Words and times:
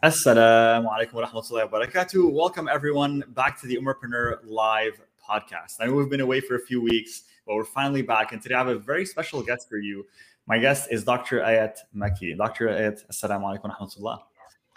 Assalamu 0.00 0.86
alaikum 0.86 1.14
wa 1.14 1.26
rahmatullahi 1.26 1.68
wa 1.72 1.80
barakatuh. 1.80 2.30
Welcome 2.30 2.68
everyone 2.68 3.24
back 3.30 3.60
to 3.60 3.66
the 3.66 3.76
Umarpreneur 3.76 4.38
Live 4.44 5.00
podcast. 5.28 5.74
I 5.80 5.86
know 5.86 5.94
we've 5.94 6.08
been 6.08 6.20
away 6.20 6.40
for 6.40 6.54
a 6.54 6.60
few 6.60 6.80
weeks, 6.80 7.24
but 7.44 7.56
we're 7.56 7.64
finally 7.64 8.02
back. 8.02 8.30
And 8.30 8.40
today 8.40 8.54
I 8.54 8.58
have 8.58 8.68
a 8.68 8.78
very 8.78 9.04
special 9.04 9.42
guest 9.42 9.68
for 9.68 9.76
you. 9.76 10.06
My 10.46 10.60
guest 10.60 10.86
is 10.92 11.02
Dr. 11.02 11.40
Ayat 11.40 11.78
Maki. 11.96 12.36
Dr. 12.36 12.68
Ayat, 12.68 13.00
Assalamu 13.10 13.42
alaikum 13.42 13.64
wa 13.64 13.74
rahmatullah. 13.74 14.18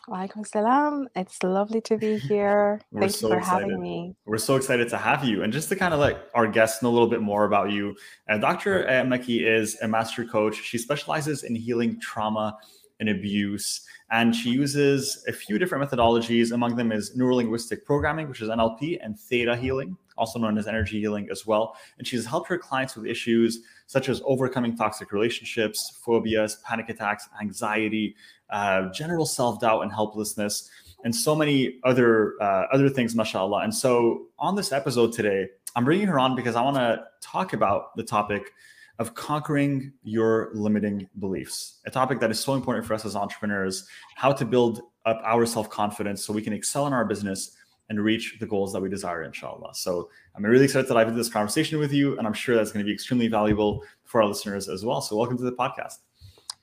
Walaikum 0.10 0.48
salam. 0.48 1.08
It's 1.16 1.44
lovely 1.44 1.82
to 1.82 2.00
be 2.00 2.18
here. 2.18 2.82
We're 2.92 3.02
Thank 3.02 3.12
so 3.12 3.28
you 3.28 3.34
for 3.36 3.40
excited. 3.42 3.62
having 3.62 3.80
me. 3.80 4.16
We're 4.26 4.40
so 4.40 4.56
excited 4.56 4.90
to 4.90 4.98
have 4.98 5.24
you. 5.24 5.44
And 5.44 5.54
just 5.54 5.70
to 5.70 5.76
kind 5.76 5.94
of 5.94 6.00
let 6.00 6.32
our 6.34 6.48
guests 6.48 6.82
know 6.82 6.90
a 6.90 6.96
little 6.98 7.08
bit 7.08 7.22
more 7.22 7.46
about 7.46 7.70
you, 7.70 7.96
uh, 8.28 8.40
Dr. 8.40 8.86
Ayat 8.86 9.06
Maki 9.08 9.46
is 9.48 9.80
a 9.84 9.88
master 9.88 10.26
coach. 10.26 10.56
She 10.64 10.80
specializes 10.80 11.44
in 11.44 11.54
healing 11.54 12.00
trauma 12.02 12.58
and 13.02 13.10
abuse. 13.10 13.82
And 14.12 14.34
she 14.34 14.52
uses 14.52 15.26
a 15.28 15.34
few 15.34 15.58
different 15.58 15.90
methodologies. 15.90 16.52
Among 16.54 16.76
them 16.76 16.92
is 16.92 17.18
neurolinguistic 17.18 17.84
programming, 17.84 18.30
which 18.30 18.42
is 18.42 18.50
NLP, 18.50 19.00
and 19.04 19.20
theta 19.20 19.58
healing, 19.58 19.98
also 20.18 20.38
known 20.40 20.58
as 20.58 20.68
energy 20.68 21.00
healing 21.00 21.28
as 21.32 21.46
well. 21.46 21.76
And 21.98 22.08
she's 22.08 22.26
helped 22.26 22.48
her 22.50 22.58
clients 22.58 22.96
with 22.96 23.06
issues 23.06 23.60
such 23.88 24.08
as 24.08 24.22
overcoming 24.24 24.78
toxic 24.78 25.12
relationships, 25.12 26.00
phobias, 26.06 26.58
panic 26.64 26.90
attacks, 26.90 27.28
anxiety, 27.42 28.16
uh, 28.50 28.90
general 28.92 29.26
self-doubt 29.26 29.82
and 29.82 29.92
helplessness, 29.92 30.70
and 31.04 31.16
so 31.16 31.36
many 31.36 31.80
other 31.84 32.36
uh, 32.42 32.68
other 32.72 32.90
things, 32.90 33.16
mashallah. 33.16 33.62
And 33.64 33.74
so 33.74 34.28
on 34.38 34.56
this 34.56 34.72
episode 34.72 35.14
today, 35.14 35.48
I'm 35.76 35.86
bringing 35.86 36.08
her 36.08 36.20
on 36.20 36.36
because 36.36 36.56
I 36.56 36.62
want 36.62 36.78
to 36.78 37.04
talk 37.22 37.54
about 37.54 37.96
the 37.96 38.04
topic 38.04 38.52
of 39.02 39.16
conquering 39.16 39.92
your 40.04 40.52
limiting 40.54 41.10
beliefs, 41.18 41.80
a 41.88 41.90
topic 41.90 42.20
that 42.20 42.30
is 42.30 42.40
so 42.40 42.54
important 42.54 42.86
for 42.86 42.94
us 42.94 43.04
as 43.04 43.16
entrepreneurs, 43.16 43.88
how 44.16 44.32
to 44.32 44.46
build 44.46 44.84
up 45.08 45.20
our 45.26 45.44
self-confidence 45.44 46.24
so 46.24 46.32
we 46.32 46.42
can 46.42 46.54
excel 46.54 46.86
in 46.86 46.94
our 46.94 47.04
business 47.04 47.58
and 47.90 48.00
reach 48.00 48.38
the 48.40 48.46
goals 48.46 48.72
that 48.72 48.80
we 48.80 48.88
desire, 48.90 49.24
inshallah. 49.24 49.74
So 49.74 50.12
I'm 50.36 50.46
really 50.46 50.66
excited 50.66 50.88
to 50.88 50.94
dive 50.94 51.08
into 51.08 51.18
this 51.18 51.30
conversation 51.30 51.80
with 51.80 51.92
you, 51.92 52.16
and 52.20 52.28
I'm 52.28 52.34
sure 52.34 52.56
that's 52.56 52.72
going 52.72 52.86
to 52.86 52.88
be 52.88 52.94
extremely 52.94 53.28
valuable 53.28 53.84
for 54.06 54.22
our 54.22 54.28
listeners 54.28 54.70
as 54.70 54.86
well. 54.86 55.02
So 55.02 55.18
welcome 55.18 55.36
to 55.36 55.44
the 55.44 55.52
podcast. 55.52 55.98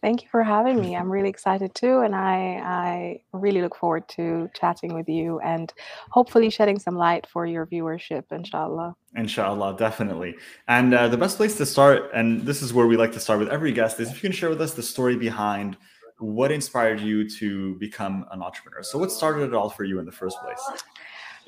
Thank 0.00 0.22
you 0.22 0.28
for 0.30 0.42
having 0.42 0.80
me. 0.80 0.96
I'm 0.98 1.10
really 1.10 1.28
excited 1.28 1.74
too, 1.74 2.00
and 2.00 2.14
I 2.14 2.60
I 2.64 3.20
really 3.32 3.62
look 3.62 3.76
forward 3.76 4.08
to 4.10 4.48
chatting 4.54 4.94
with 4.94 5.08
you 5.08 5.40
and 5.40 5.72
hopefully 6.10 6.50
shedding 6.50 6.78
some 6.78 6.96
light 6.96 7.26
for 7.26 7.46
your 7.46 7.66
viewership, 7.66 8.24
inshallah. 8.30 8.94
Inshallah, 9.16 9.76
definitely. 9.76 10.36
And 10.68 10.94
uh, 10.94 11.08
the 11.08 11.16
best 11.16 11.36
place 11.36 11.56
to 11.56 11.66
start, 11.66 12.10
and 12.14 12.42
this 12.42 12.62
is 12.62 12.72
where 12.72 12.86
we 12.86 12.96
like 12.96 13.12
to 13.12 13.20
start 13.20 13.38
with 13.38 13.48
every 13.48 13.72
guest, 13.72 14.00
is 14.00 14.10
if 14.10 14.16
you 14.16 14.28
can 14.28 14.32
share 14.32 14.50
with 14.50 14.60
us 14.60 14.74
the 14.74 14.82
story 14.82 15.16
behind 15.16 15.76
what 16.18 16.50
inspired 16.50 17.00
you 17.00 17.28
to 17.28 17.76
become 17.76 18.26
an 18.32 18.42
entrepreneur. 18.42 18.82
So, 18.82 18.98
what 18.98 19.10
started 19.10 19.44
it 19.44 19.54
all 19.54 19.70
for 19.70 19.84
you 19.84 19.98
in 19.98 20.04
the 20.04 20.12
first 20.12 20.38
place? 20.42 20.82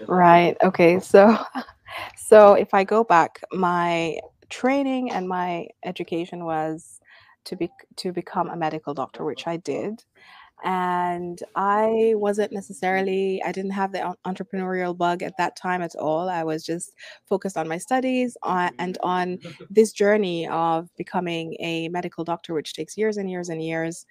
Right. 0.07 0.57
Okay. 0.63 1.01
So 1.01 1.39
so 2.17 2.55
if 2.55 2.73
I 2.75 2.85
go 2.85 3.05
back, 3.05 3.41
my 3.53 4.19
training 4.49 5.11
and 5.11 5.29
my 5.29 5.69
education 5.85 6.45
was 6.45 7.00
to 7.47 7.57
be 7.57 7.71
to 7.97 8.13
become 8.13 8.49
a 8.49 8.57
medical 8.57 8.95
doctor, 8.95 9.25
which 9.25 9.47
I 9.47 9.57
did. 9.59 10.05
And 10.63 11.41
I 11.57 12.13
wasn't 12.17 12.53
necessarily, 12.53 13.43
I 13.43 13.53
didn't 13.53 13.71
have 13.71 13.93
the 13.93 14.15
entrepreneurial 14.27 14.97
bug 14.97 15.23
at 15.23 15.37
that 15.39 15.57
time 15.57 15.81
at 15.81 15.95
all. 15.97 16.29
I 16.29 16.45
was 16.45 16.65
just 16.65 16.93
focused 17.27 17.57
on 17.57 17.67
my 17.67 17.79
studies 17.79 18.37
on, 18.43 18.73
and 18.79 18.99
on 19.03 19.39
this 19.71 19.93
journey 19.93 20.47
of 20.49 20.91
becoming 20.97 21.57
a 21.61 21.89
medical 21.89 22.25
doctor, 22.25 22.53
which 22.53 22.75
takes 22.75 22.97
years 22.99 23.17
and 23.17 23.31
years 23.31 23.49
and 23.49 23.63
years. 23.63 24.05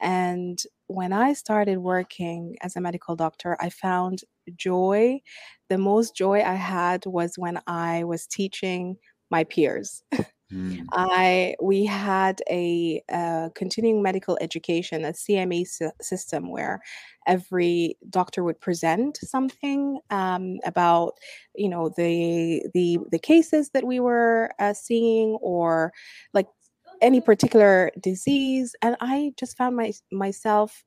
And 0.00 0.62
when 0.88 1.12
I 1.12 1.32
started 1.32 1.78
working 1.78 2.56
as 2.60 2.76
a 2.76 2.80
medical 2.80 3.16
doctor, 3.16 3.56
I 3.60 3.70
found 3.70 4.20
joy. 4.56 5.20
The 5.70 5.78
most 5.78 6.14
joy 6.14 6.42
I 6.42 6.54
had 6.54 7.06
was 7.06 7.38
when 7.38 7.60
I 7.66 8.04
was 8.04 8.26
teaching 8.26 8.96
my 9.30 9.44
peers. 9.44 10.02
Mm, 10.52 10.86
I 10.92 11.56
we 11.62 11.84
had 11.86 12.42
a, 12.50 13.02
uh 13.12 13.48
continuing 13.54 14.02
medical 14.02 14.38
education, 14.40 15.04
a 15.04 15.14
CME 15.14 15.64
sy- 15.64 15.90
system 16.00 16.50
where 16.50 16.80
every 17.26 17.96
doctor 18.10 18.44
would 18.44 18.60
present 18.60 19.18
something 19.22 20.00
um, 20.10 20.58
about 20.64 21.14
you 21.56 21.68
know 21.68 21.88
the 21.96 22.62
the 22.74 22.98
the 23.10 23.18
cases 23.18 23.70
that 23.70 23.84
we 23.84 24.00
were 24.00 24.50
uh, 24.58 24.74
seeing 24.74 25.30
or 25.40 25.92
like 26.34 26.48
any 27.00 27.20
particular 27.20 27.90
disease, 28.00 28.74
and 28.82 28.96
I 29.00 29.32
just 29.38 29.56
found 29.56 29.76
my 29.76 29.92
myself 30.12 30.84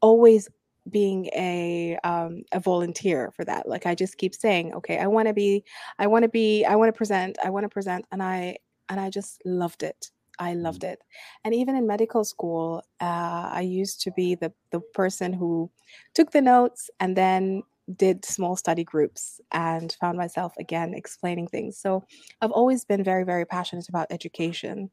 always 0.00 0.48
being 0.90 1.26
a 1.34 1.98
um, 2.04 2.42
a 2.52 2.60
volunteer 2.60 3.32
for 3.36 3.44
that. 3.44 3.68
Like 3.68 3.86
I 3.86 3.94
just 3.94 4.18
keep 4.18 4.34
saying, 4.34 4.74
okay, 4.74 4.98
I 4.98 5.06
want 5.06 5.28
to 5.28 5.34
be, 5.34 5.64
I 5.98 6.06
want 6.06 6.24
to 6.24 6.28
be, 6.28 6.64
I 6.64 6.76
want 6.76 6.88
to 6.92 6.96
present, 6.96 7.38
I 7.44 7.50
want 7.50 7.64
to 7.64 7.68
present, 7.70 8.04
and 8.12 8.22
I 8.22 8.58
and 8.88 9.00
I 9.00 9.10
just 9.10 9.42
loved 9.44 9.82
it. 9.82 10.10
I 10.38 10.54
mm, 10.62 10.62
loved 10.62 10.84
it. 10.84 11.00
And 11.44 11.54
even 11.54 11.76
in 11.76 11.86
medical 11.86 12.24
school, 12.24 12.82
uh, 13.00 13.50
I 13.52 13.60
used 13.60 14.00
to 14.02 14.10
be 14.12 14.34
the 14.34 14.52
the 14.70 14.80
person 14.80 15.32
who 15.32 15.70
took 16.14 16.32
the 16.32 16.42
notes 16.42 16.90
and 17.00 17.16
then 17.16 17.62
did 17.96 18.24
small 18.24 18.56
study 18.56 18.82
groups 18.82 19.40
and 19.52 19.94
found 20.00 20.16
myself 20.16 20.54
again 20.58 20.94
explaining 20.94 21.46
things. 21.48 21.78
So 21.78 22.04
I've 22.40 22.50
always 22.50 22.84
been 22.84 23.04
very 23.04 23.24
very 23.24 23.44
passionate 23.46 23.88
about 23.88 24.08
education 24.10 24.90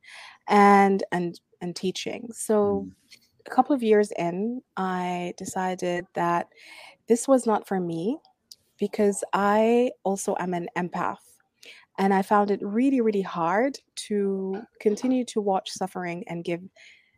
and 0.47 1.03
and 1.11 1.39
and 1.61 1.75
teaching. 1.75 2.29
So 2.33 2.85
mm, 2.85 2.91
a 3.45 3.49
couple 3.49 3.75
of 3.75 3.83
years 3.83 4.11
in, 4.17 4.61
I 4.77 5.33
decided 5.37 6.05
that 6.13 6.47
this 7.07 7.27
was 7.27 7.45
not 7.45 7.67
for 7.67 7.79
me 7.79 8.17
because 8.77 9.23
I 9.33 9.91
also 10.03 10.35
am 10.39 10.53
an 10.53 10.67
empath. 10.77 11.30
And 12.01 12.13
I 12.15 12.23
found 12.23 12.51
it 12.51 12.59
really, 12.63 12.99
really 12.99 13.21
hard 13.21 13.77
to 14.07 14.63
continue 14.81 15.23
to 15.27 15.39
watch 15.39 15.69
suffering 15.71 16.25
and 16.27 16.43
give 16.43 16.61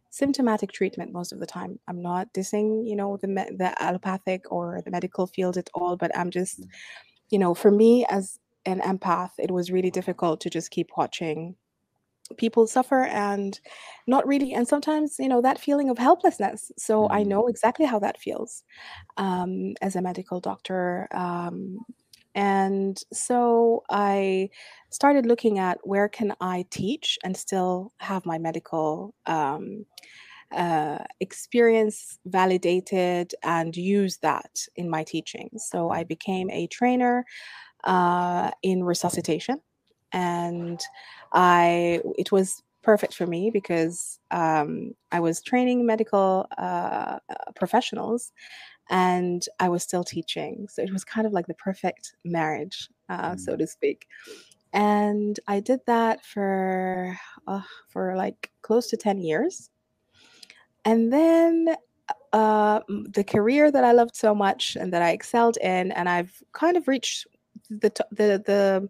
symptomatic 0.09 0.73
treatment 0.73 1.13
most 1.13 1.31
of 1.31 1.39
the 1.39 1.47
time. 1.47 1.79
I'm 1.87 2.01
not 2.01 2.33
dissing, 2.33 2.87
you 2.87 2.97
know, 2.97 3.17
the 3.17 3.29
me- 3.29 3.55
the 3.57 3.81
allopathic 3.81 4.51
or 4.51 4.81
the 4.83 4.91
medical 4.91 5.25
field 5.25 5.57
at 5.57 5.69
all, 5.73 5.97
but 5.97 6.11
I'm 6.17 6.31
just, 6.31 6.59
mm, 6.59 6.69
you 7.29 7.39
know, 7.39 7.55
for 7.55 7.71
me 7.71 8.05
as 8.09 8.39
an 8.65 8.81
empath, 8.81 9.31
it 9.39 9.51
was 9.51 9.71
really 9.71 9.91
difficult 9.91 10.41
to 10.41 10.49
just 10.51 10.71
keep 10.71 10.89
watching 10.97 11.55
people 12.37 12.67
suffer 12.67 13.03
and 13.05 13.59
not 14.07 14.25
really 14.27 14.53
and 14.53 14.67
sometimes 14.67 15.17
you 15.19 15.29
know 15.29 15.41
that 15.41 15.59
feeling 15.59 15.89
of 15.89 15.97
helplessness. 15.97 16.71
So 16.77 17.07
i 17.11 17.23
mm, 17.23 17.31
know 17.31 17.47
exactly 17.47 17.85
how 17.85 17.99
that 17.99 18.19
feels 18.19 18.63
um, 19.17 19.75
as 19.81 19.95
a 19.95 20.01
medical 20.01 20.39
doctor 20.39 21.07
um, 21.13 21.79
and 22.35 22.99
so 23.11 23.83
i 23.89 24.49
started 24.89 25.25
looking 25.25 25.59
at 25.59 25.77
where 25.83 26.09
can 26.09 26.33
i 26.41 26.65
teach 26.69 27.17
and 27.23 27.35
still 27.35 27.93
have 27.99 28.25
my 28.25 28.37
medical 28.37 29.13
um, 29.25 29.85
uh, 30.55 30.99
experience 31.19 32.19
validated 32.25 33.33
and 33.43 33.75
use 33.75 34.17
that 34.17 34.67
in 34.75 34.89
my 34.89 35.03
teaching. 35.03 35.49
So 35.57 35.89
i 35.89 36.03
became 36.03 36.49
a 36.51 36.67
trainer 36.67 37.25
uh, 37.83 38.51
in 38.61 38.83
resuscitation. 38.83 39.59
And 40.11 40.81
I 41.33 42.01
it 42.17 42.31
was 42.31 42.61
perfect 42.83 43.15
for 43.15 43.25
me 43.25 43.49
because 43.51 44.19
um, 44.31 44.93
I 45.11 45.19
was 45.21 45.41
training 45.41 45.85
medical 45.85 46.47
uh, 46.57 47.17
uh, 47.29 47.51
professionals 47.55 48.31
and 48.89 49.45
I 49.59 49.69
was 49.69 49.83
still 49.83 50.03
teaching. 50.03 50.67
So 50.69 50.81
it 50.81 50.91
was 50.93 51.03
kind 51.05 51.27
of 51.27 51.33
like 51.33 51.47
the 51.47 51.53
perfect 51.55 52.15
marriage, 52.25 52.89
uh, 53.09 53.35
mm, 53.35 53.37
so 53.37 53.55
to 53.57 53.67
speak. 53.67 54.07
And 54.73 55.39
I 55.47 55.59
did 55.61 55.81
that 55.87 56.25
for 56.25 57.17
uh, 57.47 57.63
for 57.89 58.15
like 58.17 58.51
close 58.63 58.89
to 58.89 58.97
10 58.97 59.19
years. 59.21 59.69
And 60.85 61.11
then 61.13 61.75
uh, 62.33 62.81
the 62.89 63.23
career 63.23 63.71
that 63.71 63.83
I 63.83 63.91
loved 63.93 64.15
so 64.15 64.35
much 64.35 64.75
and 64.77 64.93
that 64.93 65.01
I 65.01 65.11
excelled 65.11 65.57
in, 65.59 65.91
and 65.93 66.09
I've 66.09 66.43
kind 66.53 66.77
of 66.77 66.87
reached 66.87 67.27
the 67.69 67.89
to- 67.91 68.07
the 68.11 68.43
the 68.45 68.89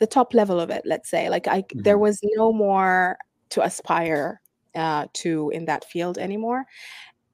the 0.00 0.06
top 0.06 0.34
level 0.34 0.60
of 0.60 0.70
it. 0.70 0.82
Let's 0.86 1.10
say, 1.10 1.30
like 1.30 1.48
I 1.48 1.64
there 1.74 1.98
mhm, 1.98 1.98
was 1.98 2.20
no 2.36 2.52
more 2.52 3.18
to 3.50 3.62
aspire 3.64 4.42
uh, 4.76 5.06
to 5.14 5.50
in 5.50 5.66
that 5.66 5.84
field 5.86 6.18
anymore, 6.18 6.66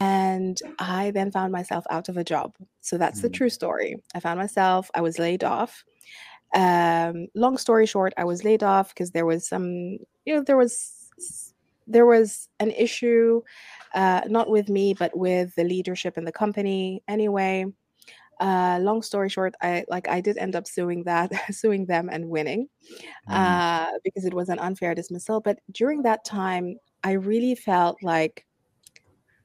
and 0.01 0.61
I 0.79 1.11
then 1.11 1.31
found 1.31 1.53
myself 1.53 1.85
out 1.91 2.09
of 2.09 2.17
a 2.17 2.25
job. 2.25 2.55
So 2.81 2.99
that's 2.99 3.23
the 3.23 3.31
mm, 3.31 3.35
true 3.35 3.51
story. 3.51 3.97
I 4.15 4.21
found 4.21 4.39
myself. 4.39 4.91
I 4.95 5.01
was 5.01 5.19
laid 5.19 5.45
off. 5.45 5.85
Um, 6.55 7.27
long 7.35 7.59
story 7.59 7.87
short, 7.87 8.13
I 8.17 8.25
was 8.25 8.45
laid 8.45 8.63
off 8.63 8.91
because 8.91 9.11
there 9.11 9.27
was 9.27 9.49
some, 9.49 9.99
you 10.25 10.35
know, 10.35 10.43
there 10.43 10.57
was 10.57 10.93
there 11.87 12.07
was 12.07 12.49
an 12.59 12.71
issue, 12.73 13.43
uh, 13.95 14.23
not 14.27 14.51
with 14.51 14.69
me, 14.69 14.93
but 14.95 15.17
with 15.17 15.55
the 15.55 15.65
leadership 15.65 16.19
in 16.19 16.25
the 16.25 16.33
company. 16.33 17.03
Anyway, 17.09 17.67
uh, 18.41 18.79
long 18.83 19.03
story 19.03 19.29
short, 19.29 19.55
I 19.63 19.85
like 19.89 20.09
I 20.09 20.21
did 20.21 20.39
end 20.39 20.57
up 20.57 20.67
suing 20.67 21.05
that, 21.05 21.33
suing 21.51 21.87
them 21.87 22.09
and 22.11 22.29
winning, 22.29 22.69
mm, 23.29 23.35
uh, 23.35 23.91
because 24.05 24.25
it 24.25 24.35
was 24.35 24.49
an 24.49 24.59
unfair 24.59 24.95
dismissal. 24.95 25.41
But 25.41 25.59
during 25.73 26.03
that 26.03 26.25
time, 26.25 26.77
I 27.05 27.13
really 27.13 27.55
felt 27.55 28.03
like 28.03 28.46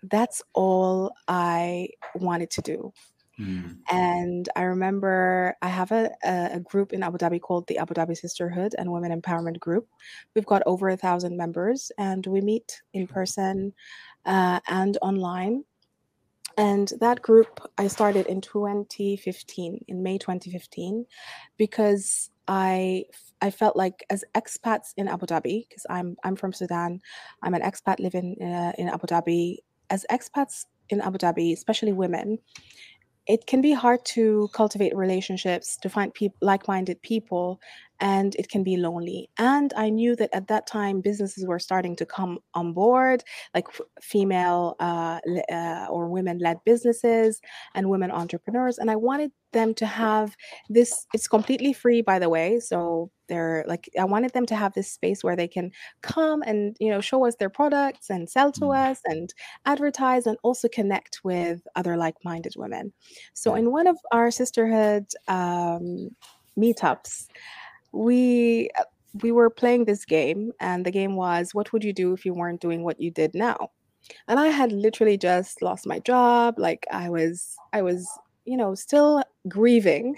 that's 0.04 0.42
all 0.54 1.14
I 1.28 1.90
wanted 2.16 2.50
to 2.52 2.62
do. 2.62 2.94
Mm. 3.40 3.78
And 3.90 4.50
I 4.56 4.64
remember 4.64 5.56
I 5.62 5.68
have 5.68 5.92
a, 5.92 6.12
a, 6.24 6.60
group 6.60 6.94
in 6.94 7.02
Abu 7.02 7.18
Dhabi 7.18 7.42
called 7.42 7.66
the 7.68 7.80
Abu 7.80 7.94
Dhabi 7.94 8.16
Sisterhood 8.16 8.76
and 8.78 8.92
Women 8.92 9.20
Empowerment 9.20 9.60
Group. 9.60 9.88
We've 10.36 10.46
got 10.46 10.62
over 10.66 10.90
a 10.90 10.98
thousand 10.98 11.38
members, 11.38 11.92
and 11.98 12.26
we 12.28 12.42
meet 12.42 12.82
in 12.94 13.08
person 13.08 13.74
uh, 14.26 14.60
and 14.68 14.98
online. 15.02 15.64
And 16.58 16.92
that 17.00 17.22
group 17.22 17.62
I 17.78 17.88
started 17.88 18.28
in 18.28 18.42
2015, 18.42 19.86
in 19.88 20.04
May 20.04 20.18
2015, 20.18 21.06
because 21.58 22.30
I 22.48 23.06
I 23.42 23.50
felt 23.50 23.76
like 23.76 24.06
as 24.10 24.24
expats 24.36 24.94
in 24.98 25.08
Abu 25.08 25.26
Dhabi, 25.26 25.68
because 25.68 25.86
I'm 25.90 26.18
I'm 26.24 26.36
from 26.36 26.54
Sudan, 26.54 27.00
I'm 27.42 27.54
an 27.54 27.62
expat 27.62 28.00
living 28.00 28.36
uh, 28.42 28.74
in 28.78 28.90
Abu 28.90 29.08
Dhabi. 29.08 29.58
As 29.92 30.06
expats 30.10 30.66
in 30.90 31.02
Abu 31.02 31.18
Dhabi, 31.18 31.54
especially 31.54 31.94
women, 31.94 32.40
it 33.28 33.46
can 33.46 33.62
be 33.62 33.72
hard 33.72 34.04
to 34.16 34.50
cultivate 34.54 34.96
relationships, 34.96 35.78
to 35.84 35.90
find 35.90 36.12
like-minded 36.42 37.02
people, 37.02 37.60
and 38.00 38.36
it 38.36 38.50
can 38.50 38.64
be 38.64 38.78
lonely. 38.78 39.30
And 39.38 39.72
I 39.76 39.90
knew 39.90 40.16
that 40.16 40.34
at 40.34 40.48
that 40.48 40.66
time, 40.66 41.02
businesses 41.02 41.46
were 41.46 41.60
starting 41.60 41.96
to 41.98 42.06
come 42.06 42.40
on 42.56 42.74
board, 42.74 43.24
like 43.54 43.68
female 44.02 44.76
uh, 44.80 45.20
uh, 45.52 45.86
or 45.90 46.10
women-led 46.10 46.58
businesses 46.66 47.42
and 47.76 47.90
women 47.90 48.12
entrepreneurs. 48.12 48.80
And 48.80 48.90
I 48.90 48.96
wanted 48.96 49.32
them 49.52 49.74
to 49.76 49.86
have 49.86 50.36
this. 50.70 51.06
It's 51.14 51.28
completely 51.28 51.74
free, 51.74 52.02
by 52.02 52.20
the 52.20 52.30
way. 52.30 52.60
So 52.60 53.12
they're 53.28 53.64
like, 53.68 53.90
I 54.00 54.06
wanted 54.06 54.34
them 54.34 54.46
to 54.48 54.56
have 54.56 54.74
this 54.74 54.92
space 54.92 55.24
where 55.24 55.36
they 55.36 55.48
can 55.48 55.72
come 56.02 56.42
and 56.46 56.76
you 56.80 56.90
know 56.90 57.02
show 57.02 57.26
us 57.26 57.36
their 57.36 57.50
products 57.50 58.10
and 58.10 58.30
sell 58.30 58.52
to 58.54 58.62
mm. 58.62 58.90
us 58.90 59.00
and 59.06 59.34
advertise 59.66 60.28
and 60.28 60.38
also 60.44 60.68
connect 60.68 61.22
with 61.24 61.62
other 61.76 61.98
like-minded 61.98 62.54
women. 62.58 62.94
So 63.34 63.56
in 63.56 63.72
one 63.72 63.88
of 63.88 63.98
our 64.12 64.32
sisterhood 64.32 65.06
um, 65.28 66.10
meetups 66.58 67.28
we 67.92 68.70
we 69.22 69.32
were 69.32 69.50
playing 69.50 69.86
this 69.86 70.06
game 70.06 70.52
and 70.60 70.86
the 70.86 70.92
game 70.92 71.16
was 71.16 71.54
what 71.54 71.72
would 71.74 71.84
you 71.84 71.94
do 71.94 72.14
if 72.14 72.26
you 72.26 72.34
weren't 72.34 72.62
doing 72.62 72.84
what 72.84 73.00
you 73.00 73.12
did 73.12 73.34
now 73.34 73.70
and 74.28 74.40
i 74.40 74.48
had 74.48 74.72
literally 74.72 75.18
just 75.18 75.62
lost 75.62 75.86
my 75.86 76.00
job 76.00 76.56
like 76.58 76.86
i 76.92 77.10
was 77.10 77.56
i 77.74 77.82
was 77.82 78.08
you 78.46 78.58
know 78.58 78.76
still 78.76 79.24
grieving 79.48 80.16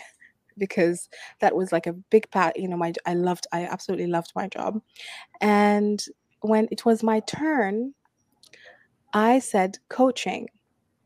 because 0.57 1.09
that 1.39 1.55
was 1.55 1.71
like 1.71 1.87
a 1.87 1.93
big 1.93 2.29
part 2.31 2.57
you 2.57 2.67
know 2.67 2.77
my 2.77 2.93
i 3.05 3.13
loved 3.13 3.47
i 3.51 3.65
absolutely 3.65 4.07
loved 4.07 4.31
my 4.35 4.47
job 4.47 4.81
and 5.41 6.05
when 6.41 6.67
it 6.71 6.85
was 6.85 7.03
my 7.03 7.19
turn 7.21 7.93
i 9.13 9.39
said 9.39 9.77
coaching 9.89 10.47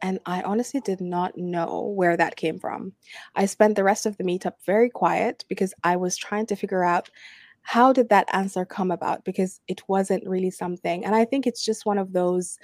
and 0.01 0.19
I 0.25 0.41
honestly 0.43 0.79
did 0.81 1.01
not 1.01 1.37
know 1.37 1.91
where 1.95 2.15
that 2.17 2.35
came 2.35 2.59
from. 2.59 2.93
I 3.35 3.45
spent 3.47 3.75
the 3.75 3.83
rest 3.83 4.05
of 4.05 4.17
the 4.17 4.23
meetup 4.23 4.53
very 4.65 4.89
quiet 4.89 5.43
because 5.47 5.73
I 5.83 5.95
was 5.95 6.15
trying 6.15 6.45
to 6.47 6.55
figure 6.55 6.83
out 6.83 7.09
how 7.67 7.91
did 7.91 8.07
that 8.07 8.27
answer 8.31 8.63
come 8.65 8.91
about? 8.91 9.25
Because 9.25 9.59
it 9.67 9.81
wasn't 9.89 10.25
really 10.25 10.51
something 10.51 11.05
and 11.05 11.15
i 11.15 11.25
think 11.25 11.45
it's 11.45 11.63
just 11.63 11.85
one 11.85 11.97
of 11.97 12.13
those 12.13 12.57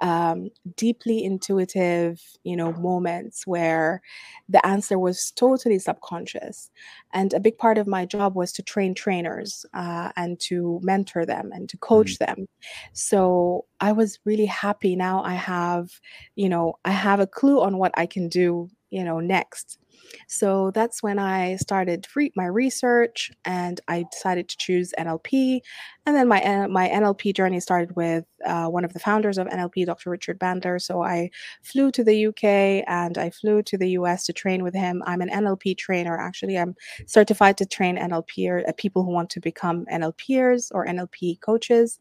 um, 0.00 0.50
deeply 0.76 1.24
intuitive 1.24 2.20
you 2.44 2.56
know 2.56 2.72
moments 2.72 3.46
where 3.46 4.00
the 4.48 4.64
answer 4.64 4.96
was 4.96 5.32
totally 5.32 5.78
subconscious 5.78 6.70
and 7.12 7.34
a 7.34 7.40
big 7.40 7.58
part 7.58 7.78
of 7.78 7.88
my 7.88 8.04
job 8.04 8.36
was 8.36 8.52
to 8.52 8.62
train 8.62 8.94
trainers 8.94 9.66
uh, 9.74 10.12
and 10.16 10.38
to 10.38 10.78
mentor 10.82 11.26
them 11.26 11.50
and 11.52 11.68
to 11.68 11.76
coach 11.78 12.18
mm-hmm. 12.18 12.36
them. 12.36 12.48
So 12.92 13.64
i 13.80 13.92
was 13.92 14.18
really 14.24 14.46
happy. 14.46 14.94
Now 14.94 15.22
i 15.24 15.34
have 15.34 15.90
you 16.36 16.48
know 16.48 16.74
i 16.84 16.90
have 16.90 17.20
a 17.20 17.26
clue 17.26 17.60
on 17.60 17.78
what 17.78 17.92
i 17.96 18.06
can 18.06 18.28
do 18.28 18.68
you 18.90 19.04
know 19.04 19.20
next 19.20 19.78
so 20.26 20.70
that's 20.72 21.02
when 21.02 21.18
I 21.18 21.56
started 21.56 22.06
free, 22.06 22.32
my 22.36 22.46
research 22.46 23.30
and 23.44 23.80
I 23.88 24.04
decided 24.10 24.48
to 24.48 24.56
choose 24.56 24.92
NLP. 24.98 25.60
And 26.06 26.16
then 26.16 26.28
my, 26.28 26.66
my 26.68 26.88
NLP 26.88 27.34
journey 27.34 27.60
started 27.60 27.94
with 27.96 28.24
uh, 28.46 28.66
one 28.66 28.84
of 28.84 28.92
the 28.92 28.98
founders 28.98 29.36
of 29.36 29.46
NLP, 29.46 29.86
Dr. 29.86 30.10
Richard 30.10 30.38
Bandler. 30.38 30.80
So 30.80 31.02
I 31.02 31.30
flew 31.62 31.90
to 31.92 32.02
the 32.02 32.26
UK 32.26 32.84
and 32.86 33.18
I 33.18 33.30
flew 33.30 33.62
to 33.64 33.76
the 33.76 33.90
US 33.90 34.24
to 34.26 34.32
train 34.32 34.62
with 34.62 34.74
him. 34.74 35.02
I'm 35.06 35.20
an 35.20 35.28
NLP 35.28 35.76
trainer. 35.76 36.18
Actually, 36.18 36.58
I'm 36.58 36.74
certified 37.06 37.56
to 37.58 37.66
train 37.66 37.98
NLP 37.98 38.68
uh, 38.68 38.72
people 38.76 39.04
who 39.04 39.10
want 39.10 39.30
to 39.30 39.40
become 39.40 39.84
NLPers 39.92 40.68
or 40.72 40.86
NLP 40.86 41.40
coaches. 41.40 41.98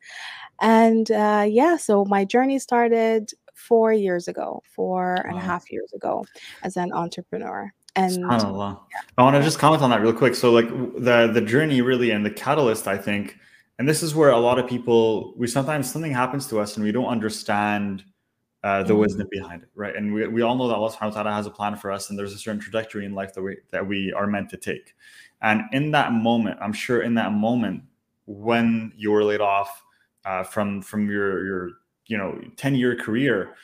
And 0.61 1.09
uh, 1.11 1.45
yeah, 1.47 1.77
so 1.77 2.05
my 2.05 2.25
journey 2.25 2.59
started 2.59 3.31
four 3.57 3.91
years 3.91 4.27
ago, 4.27 4.61
four 4.75 5.17
wow. 5.23 5.29
and 5.29 5.37
a 5.37 5.41
half 5.41 5.71
years 5.71 5.91
ago 5.93 6.25
as 6.63 6.77
an 6.77 6.93
entrepreneur. 6.93 7.71
And 7.97 8.21
yeah. 8.91 9.01
I 9.17 9.23
want 9.23 9.35
to 9.35 9.41
just 9.41 9.59
comment 9.59 9.81
on 9.81 9.89
that 9.89 10.01
real 10.01 10.13
quick. 10.13 10.35
So 10.35 10.51
like 10.51 10.69
the 10.69 11.29
the 11.33 11.41
journey 11.41 11.81
really 11.81 12.11
and 12.11 12.25
the 12.25 12.31
catalyst, 12.31 12.87
I 12.87 12.97
think, 12.97 13.37
and 13.79 13.89
this 13.89 14.03
is 14.03 14.15
where 14.15 14.29
a 14.29 14.39
lot 14.39 14.59
of 14.59 14.67
people 14.67 15.33
we 15.35 15.47
sometimes 15.47 15.91
something 15.91 16.11
happens 16.11 16.47
to 16.47 16.59
us 16.59 16.75
and 16.77 16.85
we 16.85 16.91
don't 16.91 17.07
understand 17.07 18.03
uh, 18.63 18.83
the 18.83 18.93
mm-hmm. 18.93 19.01
wisdom 19.01 19.27
behind 19.31 19.63
it, 19.63 19.69
right? 19.75 19.95
And 19.95 20.13
we, 20.13 20.27
we 20.27 20.41
all 20.41 20.55
know 20.55 20.67
that 20.67 20.75
Allah 20.75 20.91
subhanahu 20.91 21.15
wa 21.15 21.23
ta'ala 21.23 21.31
has 21.33 21.45
a 21.45 21.51
plan 21.51 21.75
for 21.75 21.91
us 21.91 22.09
and 22.09 22.17
there's 22.17 22.33
a 22.33 22.37
certain 22.37 22.59
trajectory 22.59 23.05
in 23.05 23.13
life 23.13 23.33
that 23.33 23.41
we 23.41 23.57
that 23.71 23.85
we 23.85 24.13
are 24.13 24.27
meant 24.27 24.49
to 24.49 24.57
take. 24.57 24.95
And 25.41 25.61
in 25.71 25.91
that 25.91 26.11
moment, 26.11 26.57
I'm 26.61 26.73
sure 26.73 27.01
in 27.01 27.13
that 27.15 27.31
moment 27.31 27.83
when 28.25 28.91
you 28.97 29.11
were 29.11 29.23
laid 29.23 29.41
off 29.41 29.83
uh, 30.25 30.43
from 30.43 30.81
from 30.81 31.09
your 31.09 31.45
your 31.45 31.69
you 32.07 32.17
know 32.17 32.39
10 32.57 32.75
year 32.75 32.95
career, 32.95 33.55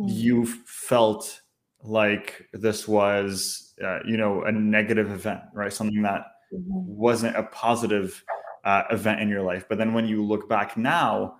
mm-hmm. 0.00 0.08
you 0.08 0.46
felt 0.46 1.42
like 1.88 2.46
this 2.52 2.86
was 2.88 3.74
uh, 3.82 4.00
you 4.06 4.16
know 4.16 4.42
a 4.42 4.52
negative 4.52 5.10
event 5.10 5.40
right 5.54 5.72
something 5.72 6.02
that 6.02 6.22
mm-hmm. 6.52 6.62
wasn't 6.68 7.36
a 7.36 7.42
positive 7.44 8.22
uh, 8.64 8.82
event 8.90 9.20
in 9.20 9.28
your 9.28 9.42
life 9.42 9.66
but 9.68 9.78
then 9.78 9.92
when 9.92 10.06
you 10.06 10.24
look 10.24 10.48
back 10.48 10.76
now 10.76 11.36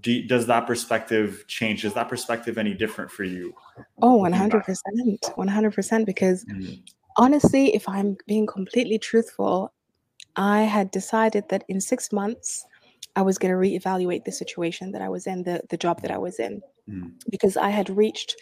do, 0.00 0.22
does 0.26 0.46
that 0.46 0.66
perspective 0.66 1.44
change 1.48 1.84
is 1.84 1.94
that 1.94 2.08
perspective 2.08 2.58
any 2.58 2.74
different 2.74 3.10
for 3.10 3.24
you 3.24 3.52
oh 4.02 4.20
100% 4.20 4.62
100% 4.62 6.06
because 6.06 6.44
mm-hmm. 6.44 6.74
honestly 7.16 7.74
if 7.74 7.88
i'm 7.88 8.16
being 8.26 8.46
completely 8.46 8.98
truthful 8.98 9.72
i 10.36 10.60
had 10.60 10.90
decided 10.90 11.48
that 11.48 11.64
in 11.68 11.80
six 11.80 12.12
months 12.12 12.64
i 13.16 13.22
was 13.22 13.38
going 13.38 13.52
to 13.52 13.58
reevaluate 13.58 14.24
the 14.24 14.32
situation 14.32 14.92
that 14.92 15.02
i 15.02 15.08
was 15.08 15.26
in 15.26 15.42
the, 15.42 15.60
the 15.70 15.76
job 15.76 16.00
that 16.02 16.10
i 16.10 16.18
was 16.18 16.38
in 16.38 16.60
mm. 16.88 17.10
because 17.30 17.56
i 17.56 17.70
had 17.70 17.88
reached 17.90 18.36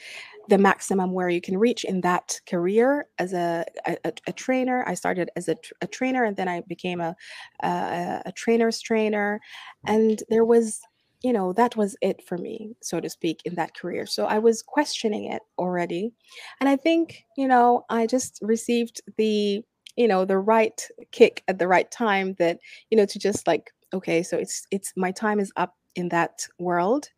the 0.49 0.59
maximum 0.59 1.13
where 1.13 1.29
you 1.29 1.41
can 1.41 1.59
reach 1.59 1.85
in 1.85 2.01
that 2.03 2.41
career 2.49 3.07
as 3.19 3.33
a, 3.33 3.65
a, 3.87 4.13
a 4.27 4.33
trainer. 4.33 4.85
I 4.87 4.95
started 4.95 5.31
as 5.37 5.49
a, 5.49 5.57
a, 5.81 5.87
trainer 5.87 6.25
and 6.25 6.37
then 6.37 6.49
I 6.49 6.63
became 6.69 7.01
a, 7.01 7.17
a, 7.63 8.23
a 8.27 8.33
trainer's 8.33 8.81
trainer. 8.81 9.41
And 9.87 10.23
there 10.29 10.45
was, 10.45 10.81
you 11.23 11.33
know, 11.33 11.53
that 11.55 11.77
was 11.77 11.97
it 12.01 12.23
for 12.27 12.39
me, 12.39 12.77
so 12.83 13.01
to 13.01 13.11
speak, 13.11 13.41
in 13.45 13.55
that 13.57 13.75
career. 13.75 14.07
So 14.07 14.27
I 14.27 14.39
was 14.39 14.63
questioning 14.63 15.25
it 15.25 15.43
already. 15.59 16.13
And 16.61 16.69
I 16.69 16.77
think, 16.77 17.25
you 17.37 17.49
know, 17.49 17.85
I 17.91 18.07
just 18.07 18.39
received 18.43 19.01
the, 19.17 19.63
you 19.97 20.09
know, 20.09 20.25
the 20.25 20.39
right 20.39 20.81
kick 21.11 21.43
at 21.49 21.59
the 21.59 21.69
right 21.69 21.91
time 21.91 22.35
that, 22.39 22.59
you 22.91 22.97
know, 22.97 23.07
to 23.07 23.19
just 23.19 23.47
like, 23.47 23.73
okay, 23.93 24.23
so 24.23 24.37
it's, 24.37 24.67
it's, 24.71 24.93
my 24.97 25.11
time 25.11 25.41
is 25.41 25.53
up 25.57 25.75
in 25.95 26.09
that 26.11 26.47
world. 26.59 27.09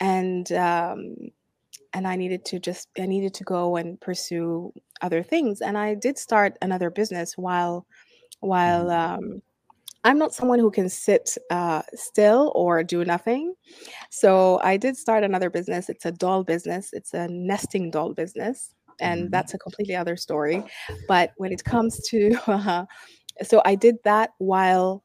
And, 0.00 0.50
um, 0.52 1.16
and 1.92 2.06
I 2.06 2.16
needed 2.16 2.44
to 2.46 2.58
just 2.58 2.88
I 2.98 3.06
needed 3.06 3.34
to 3.34 3.44
go 3.44 3.76
and 3.76 4.00
pursue 4.00 4.72
other 5.00 5.22
things. 5.22 5.60
And 5.60 5.78
I 5.78 5.94
did 5.94 6.18
start 6.18 6.56
another 6.62 6.90
business 6.90 7.34
while 7.36 7.86
while 8.40 8.86
mm-hmm. 8.86 9.14
um, 9.14 9.42
I'm 10.04 10.18
not 10.18 10.34
someone 10.34 10.58
who 10.58 10.70
can 10.70 10.88
sit 10.88 11.36
uh, 11.50 11.82
still 11.94 12.52
or 12.54 12.84
do 12.84 13.04
nothing. 13.04 13.54
So 14.10 14.60
I 14.62 14.76
did 14.76 14.96
start 14.96 15.24
another 15.24 15.50
business. 15.50 15.88
It's 15.88 16.06
a 16.06 16.12
doll 16.12 16.44
business. 16.44 16.90
It's 16.92 17.14
a 17.14 17.28
nesting 17.28 17.90
doll 17.90 18.12
business, 18.12 18.74
and 19.00 19.22
mm-hmm. 19.22 19.30
that's 19.30 19.54
a 19.54 19.58
completely 19.58 19.96
other 19.96 20.16
story. 20.16 20.62
But 21.08 21.32
when 21.36 21.52
it 21.52 21.64
comes 21.64 22.00
to, 22.08 22.38
uh, 22.46 22.84
so 23.42 23.62
I 23.64 23.74
did 23.74 23.96
that 24.04 24.30
while 24.38 25.02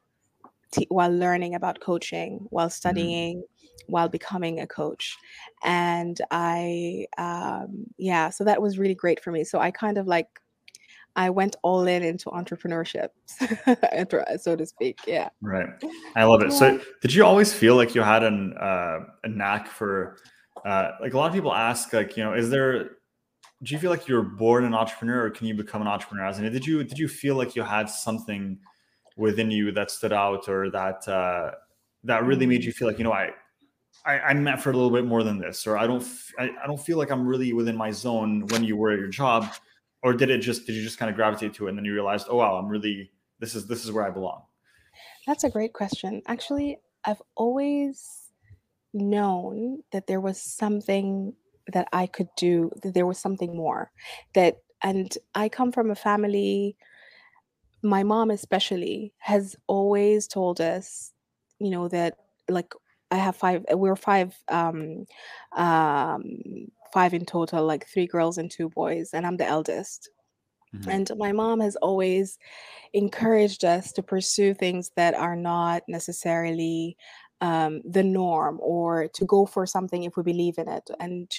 while 0.88 1.10
learning 1.10 1.54
about 1.54 1.80
coaching, 1.80 2.46
while 2.50 2.66
mm-hmm. 2.66 2.72
studying, 2.72 3.44
while 3.86 4.08
becoming 4.08 4.60
a 4.60 4.66
coach 4.66 5.16
and 5.62 6.20
i 6.30 7.06
um, 7.18 7.84
yeah 7.98 8.30
so 8.30 8.44
that 8.44 8.60
was 8.60 8.78
really 8.78 8.94
great 8.94 9.22
for 9.22 9.30
me. 9.30 9.44
So 9.44 9.58
i 9.58 9.70
kind 9.70 9.98
of 9.98 10.06
like 10.06 10.28
i 11.16 11.30
went 11.30 11.56
all 11.62 11.86
in 11.86 12.02
into 12.02 12.30
entrepreneurship 12.30 13.08
so 14.40 14.56
to 14.56 14.66
speak 14.66 14.98
yeah. 15.06 15.28
Right. 15.40 15.68
I 16.16 16.24
love 16.24 16.42
it. 16.42 16.50
Yeah. 16.50 16.58
so 16.58 16.80
did 17.02 17.14
you 17.14 17.24
always 17.24 17.52
feel 17.52 17.76
like 17.76 17.94
you 17.94 18.02
had 18.02 18.24
an 18.24 18.54
uh, 18.58 19.00
a 19.22 19.28
knack 19.28 19.68
for 19.68 20.16
uh, 20.64 20.92
like 21.00 21.12
a 21.14 21.16
lot 21.16 21.28
of 21.28 21.34
people 21.34 21.52
ask 21.52 21.92
like 21.92 22.16
you 22.16 22.24
know 22.24 22.34
is 22.34 22.50
there 22.50 22.90
do 23.62 23.72
you 23.72 23.78
feel 23.78 23.90
like 23.90 24.08
you're 24.08 24.22
born 24.22 24.64
an 24.64 24.74
entrepreneur 24.74 25.24
or 25.24 25.30
can 25.30 25.46
you 25.46 25.54
become 25.54 25.80
an 25.80 25.88
entrepreneur 25.88 26.26
as 26.26 26.38
and 26.38 26.50
did 26.52 26.66
you 26.66 26.84
did 26.84 26.98
you 26.98 27.08
feel 27.08 27.36
like 27.36 27.54
you 27.54 27.62
had 27.62 27.88
something 27.88 28.58
within 29.16 29.50
you 29.50 29.72
that 29.72 29.90
stood 29.90 30.12
out 30.12 30.48
or 30.48 30.70
that 30.70 31.06
uh, 31.08 31.52
that 32.02 32.24
really 32.24 32.46
made 32.46 32.62
mm. 32.62 32.64
you 32.64 32.72
feel 32.72 32.88
like 32.88 32.98
you 32.98 33.04
know 33.04 33.12
I 33.12 33.30
I, 34.06 34.18
I'm 34.20 34.44
meant 34.44 34.60
for 34.60 34.70
a 34.70 34.74
little 34.74 34.90
bit 34.90 35.06
more 35.06 35.22
than 35.22 35.38
this, 35.38 35.66
or 35.66 35.78
I 35.78 35.86
don't 35.86 36.06
I, 36.38 36.50
I 36.62 36.66
don't 36.66 36.80
feel 36.80 36.98
like 36.98 37.10
I'm 37.10 37.26
really 37.26 37.52
within 37.52 37.76
my 37.76 37.90
zone 37.90 38.46
when 38.48 38.64
you 38.64 38.76
were 38.76 38.92
at 38.92 38.98
your 38.98 39.08
job, 39.08 39.52
or 40.02 40.12
did 40.12 40.30
it 40.30 40.38
just 40.38 40.66
did 40.66 40.74
you 40.74 40.82
just 40.82 40.98
kind 40.98 41.10
of 41.10 41.16
gravitate 41.16 41.54
to 41.54 41.66
it 41.66 41.70
and 41.70 41.78
then 41.78 41.84
you 41.84 41.92
realized, 41.92 42.26
oh 42.30 42.36
wow, 42.36 42.56
I'm 42.56 42.68
really 42.68 43.10
this 43.38 43.54
is 43.54 43.66
this 43.66 43.84
is 43.84 43.92
where 43.92 44.06
I 44.06 44.10
belong? 44.10 44.42
That's 45.26 45.44
a 45.44 45.50
great 45.50 45.72
question. 45.72 46.22
Actually, 46.26 46.78
I've 47.04 47.22
always 47.34 48.30
known 48.92 49.82
that 49.92 50.06
there 50.06 50.20
was 50.20 50.40
something 50.40 51.34
that 51.72 51.88
I 51.92 52.06
could 52.06 52.28
do, 52.36 52.70
that 52.82 52.94
there 52.94 53.06
was 53.06 53.18
something 53.18 53.56
more. 53.56 53.90
That 54.34 54.58
and 54.82 55.16
I 55.34 55.48
come 55.48 55.72
from 55.72 55.90
a 55.90 55.94
family, 55.94 56.76
my 57.82 58.02
mom 58.02 58.30
especially 58.30 59.14
has 59.18 59.56
always 59.66 60.28
told 60.28 60.60
us, 60.60 61.12
you 61.58 61.70
know, 61.70 61.88
that 61.88 62.18
like 62.48 62.74
I 63.14 63.18
have 63.18 63.36
five 63.36 63.64
we're 63.72 63.96
five 63.96 64.36
um 64.48 65.06
um 65.56 66.24
five 66.92 67.14
in 67.14 67.26
total, 67.26 67.64
like 67.66 67.86
three 67.88 68.06
girls 68.06 68.38
and 68.38 68.50
two 68.50 68.68
boys, 68.70 69.10
and 69.14 69.26
I'm 69.26 69.36
the 69.38 69.46
eldest. 69.46 70.10
hmm 70.72 70.98
And 70.98 71.10
my 71.16 71.32
mom 71.32 71.60
has 71.60 71.76
always 71.76 72.38
encouraged 72.94 73.64
us 73.64 73.92
to 73.94 74.02
pursue 74.02 74.54
things 74.54 74.90
that 74.96 75.14
are 75.14 75.36
not 75.36 75.82
necessarily 75.88 76.96
um, 77.40 77.82
the 77.84 78.02
norm 78.04 78.58
or 78.62 79.08
to 79.14 79.24
go 79.26 79.46
for 79.46 79.66
something 79.66 80.04
if 80.04 80.16
we 80.16 80.22
believe 80.22 80.58
in 80.58 80.68
it 80.68 80.90
and 81.00 81.30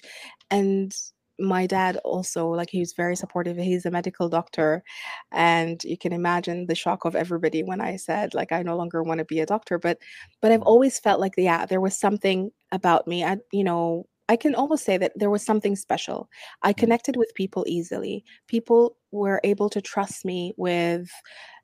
and 0.51 0.95
my 1.39 1.67
dad 1.67 1.97
also 2.03 2.47
like 2.47 2.69
he 2.69 2.79
was 2.79 2.93
very 2.93 3.15
supportive 3.15 3.57
he's 3.57 3.85
a 3.85 3.91
medical 3.91 4.29
doctor 4.29 4.83
and 5.31 5.83
you 5.83 5.97
can 5.97 6.13
imagine 6.13 6.65
the 6.67 6.75
shock 6.75 7.05
of 7.05 7.15
everybody 7.15 7.63
when 7.63 7.81
i 7.81 7.95
said 7.95 8.33
like 8.33 8.51
i 8.51 8.63
no 8.63 8.75
longer 8.77 9.03
want 9.03 9.17
to 9.17 9.25
be 9.25 9.39
a 9.39 9.45
doctor 9.45 9.77
but 9.77 9.97
but 10.41 10.51
i've 10.51 10.61
always 10.61 10.99
felt 10.99 11.19
like 11.19 11.33
yeah 11.37 11.65
there 11.65 11.81
was 11.81 11.97
something 11.97 12.51
about 12.71 13.07
me 13.07 13.23
i 13.23 13.37
you 13.51 13.63
know 13.63 14.05
i 14.29 14.35
can 14.35 14.55
almost 14.55 14.85
say 14.85 14.97
that 14.97 15.11
there 15.15 15.29
was 15.29 15.45
something 15.45 15.75
special. 15.75 16.29
I 16.63 16.73
connected 16.73 17.15
with 17.15 17.31
people 17.35 17.63
easily. 17.67 18.23
People 18.47 18.97
were 19.11 19.39
able 19.43 19.69
to 19.69 19.81
trust 19.81 20.25
me 20.25 20.53
with 20.57 21.09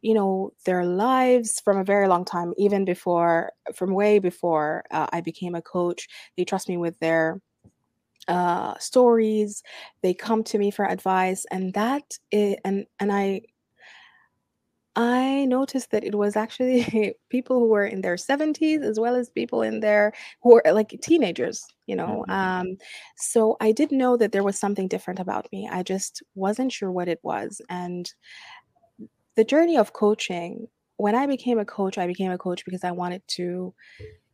you 0.02 0.14
know 0.14 0.52
their 0.66 0.86
lives 0.86 1.60
from 1.64 1.78
a 1.78 1.84
very 1.84 2.08
long 2.08 2.26
time 2.26 2.54
even 2.58 2.86
before 2.86 3.52
from 3.74 3.94
way 3.94 4.20
before 4.20 4.84
uh, 4.92 5.08
i 5.14 5.22
became 5.22 5.56
a 5.56 5.62
coach. 5.62 6.08
They 6.38 6.46
trust 6.46 6.70
me 6.70 6.78
with 6.78 7.00
their 7.00 7.42
uh, 8.28 8.78
stories 8.80 9.64
they 10.04 10.14
come 10.14 10.44
to 10.44 10.58
me 10.58 10.72
for 10.72 10.86
advice 10.86 11.46
and 11.52 11.74
that 11.74 12.04
i- 12.34 12.58
and 12.66 12.86
and 13.00 13.12
i 13.12 13.42
i 14.98 15.46
noticed 15.46 15.90
that 15.92 16.04
it 16.04 16.16
was 16.16 16.36
actually 16.36 17.14
people 17.30 17.60
who 17.60 17.68
were 17.68 17.86
in 17.86 18.02
their 18.02 18.18
70s 18.18 18.82
as 18.82 19.00
well 19.00 19.16
as 19.16 19.30
people 19.30 19.62
in 19.62 19.80
their 19.80 20.12
who 20.44 20.54
were 20.56 20.64
like 20.74 20.94
teenagers 21.02 21.66
you 21.88 21.96
know 21.96 22.26
hmm 22.26 22.30
um 22.30 22.76
so 23.16 23.56
i 23.62 23.72
did 23.72 23.92
know 23.92 24.18
that 24.18 24.34
there 24.34 24.44
was 24.44 24.60
something 24.60 24.88
different 24.90 25.20
about 25.20 25.48
me 25.54 25.70
i 25.72 25.82
just 25.82 26.22
wasn't 26.36 26.72
sure 26.72 26.92
what 26.92 27.08
it 27.08 27.20
was 27.24 27.62
and 27.70 28.14
the 29.36 29.44
journey 29.44 29.78
of 29.78 29.94
coaching 29.94 30.68
when 30.98 31.16
i 31.16 31.26
became 31.26 31.60
a 31.60 31.66
coach 31.66 31.98
i 31.98 32.08
became 32.08 32.32
a 32.32 32.38
coach 32.38 32.66
because 32.66 32.84
i 32.84 32.92
wanted 32.92 33.22
to 33.28 33.74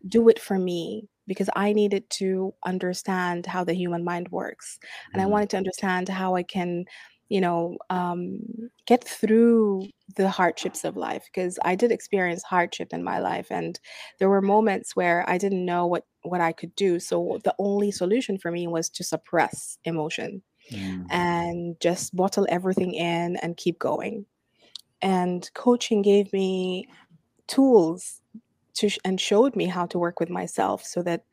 do 0.08 0.30
it 0.30 0.40
for 0.40 0.58
me 0.60 1.08
because 1.28 1.50
I 1.56 1.74
needed 1.74 2.10
to 2.12 2.54
understand 2.66 3.46
how 3.46 3.64
the 3.64 3.74
human 3.74 4.04
mind 4.04 4.30
works. 4.30 4.80
And 5.14 5.22
I 5.22 5.26
hmm 5.26 5.28
wanted 5.28 5.50
to 5.52 5.58
understand 5.58 6.10
how 6.10 6.36
I 6.36 6.44
can, 6.44 6.86
you 7.30 7.42
know, 7.42 7.78
um, 7.90 8.40
get 8.86 9.04
through 9.04 9.92
the 10.16 10.30
hardships 10.30 10.84
of 10.86 10.96
life 10.96 11.26
because 11.26 11.60
I 11.66 11.76
did 11.76 11.92
experience 11.92 12.44
hardship 12.44 12.94
in 12.94 13.04
my 13.04 13.20
life. 13.20 13.48
And 13.52 13.80
there 14.20 14.30
were 14.30 14.42
moments 14.42 14.96
where 14.96 15.30
I 15.30 15.38
didn't 15.38 15.66
know 15.66 15.86
what, 15.86 16.06
what 16.24 16.42
I 16.42 16.54
could 16.54 16.74
do. 16.76 17.00
So 17.00 17.40
the 17.44 17.56
only 17.60 17.92
solution 17.92 18.38
for 18.38 18.52
me 18.52 18.68
was 18.68 18.90
to 18.92 19.04
suppress 19.04 19.78
emotion 19.84 20.42
hmm 20.70 21.08
and 21.10 21.80
just 21.80 22.16
bottle 22.16 22.48
everything 22.50 22.94
in 22.94 23.38
and 23.38 23.58
keep 23.58 23.80
going. 23.80 24.26
And 25.02 25.50
coaching 25.54 26.02
gave 26.02 26.34
me 26.34 26.88
tools 27.48 28.22
to 28.78 28.90
sh- 28.90 29.00
and 29.06 29.20
showed 29.22 29.56
me 29.56 29.66
how 29.66 29.86
to 29.88 30.00
work 30.00 30.20
with 30.20 30.30
myself 30.30 30.84
so 30.84 31.02
that 31.04 31.24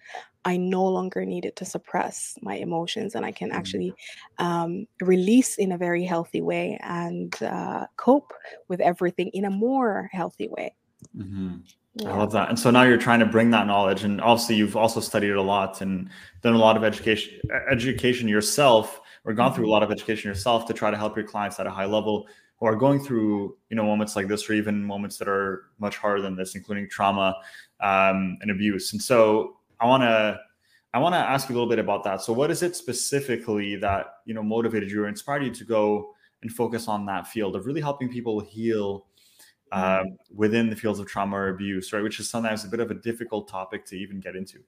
I 0.45 0.57
no 0.59 0.85
longer 0.85 1.25
needed 1.25 1.57
to 1.57 1.65
suppress 1.65 2.37
my 2.43 2.57
emotions 2.57 3.15
and 3.15 3.25
I 3.25 3.33
can 3.33 3.53
actually 3.53 3.95
um, 4.39 4.87
release 5.01 5.57
in 5.57 5.73
a 5.73 5.79
very 5.79 6.05
healthy 6.05 6.43
way 6.43 6.79
and 6.83 7.35
uh, 7.43 7.87
cope 7.97 8.33
with 8.69 8.81
everything 8.81 9.29
in 9.33 9.45
a 9.45 9.51
more 9.51 10.11
healthy 10.13 10.49
way. 10.49 10.77
hmm 11.17 11.57
I 12.07 12.13
love 12.13 12.33
that. 12.33 12.51
And 12.51 12.59
so 12.59 12.71
now 12.71 12.83
you're 12.83 12.99
trying 12.99 13.21
to 13.21 13.27
bring 13.27 13.51
that 13.53 13.67
knowledge, 13.67 14.05
and 14.05 14.21
obviously 14.21 14.57
you've 14.57 14.77
also 14.77 15.01
studied 15.01 15.31
a 15.31 15.41
lot 15.41 15.81
and 15.81 16.11
done 16.43 16.53
a 16.55 16.59
lot 16.59 16.77
of 16.77 16.85
education 16.85 17.41
education 17.71 18.29
yourself, 18.29 19.01
or 19.25 19.33
gone 19.33 19.55
through 19.55 19.67
a 19.67 19.71
Mhm. 19.71 19.71
lot 19.71 19.83
of 19.83 19.91
education 19.91 20.29
yourself 20.29 20.67
to 20.67 20.75
try 20.75 20.91
to 20.91 20.97
help 20.99 21.17
your 21.17 21.25
clients 21.25 21.59
at 21.61 21.67
a 21.67 21.71
high 21.71 21.87
level 21.87 22.27
are 22.65 22.77
going 22.77 23.01
through 23.01 23.57
you 23.71 23.77
know 23.77 23.85
moments 23.85 24.17
like 24.17 24.29
this, 24.29 24.49
or 24.49 24.55
even 24.55 24.85
moments 24.85 25.17
that 25.19 25.29
are 25.29 25.65
much 25.79 25.97
harder 25.97 26.23
than 26.23 26.37
this, 26.37 26.55
including 26.55 26.89
trauma 26.89 27.37
um, 27.81 28.39
and 28.41 28.51
abuse. 28.51 28.93
And 28.93 29.03
so 29.03 29.57
I 29.81 29.87
want 29.87 30.03
to 30.03 30.39
I 30.93 30.99
want 30.99 31.15
to 31.15 31.19
ask 31.19 31.49
you 31.49 31.55
a 31.55 31.57
little 31.57 31.69
bit 31.69 31.79
about 31.79 32.05
that. 32.05 32.23
So 32.23 32.33
what 32.33 32.51
is 32.51 32.63
it 32.63 32.77
specifically 32.77 33.77
that 33.77 34.07
you 34.27 34.35
know 34.35 34.43
motivated 34.43 34.91
you 34.91 35.05
or 35.05 35.09
inspired 35.09 35.45
you 35.45 35.51
to 35.53 35.65
go 35.65 36.15
and 36.43 36.53
focus 36.53 36.89
on 36.89 37.07
that 37.07 37.27
field 37.27 37.57
of 37.57 37.67
really 37.67 37.81
helping 37.81 38.09
people 38.09 38.41
heal? 38.41 39.07
Mm. 39.73 40.01
um, 40.03 40.19
within 40.35 40.71
the 40.71 40.77
fields 40.77 40.99
of 41.01 41.07
trauma 41.07 41.37
or 41.37 41.49
abuse, 41.49 41.93
right? 41.93 42.03
Which 42.03 42.21
is 42.21 42.29
sometimes 42.31 42.65
a 42.65 42.69
bit 42.69 42.81
of 42.81 42.91
a 42.91 42.95
difficult 42.95 43.49
topic 43.49 43.85
to 43.87 43.97
even 43.97 44.21
get 44.21 44.37
into. 44.37 44.61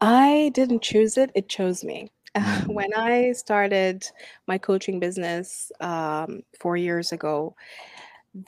I 0.00 0.50
didn't 0.54 0.82
choose 0.82 1.16
it, 1.16 1.30
it 1.34 1.48
chose 1.48 1.84
me. 1.84 2.10
When 2.66 2.94
I 2.96 3.32
started 3.32 4.06
my 4.46 4.58
coaching 4.58 5.00
business 5.00 5.72
um, 5.80 6.42
four 6.58 6.76
years 6.76 7.12
ago, 7.12 7.56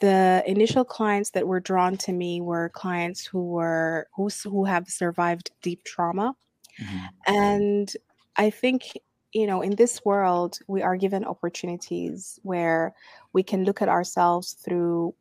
the 0.01 0.43
initial 0.47 0.85
clients 0.85 1.31
that 1.33 1.47
were 1.49 1.61
drawn 1.61 1.97
to 1.99 2.13
me 2.13 2.41
were 2.41 2.71
clients 2.71 3.27
who 3.27 3.45
were 3.51 4.09
who, 4.17 4.29
who 4.45 4.65
have 4.65 4.89
survived 4.89 5.51
deep 5.63 5.85
trauma 5.85 6.35
mhm, 6.79 7.13
And 7.27 7.93
I 8.37 8.51
think, 8.51 8.99
you 9.33 9.47
know, 9.47 9.63
in 9.63 9.77
this 9.77 10.05
world, 10.05 10.59
we 10.69 10.83
are 10.83 10.97
given 10.97 11.25
opportunities 11.25 12.41
where 12.43 12.95
we 13.35 13.43
can 13.45 13.65
look 13.65 13.83
at 13.83 13.89
ourselves 13.91 14.55
through 14.55 15.15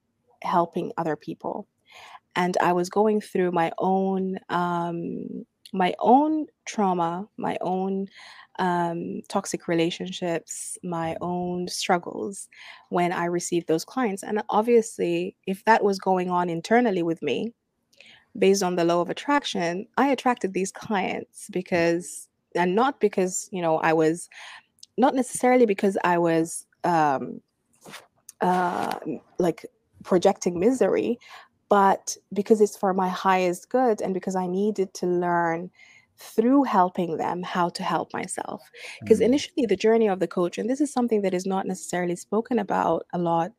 helping 0.44 0.92
other 0.98 1.16
people. 1.16 1.68
And 2.36 2.58
I 2.62 2.74
was 2.74 2.90
going 2.90 3.22
through 3.22 3.52
my 3.52 3.72
own 3.78 4.38
um, 4.50 5.46
my 5.72 5.94
own 6.00 6.48
trauma, 6.66 7.28
my 7.38 7.58
own 7.62 8.08
um, 8.60 9.22
toxic 9.28 9.68
relationships, 9.68 10.78
my 10.84 11.16
own 11.22 11.68
struggles 11.68 12.50
when 12.90 13.12
I 13.12 13.26
received 13.26 13.68
those 13.68 13.86
clients. 13.86 14.24
And 14.24 14.44
obviously, 14.50 15.36
if 15.48 15.64
that 15.66 15.84
was 15.84 16.00
going 16.00 16.30
on 16.30 16.50
internally 16.50 17.04
with 17.04 17.22
me, 17.22 17.54
based 18.38 18.64
on 18.64 18.76
the 18.76 18.86
law 18.86 19.02
of 19.02 19.10
attraction, 19.10 19.88
I 19.98 20.08
attracted 20.08 20.54
these 20.54 20.72
clients 20.72 21.48
because, 21.52 22.28
and 22.56 22.76
not 22.76 23.00
because, 23.00 23.50
you 23.52 23.62
know, 23.62 23.78
I 23.78 23.94
was, 23.94 24.30
not 24.98 25.16
necessarily 25.16 25.66
because 25.66 25.98
I 26.04 26.18
was 26.18 26.66
um, 26.84 27.42
uh, 28.42 29.00
like 29.40 29.66
projecting 30.04 30.60
misery, 30.60 31.20
but 31.72 32.18
because 32.34 32.60
it's 32.60 32.76
for 32.76 32.94
my 32.94 33.08
highest 33.08 33.70
good 33.70 34.02
and 34.02 34.14
because 34.14 34.36
I 34.36 34.46
needed 34.46 34.94
to 34.96 35.06
learn 35.08 35.72
through 36.18 36.66
helping 36.66 37.16
them 37.16 37.42
how 37.42 37.70
to 37.70 37.82
help 37.82 38.14
myself. 38.14 38.62
Because 39.00 39.22
mm, 39.22 39.28
initially, 39.28 39.66
the 39.66 39.78
journey 39.78 40.10
of 40.10 40.20
the 40.20 40.28
coach, 40.28 40.58
and 40.58 40.70
this 40.70 40.82
is 40.82 40.92
something 40.92 41.22
that 41.22 41.34
is 41.34 41.46
not 41.46 41.66
necessarily 41.66 42.18
spoken 42.18 42.60
about 42.60 43.08
a 43.14 43.18
lot 43.18 43.54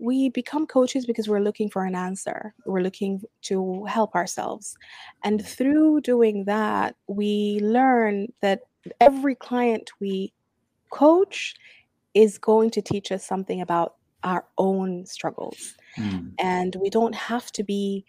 we 0.00 0.28
become 0.28 0.66
coaches 0.66 1.06
because 1.06 1.28
we're 1.28 1.40
looking 1.40 1.70
for 1.70 1.84
an 1.84 1.94
answer. 1.94 2.54
We're 2.66 2.80
looking 2.80 3.22
to 3.42 3.84
help 3.84 4.14
ourselves. 4.14 4.76
And 5.22 5.44
through 5.44 6.00
doing 6.00 6.44
that, 6.46 6.96
we 7.06 7.60
learn 7.62 8.32
that 8.40 8.62
every 9.00 9.34
client 9.34 9.90
we 10.00 10.32
coach 10.90 11.54
is 12.12 12.38
going 12.38 12.70
to 12.70 12.82
teach 12.82 13.12
us 13.12 13.24
something 13.24 13.60
about 13.60 13.94
our 14.24 14.46
own 14.58 15.06
struggles. 15.06 15.74
mm, 15.98 16.34
And 16.38 16.76
we 16.80 16.90
don't 16.90 17.14
have 17.14 17.52
to 17.52 17.64
be 17.64 18.06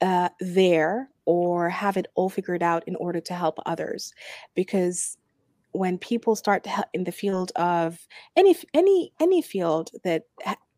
uh, 0.00 0.30
there 0.40 1.10
or 1.26 1.70
have 1.70 1.96
it 1.96 2.06
all 2.14 2.28
figured 2.30 2.62
out 2.62 2.84
in 2.86 2.96
order 2.96 3.20
to 3.20 3.34
help 3.34 3.58
others 3.66 4.12
because 4.54 5.16
when 5.72 5.98
people 5.98 6.36
start 6.36 6.66
in 6.94 7.04
the 7.04 7.12
field 7.12 7.52
of 7.56 8.06
any 8.36 8.56
any 8.74 9.12
any 9.20 9.42
field 9.42 9.90
that 10.04 10.24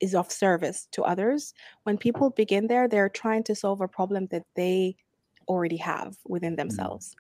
is 0.01 0.15
of 0.15 0.31
service 0.31 0.89
to 0.93 1.03
others 1.03 1.55
when 1.85 1.99
people 1.99 2.31
begin 2.31 2.67
there 2.67 2.89
they're 2.89 3.09
trying 3.09 3.43
to 3.45 3.55
solve 3.55 3.81
a 3.81 3.89
problem 3.89 4.27
that 4.31 4.45
they 4.57 4.97
already 5.49 5.77
have 5.77 6.17
within 6.27 6.53
mm-hmm. 6.53 6.69
themselves 6.69 7.15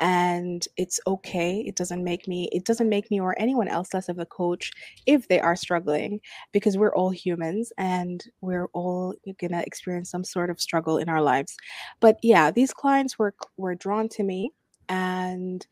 mm-hmm. 0.00 0.06
and 0.06 0.68
it's 0.76 1.00
okay 1.06 1.60
it 1.66 1.76
doesn't 1.76 2.02
make 2.02 2.26
me 2.26 2.48
it 2.52 2.64
doesn't 2.64 2.88
make 2.88 3.10
me 3.10 3.20
or 3.20 3.34
anyone 3.38 3.68
else 3.68 3.92
less 3.94 4.08
of 4.08 4.18
a 4.18 4.26
coach 4.26 4.72
if 5.06 5.28
they 5.28 5.40
are 5.40 5.56
struggling 5.56 6.20
because 6.52 6.76
we're 6.76 6.94
all 6.94 7.10
humans 7.10 7.72
and 7.78 8.24
we're 8.40 8.66
all 8.72 9.14
gonna 9.40 9.62
experience 9.66 10.10
some 10.10 10.24
sort 10.24 10.50
of 10.50 10.60
struggle 10.60 10.98
in 10.98 11.08
our 11.08 11.22
lives 11.22 11.56
but 12.00 12.18
yeah 12.22 12.50
these 12.50 12.72
clients 12.72 13.18
were 13.18 13.34
were 13.56 13.74
drawn 13.74 14.08
to 14.08 14.22
me 14.22 14.50
and 14.88 15.66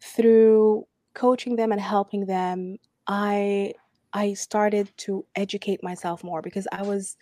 through 0.00 0.84
coaching 1.14 1.56
them 1.56 1.72
and 1.72 1.80
helping 1.80 2.26
them 2.26 2.76
i 3.06 3.72
i 4.12 4.32
started 4.32 4.90
to 4.96 5.24
educate 5.36 5.82
myself 5.82 6.24
more 6.24 6.42
because 6.42 6.66
i 6.72 6.82
was 6.82 7.16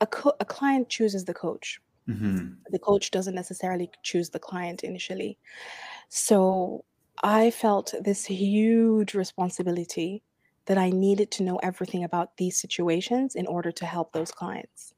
a, 0.00 0.06
co- 0.06 0.36
a 0.40 0.44
client 0.44 0.88
chooses 0.88 1.24
the 1.24 1.34
coach 1.34 1.80
Mm-hmm. 2.08 2.54
The 2.70 2.78
coach 2.78 3.10
doesn't 3.10 3.34
necessarily 3.34 3.90
choose 4.02 4.30
the 4.30 4.38
client 4.38 4.84
initially. 4.84 5.38
So 6.08 6.84
I 7.22 7.50
felt 7.50 7.94
this 8.00 8.26
huge 8.26 9.14
responsibility 9.14 10.22
that 10.66 10.78
I 10.78 10.90
needed 10.90 11.30
to 11.32 11.42
know 11.42 11.56
everything 11.62 12.04
about 12.04 12.36
these 12.36 12.60
situations 12.60 13.34
in 13.34 13.46
order 13.46 13.70
to 13.72 13.86
help 13.86 14.12
those 14.12 14.30
clients. 14.30 14.94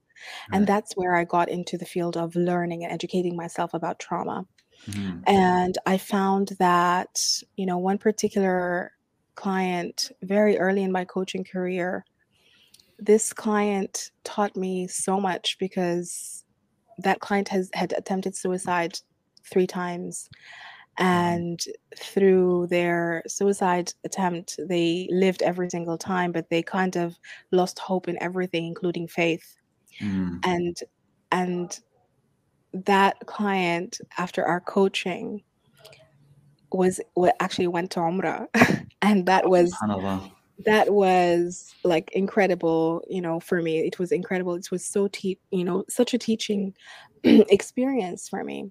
Right. 0.51 0.59
And 0.59 0.67
that's 0.67 0.95
where 0.95 1.17
I 1.17 1.25
got 1.25 1.49
into 1.49 1.77
the 1.77 1.85
field 1.85 2.17
of 2.17 2.37
learning 2.37 2.85
and 2.85 2.93
educating 2.93 3.37
myself 3.37 3.75
about 3.75 3.99
trauma. 3.99 4.47
Mm-hmm. 4.89 5.21
And 5.27 5.79
I 5.87 5.99
found 5.99 6.53
that, 6.59 7.21
you 7.57 7.67
know, 7.67 7.79
one 7.79 7.99
particular 7.99 8.93
client 9.35 10.11
very 10.23 10.59
early 10.59 10.83
in 10.83 10.93
my 10.93 11.05
coaching 11.05 11.45
career, 11.45 12.05
this 12.99 13.33
client 13.33 14.11
taught 14.25 14.57
me 14.57 14.87
so 14.87 15.21
much 15.21 15.59
because 15.59 16.45
that 16.99 17.21
client 17.21 17.49
has 17.49 17.71
had 17.75 17.93
attempted 17.97 18.37
suicide 18.37 18.99
three 19.45 19.67
times 19.67 20.29
and 20.99 21.62
through 21.99 22.67
their 22.69 23.23
suicide 23.26 23.93
attempt 24.05 24.59
they 24.67 25.07
lived 25.11 25.43
every 25.43 25.69
single 25.69 25.99
time 25.99 26.33
but 26.33 26.49
they 26.49 26.62
kind 26.62 26.97
of 26.97 27.19
lost 27.53 27.79
hope 27.79 28.09
in 28.09 28.21
everything 28.23 28.67
including 28.67 29.07
faith. 29.07 29.57
Mm. 30.00 30.41
and 30.45 30.76
and 31.33 31.81
that 32.73 33.17
client 33.26 33.99
after 34.19 34.45
our 34.45 34.61
coaching 34.61 35.43
was 36.73 37.00
what 37.15 37.35
actually 37.41 37.69
went 37.69 37.91
to 37.93 38.00
umrah. 38.00 38.47
And 39.03 39.26
that 39.26 39.49
was 39.49 39.76
that 40.65 40.93
was 40.93 41.75
like 41.85 42.11
incredible 42.13 43.03
you 43.09 43.21
know 43.21 43.41
for 43.41 43.63
me. 43.63 43.81
It 43.81 43.99
was 43.99 44.13
incredible. 44.13 44.55
It 44.55 44.71
was 44.71 44.85
so 44.85 45.09
te- 45.09 45.39
you 45.51 45.65
know 45.65 45.85
such 45.89 46.15
a 46.15 46.19
teaching 46.19 46.75
experience 47.25 48.29
for 48.29 48.45
me. 48.45 48.71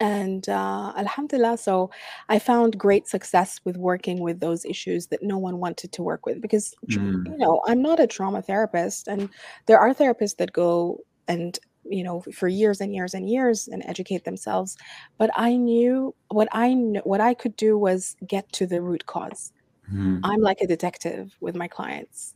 And 0.00 0.48
uh, 0.48 0.92
alhamdulillah 0.96 1.58
so 1.58 1.88
i 2.28 2.36
found 2.36 2.76
great 2.76 3.06
success 3.06 3.60
with 3.64 3.76
working 3.76 4.18
with 4.20 4.40
those 4.40 4.64
issues 4.64 5.06
that 5.08 5.22
no 5.22 5.38
one 5.38 5.58
wanted 5.58 5.92
to 5.92 6.02
work 6.02 6.26
with 6.26 6.40
because 6.40 6.74
mm. 6.90 7.24
you 7.24 7.36
know 7.38 7.62
i'm 7.68 7.80
not 7.80 8.00
a 8.00 8.08
trauma 8.08 8.42
therapist 8.42 9.06
and 9.06 9.28
there 9.66 9.78
are 9.78 9.94
therapists 9.94 10.38
that 10.38 10.52
go 10.52 10.98
and 11.28 11.60
you 11.84 12.02
know 12.02 12.20
for 12.32 12.48
years 12.48 12.80
and 12.80 12.94
years 12.94 13.14
and 13.14 13.28
years 13.28 13.68
and 13.68 13.84
educate 13.86 14.24
themselves 14.24 14.76
but 15.18 15.30
i 15.36 15.54
knew 15.54 16.12
what 16.28 16.48
i 16.50 16.74
knew 16.74 17.00
what 17.04 17.20
i 17.20 17.32
could 17.34 17.54
do 17.56 17.78
was 17.78 18.16
get 18.26 18.50
to 18.52 18.66
the 18.66 18.80
root 18.80 19.06
cause 19.06 19.52
Mm-hmm. 19.92 20.20
I'm 20.24 20.40
like 20.40 20.60
a 20.60 20.66
detective 20.66 21.36
with 21.40 21.54
my 21.54 21.68
clients. 21.68 22.34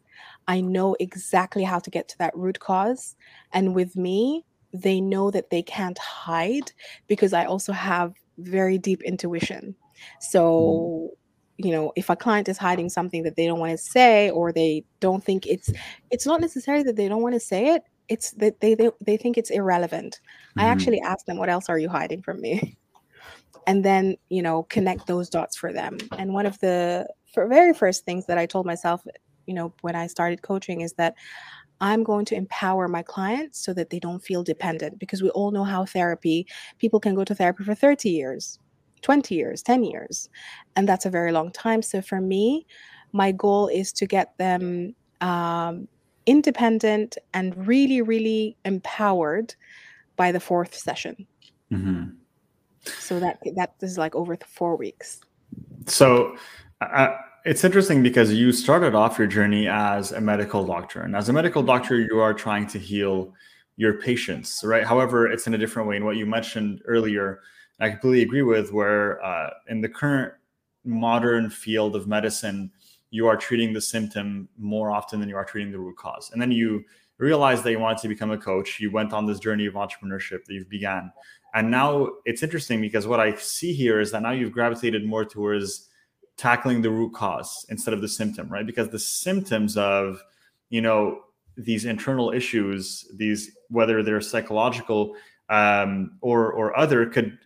I 0.48 0.60
know 0.60 0.96
exactly 1.00 1.64
how 1.64 1.78
to 1.78 1.90
get 1.90 2.08
to 2.08 2.18
that 2.18 2.36
root 2.36 2.60
cause. 2.60 3.16
And 3.52 3.74
with 3.74 3.96
me, 3.96 4.44
they 4.72 5.00
know 5.00 5.30
that 5.30 5.50
they 5.50 5.62
can't 5.62 5.98
hide 5.98 6.72
because 7.06 7.32
I 7.32 7.44
also 7.44 7.72
have 7.72 8.14
very 8.38 8.78
deep 8.78 9.02
intuition. 9.02 9.74
So, 10.20 11.10
mm-hmm. 11.58 11.66
you 11.66 11.72
know, 11.72 11.92
if 11.96 12.10
a 12.10 12.16
client 12.16 12.48
is 12.48 12.58
hiding 12.58 12.90
something 12.90 13.22
that 13.22 13.36
they 13.36 13.46
don't 13.46 13.60
want 13.60 13.72
to 13.72 13.78
say 13.78 14.30
or 14.30 14.52
they 14.52 14.84
don't 15.00 15.24
think 15.24 15.46
it's 15.46 15.70
it's 16.10 16.26
not 16.26 16.40
necessarily 16.40 16.84
that 16.84 16.96
they 16.96 17.08
don't 17.08 17.22
want 17.22 17.34
to 17.34 17.40
say 17.40 17.74
it, 17.74 17.82
it's 18.08 18.32
that 18.32 18.60
they 18.60 18.74
they, 18.74 18.90
they 19.00 19.16
think 19.16 19.38
it's 19.38 19.50
irrelevant. 19.50 20.20
Mm-hmm. 20.50 20.60
I 20.60 20.64
actually 20.64 21.00
ask 21.00 21.24
them, 21.26 21.38
what 21.38 21.48
else 21.48 21.68
are 21.68 21.78
you 21.78 21.88
hiding 21.88 22.22
from 22.22 22.40
me? 22.40 22.76
and 23.66 23.84
then, 23.84 24.16
you 24.28 24.42
know, 24.42 24.64
connect 24.64 25.06
those 25.06 25.28
dots 25.28 25.56
for 25.56 25.72
them. 25.72 25.98
And 26.18 26.32
one 26.32 26.46
of 26.46 26.58
the 26.60 27.06
for 27.32 27.46
very 27.46 27.72
first 27.72 28.04
things 28.04 28.26
that 28.26 28.38
I 28.38 28.46
told 28.46 28.66
myself, 28.66 29.06
you 29.46 29.54
know, 29.54 29.72
when 29.82 29.94
I 29.94 30.06
started 30.06 30.42
coaching 30.42 30.80
is 30.80 30.94
that 30.94 31.14
I'm 31.80 32.02
going 32.02 32.24
to 32.26 32.34
empower 32.34 32.88
my 32.88 33.02
clients 33.02 33.62
so 33.64 33.74
that 33.74 33.90
they 33.90 33.98
don't 33.98 34.22
feel 34.22 34.42
dependent 34.42 34.98
because 34.98 35.22
we 35.22 35.30
all 35.30 35.50
know 35.50 35.64
how 35.64 35.84
therapy, 35.84 36.46
people 36.78 37.00
can 37.00 37.14
go 37.14 37.24
to 37.24 37.34
therapy 37.34 37.64
for 37.64 37.74
30 37.74 38.08
years, 38.08 38.58
20 39.02 39.34
years, 39.34 39.62
10 39.62 39.84
years, 39.84 40.28
and 40.74 40.88
that's 40.88 41.06
a 41.06 41.10
very 41.10 41.32
long 41.32 41.52
time. 41.52 41.82
So 41.82 42.00
for 42.00 42.20
me, 42.20 42.66
my 43.12 43.32
goal 43.32 43.68
is 43.68 43.92
to 43.94 44.06
get 44.06 44.36
them 44.38 44.94
um, 45.20 45.86
independent 46.24 47.18
and 47.34 47.66
really, 47.66 48.02
really 48.02 48.56
empowered 48.64 49.54
by 50.16 50.32
the 50.32 50.40
fourth 50.40 50.74
session. 50.74 51.26
Mm-hmm. 51.72 52.10
So 52.98 53.20
that 53.20 53.38
that 53.56 53.74
is 53.80 53.98
like 53.98 54.14
over 54.14 54.36
four 54.46 54.76
weeks. 54.76 55.20
So 55.86 56.36
uh, 56.80 57.16
it's 57.44 57.64
interesting 57.64 58.02
because 58.02 58.32
you 58.32 58.52
started 58.52 58.94
off 58.94 59.18
your 59.18 59.28
journey 59.28 59.68
as 59.68 60.12
a 60.12 60.20
medical 60.20 60.66
doctor, 60.66 61.02
and 61.02 61.14
as 61.14 61.28
a 61.28 61.32
medical 61.32 61.62
doctor, 61.62 61.98
you 62.00 62.18
are 62.18 62.34
trying 62.34 62.66
to 62.68 62.78
heal 62.78 63.32
your 63.76 64.00
patients, 64.00 64.62
right? 64.64 64.84
However, 64.84 65.30
it's 65.30 65.46
in 65.46 65.54
a 65.54 65.58
different 65.58 65.88
way. 65.88 65.96
And 65.96 66.04
what 66.04 66.16
you 66.16 66.26
mentioned 66.26 66.82
earlier, 66.86 67.40
I 67.78 67.90
completely 67.90 68.22
agree 68.22 68.42
with, 68.42 68.72
where 68.72 69.22
uh, 69.24 69.50
in 69.68 69.80
the 69.80 69.88
current 69.88 70.32
modern 70.84 71.50
field 71.50 71.94
of 71.94 72.06
medicine, 72.06 72.70
you 73.10 73.26
are 73.26 73.36
treating 73.36 73.72
the 73.72 73.80
symptom 73.80 74.48
more 74.58 74.90
often 74.90 75.20
than 75.20 75.28
you 75.28 75.36
are 75.36 75.44
treating 75.44 75.72
the 75.72 75.78
root 75.78 75.96
cause. 75.96 76.30
And 76.32 76.40
then 76.40 76.50
you 76.50 76.84
realized 77.18 77.64
that 77.64 77.70
you 77.70 77.78
wanted 77.78 77.98
to 78.02 78.08
become 78.08 78.30
a 78.30 78.38
coach. 78.38 78.80
You 78.80 78.90
went 78.90 79.12
on 79.12 79.26
this 79.26 79.38
journey 79.38 79.66
of 79.66 79.74
entrepreneurship 79.74 80.44
that 80.44 80.54
you've 80.54 80.68
began. 80.68 81.12
And 81.54 81.70
now 81.70 82.10
it's 82.24 82.42
interesting 82.42 82.80
because 82.80 83.06
what 83.06 83.20
I 83.20 83.34
see 83.36 83.72
here 83.72 84.00
is 84.00 84.10
that 84.12 84.22
now 84.22 84.32
you've 84.32 84.52
gravitated 84.52 85.04
more 85.04 85.24
towards 85.24 85.88
tackling 86.36 86.82
the 86.82 86.90
root 86.90 87.14
cause 87.14 87.64
instead 87.68 87.94
of 87.94 88.00
the 88.00 88.08
symptom, 88.08 88.48
right? 88.48 88.66
Because 88.66 88.88
the 88.90 88.98
symptoms 88.98 89.76
of, 89.76 90.22
you 90.68 90.80
know, 90.80 91.20
these 91.56 91.84
internal 91.84 92.30
issues, 92.32 93.10
these 93.14 93.56
whether 93.70 94.02
they're 94.02 94.20
psychological 94.20 95.16
um, 95.48 96.18
or 96.20 96.52
or 96.52 96.76
other, 96.76 97.06
could 97.06 97.38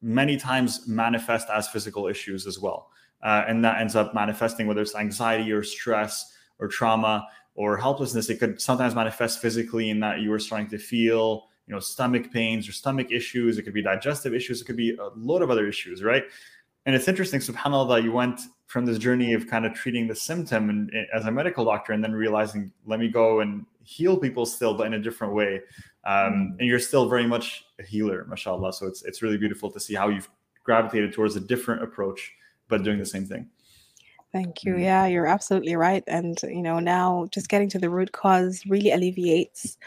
many 0.00 0.36
times 0.36 0.86
manifest 0.88 1.48
as 1.50 1.68
physical 1.68 2.06
issues 2.06 2.46
as 2.46 2.58
well, 2.58 2.90
uh, 3.22 3.44
and 3.46 3.64
that 3.64 3.80
ends 3.80 3.96
up 3.96 4.14
manifesting 4.14 4.66
whether 4.66 4.80
it's 4.80 4.94
anxiety 4.94 5.52
or 5.52 5.62
stress 5.62 6.32
or 6.58 6.68
trauma 6.68 7.26
or 7.54 7.76
helplessness. 7.76 8.30
It 8.30 8.40
could 8.40 8.60
sometimes 8.60 8.94
manifest 8.94 9.40
physically 9.40 9.90
in 9.90 10.00
that 10.00 10.20
you 10.20 10.32
are 10.32 10.38
starting 10.38 10.68
to 10.70 10.78
feel 10.78 11.48
you 11.66 11.74
know 11.74 11.80
stomach 11.80 12.30
pains 12.30 12.68
or 12.68 12.72
stomach 12.72 13.10
issues 13.10 13.56
it 13.56 13.62
could 13.62 13.72
be 13.72 13.82
digestive 13.82 14.34
issues 14.34 14.60
it 14.60 14.64
could 14.64 14.76
be 14.76 14.94
a 14.96 15.08
load 15.16 15.42
of 15.42 15.50
other 15.50 15.66
issues 15.66 16.02
right 16.02 16.24
and 16.86 16.94
it's 16.94 17.08
interesting, 17.08 17.40
subhanAllah, 17.40 18.02
you 18.02 18.12
went 18.12 18.40
from 18.66 18.84
this 18.84 18.98
journey 18.98 19.32
of 19.34 19.46
kind 19.46 19.66
of 19.66 19.74
treating 19.74 20.06
the 20.06 20.14
symptom 20.14 20.70
and, 20.70 20.90
as 21.14 21.26
a 21.26 21.30
medical 21.30 21.64
doctor 21.64 21.92
and 21.92 22.02
then 22.02 22.12
realizing, 22.12 22.72
let 22.86 22.98
me 23.00 23.08
go 23.08 23.40
and 23.40 23.64
heal 23.82 24.16
people 24.16 24.46
still, 24.46 24.74
but 24.74 24.86
in 24.86 24.94
a 24.94 24.98
different 24.98 25.34
way. 25.34 25.60
Um, 26.04 26.14
mm-hmm. 26.14 26.58
and 26.58 26.68
you're 26.68 26.78
still 26.78 27.08
very 27.08 27.26
much 27.26 27.64
a 27.78 27.82
healer, 27.82 28.26
mashallah. 28.28 28.72
So 28.72 28.86
it's, 28.86 29.02
it's 29.04 29.22
really 29.22 29.38
beautiful 29.38 29.70
to 29.70 29.80
see 29.80 29.94
how 29.94 30.08
you've 30.08 30.28
gravitated 30.64 31.12
towards 31.12 31.36
a 31.36 31.40
different 31.40 31.82
approach, 31.82 32.32
but 32.68 32.82
doing 32.82 32.98
the 32.98 33.06
same 33.06 33.26
thing. 33.26 33.48
Thank 34.32 34.64
you. 34.64 34.72
Mm-hmm. 34.72 34.82
Yeah, 34.82 35.06
you're 35.06 35.26
absolutely 35.26 35.76
right. 35.76 36.02
And, 36.06 36.38
you 36.42 36.62
know, 36.62 36.80
now 36.80 37.26
just 37.30 37.48
getting 37.48 37.68
to 37.70 37.78
the 37.78 37.90
root 37.90 38.12
cause 38.12 38.64
really 38.66 38.90
alleviates 38.90 39.78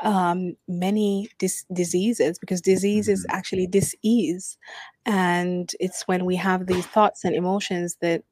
um, 0.00 0.56
many 0.66 1.28
dis- 1.38 1.64
diseases 1.72 2.38
because 2.38 2.60
disease 2.60 3.08
is 3.08 3.24
mm-hmm. 3.24 3.36
actually 3.36 3.66
disease. 3.68 4.58
And 5.06 5.70
it's 5.80 6.02
when 6.08 6.24
we 6.24 6.36
have 6.36 6.66
these 6.66 6.86
thoughts 6.86 7.24
and 7.24 7.34
emotions 7.34 7.96
that 8.00 8.22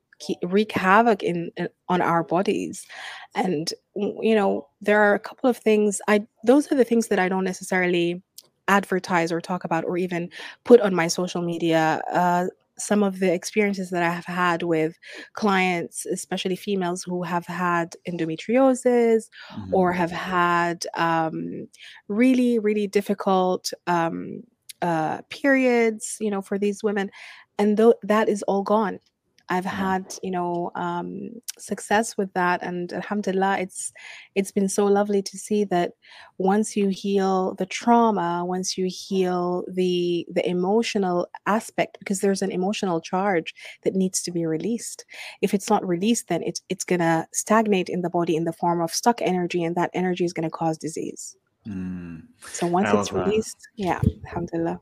wreak 0.44 0.72
havoc 0.72 1.22
in, 1.22 1.50
in, 1.56 1.68
on 1.88 2.00
our 2.00 2.22
bodies 2.22 2.87
and 3.35 3.72
you 3.96 4.37
know 4.37 4.68
there 4.80 5.02
are 5.02 5.14
a 5.14 5.18
couple 5.18 5.50
of 5.50 5.56
things 5.56 6.00
i 6.06 6.24
those 6.44 6.70
are 6.70 6.76
the 6.76 6.85
things 6.85 7.08
that 7.08 7.18
i 7.18 7.28
don't 7.28 7.42
necessarily 7.42 8.22
advertise 8.68 9.32
or 9.32 9.40
talk 9.40 9.64
about 9.64 9.85
or 9.85 9.96
even 9.96 10.30
put 10.62 10.80
on 10.80 10.94
my 10.94 11.08
social 11.08 11.42
media 11.42 12.00
uh, 12.12 12.46
some 12.78 13.02
of 13.02 13.18
the 13.20 13.32
experiences 13.32 13.90
that 13.90 14.02
I 14.02 14.11
have 14.11 14.24
had 14.24 14.62
with 14.62 14.98
clients, 15.35 16.06
especially 16.06 16.56
females 16.56 17.02
who 17.02 17.22
have 17.22 17.46
had 17.46 17.94
endometriosis 18.08 19.28
mm-hmm. 19.52 19.74
or 19.74 19.92
have 19.92 20.11
had 20.11 20.87
um, 20.94 21.68
really, 22.08 22.58
really 22.58 22.87
difficult 22.87 23.72
um, 23.87 24.42
uh, 24.82 25.22
periods, 25.30 26.16
you 26.20 26.30
know, 26.30 26.42
for 26.42 26.58
these 26.58 26.82
women. 26.82 27.10
And 27.58 27.76
th- 27.76 27.94
that 28.04 28.28
is 28.28 28.42
all 28.44 28.62
gone. 28.62 29.00
I've 29.48 29.66
had, 29.66 30.14
you 30.22 30.30
know, 30.30 30.70
um, 30.76 31.30
success 31.58 32.16
with 32.16 32.32
that, 32.34 32.62
and 32.62 32.92
Alhamdulillah, 32.92 33.58
it's 33.60 33.92
it's 34.34 34.50
been 34.52 34.68
so 34.68 34.86
lovely 34.86 35.20
to 35.22 35.38
see 35.38 35.64
that 35.64 35.92
once 36.38 36.76
you 36.76 36.88
heal 36.88 37.54
the 37.56 37.66
trauma, 37.66 38.44
once 38.46 38.78
you 38.78 38.88
heal 38.90 39.64
the 39.68 40.26
the 40.32 40.48
emotional 40.48 41.28
aspect, 41.46 41.98
because 41.98 42.20
there's 42.20 42.42
an 42.42 42.50
emotional 42.52 43.00
charge 43.00 43.54
that 43.82 43.94
needs 43.94 44.22
to 44.22 44.30
be 44.32 44.46
released. 44.46 45.04
If 45.42 45.52
it's 45.54 45.68
not 45.68 45.86
released, 45.86 46.28
then 46.28 46.42
it's 46.44 46.62
it's 46.70 46.84
gonna 46.84 47.26
stagnate 47.34 47.90
in 47.90 48.00
the 48.02 48.10
body 48.10 48.36
in 48.36 48.44
the 48.44 48.54
form 48.54 48.80
of 48.80 48.92
stuck 48.94 49.20
energy, 49.20 49.62
and 49.64 49.76
that 49.76 49.90
energy 49.92 50.24
is 50.24 50.32
gonna 50.32 50.50
cause 50.50 50.78
disease. 50.78 51.36
Mm. 51.66 52.22
So 52.40 52.66
once 52.66 52.88
it's 52.92 53.11
that. 53.11 53.27
released, 53.27 53.68
yeah, 53.77 54.01
Alhamdulillah. 54.27 54.81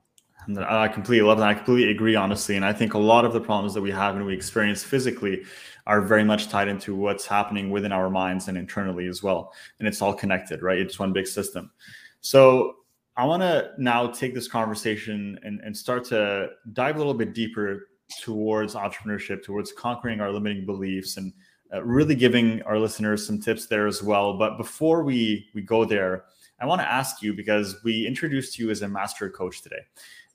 I 0.59 0.88
completely 0.88 1.27
love 1.27 1.38
that. 1.38 1.49
I 1.49 1.55
completely 1.55 1.90
agree, 1.90 2.16
honestly. 2.16 2.57
And 2.57 2.64
I 2.64 2.73
think 2.73 2.95
a 2.95 2.99
lot 2.99 3.25
of 3.25 3.33
the 3.33 3.40
problems 3.40 3.75
that 3.75 3.83
we 3.83 3.90
have 3.90 4.16
and 4.16 4.25
we 4.25 4.35
experience 4.35 4.83
physically 4.83 5.43
are 5.87 6.01
very 6.01 6.25
much 6.25 6.49
tied 6.49 6.69
into 6.69 6.95
what's 6.95 7.27
happening 7.27 7.71
within 7.71 7.93
our 7.93 8.09
minds 8.09 8.49
and 8.49 8.57
internally 8.57 9.07
as 9.07 9.23
well. 9.23 9.53
And 9.79 9.87
it's 9.87 10.01
all 10.01 10.14
connected, 10.14 10.62
right? 10.62 10.79
It's 10.79 10.99
one 10.99 11.12
big 11.12 11.27
system. 11.27 11.71
So 12.21 12.77
I 13.16 13.25
want 13.25 13.43
to 13.43 13.73
now 13.79 14.07
take 14.07 14.35
this 14.35 14.49
conversation 14.49 15.38
and, 15.43 15.61
and 15.61 15.77
start 15.77 16.05
to 16.07 16.49
dive 16.73 16.97
a 16.97 16.99
little 16.99 17.14
bit 17.14 17.35
deeper 17.35 17.88
towards 18.23 18.75
entrepreneurship, 18.75 19.43
towards 19.43 19.73
conquering 19.73 20.21
our 20.21 20.33
limiting 20.33 20.64
beliefs 20.64 21.16
and 21.16 21.33
uh, 21.73 21.83
really 21.85 22.14
giving 22.14 22.62
our 22.62 22.79
listeners 22.79 23.27
some 23.27 23.40
tips 23.40 23.66
there 23.66 23.87
as 23.87 24.03
well. 24.03 24.37
But 24.38 24.57
before 24.57 25.05
we 25.05 25.49
we 25.55 25.62
go 25.62 25.85
there, 25.85 26.25
I 26.61 26.66
want 26.66 26.81
to 26.81 26.90
ask 26.90 27.23
you 27.23 27.35
because 27.35 27.83
we 27.85 28.07
introduced 28.07 28.59
you 28.59 28.70
as 28.70 28.83
a 28.83 28.88
master 28.88 29.31
coach 29.31 29.62
today. 29.62 29.85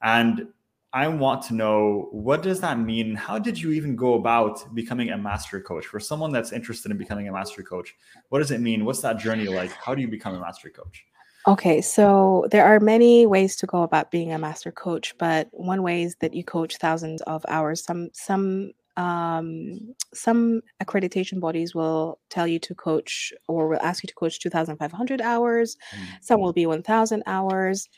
And 0.02 0.48
I 0.94 1.08
want 1.10 1.42
to 1.48 1.54
know 1.54 2.08
what 2.12 2.42
does 2.42 2.62
that 2.62 2.80
mean? 2.80 3.16
How 3.16 3.38
did 3.38 3.60
you 3.60 3.72
even 3.72 3.96
go 3.96 4.14
about 4.14 4.74
becoming 4.74 5.10
a 5.10 5.18
master 5.18 5.60
coach? 5.60 5.86
For 5.86 6.00
someone 6.00 6.32
that's 6.32 6.54
interested 6.54 6.90
in 6.90 6.98
becoming 6.98 7.28
a 7.28 7.34
master 7.34 7.64
coach, 7.64 7.94
what 8.30 8.40
does 8.40 8.52
it 8.52 8.62
mean? 8.62 8.86
What's 8.86 9.02
that 9.02 9.20
journey 9.20 9.48
like? 9.48 9.72
How 9.72 9.94
do 9.94 10.02
you 10.02 10.08
become 10.08 10.36
a 10.36 10.40
master 10.40 10.70
coach? 10.70 11.06
Okay, 11.48 11.82
so 11.82 12.48
there 12.50 12.66
are 12.66 12.80
many 12.80 13.28
ways 13.28 13.56
to 13.58 13.68
go 13.68 13.84
about 13.84 14.10
being 14.10 14.32
a 14.32 14.40
master 14.40 14.72
coach, 14.72 15.14
but 15.20 15.48
one 15.52 15.84
way 15.84 16.04
is 16.04 16.16
that 16.22 16.34
you 16.34 16.44
coach 16.44 16.78
thousands 16.78 17.22
of 17.24 17.46
hours. 17.48 17.84
Some 17.84 18.10
some 18.14 18.72
um, 18.98 19.96
some 20.14 20.62
accreditation 20.84 21.40
bodies 21.40 21.76
will 21.76 22.20
tell 22.30 22.48
you 22.48 22.60
to 22.60 22.76
coach 22.76 23.34
or 23.48 23.68
will 23.70 23.80
ask 23.82 24.04
you 24.04 24.08
to 24.08 24.14
coach 24.16 24.40
2,500 24.40 25.22
hours. 25.22 25.78
Mm. 25.94 26.18
Some 26.22 26.42
will 26.42 26.54
be 26.54 26.66
1,000 26.66 27.24
hours. 27.26 27.90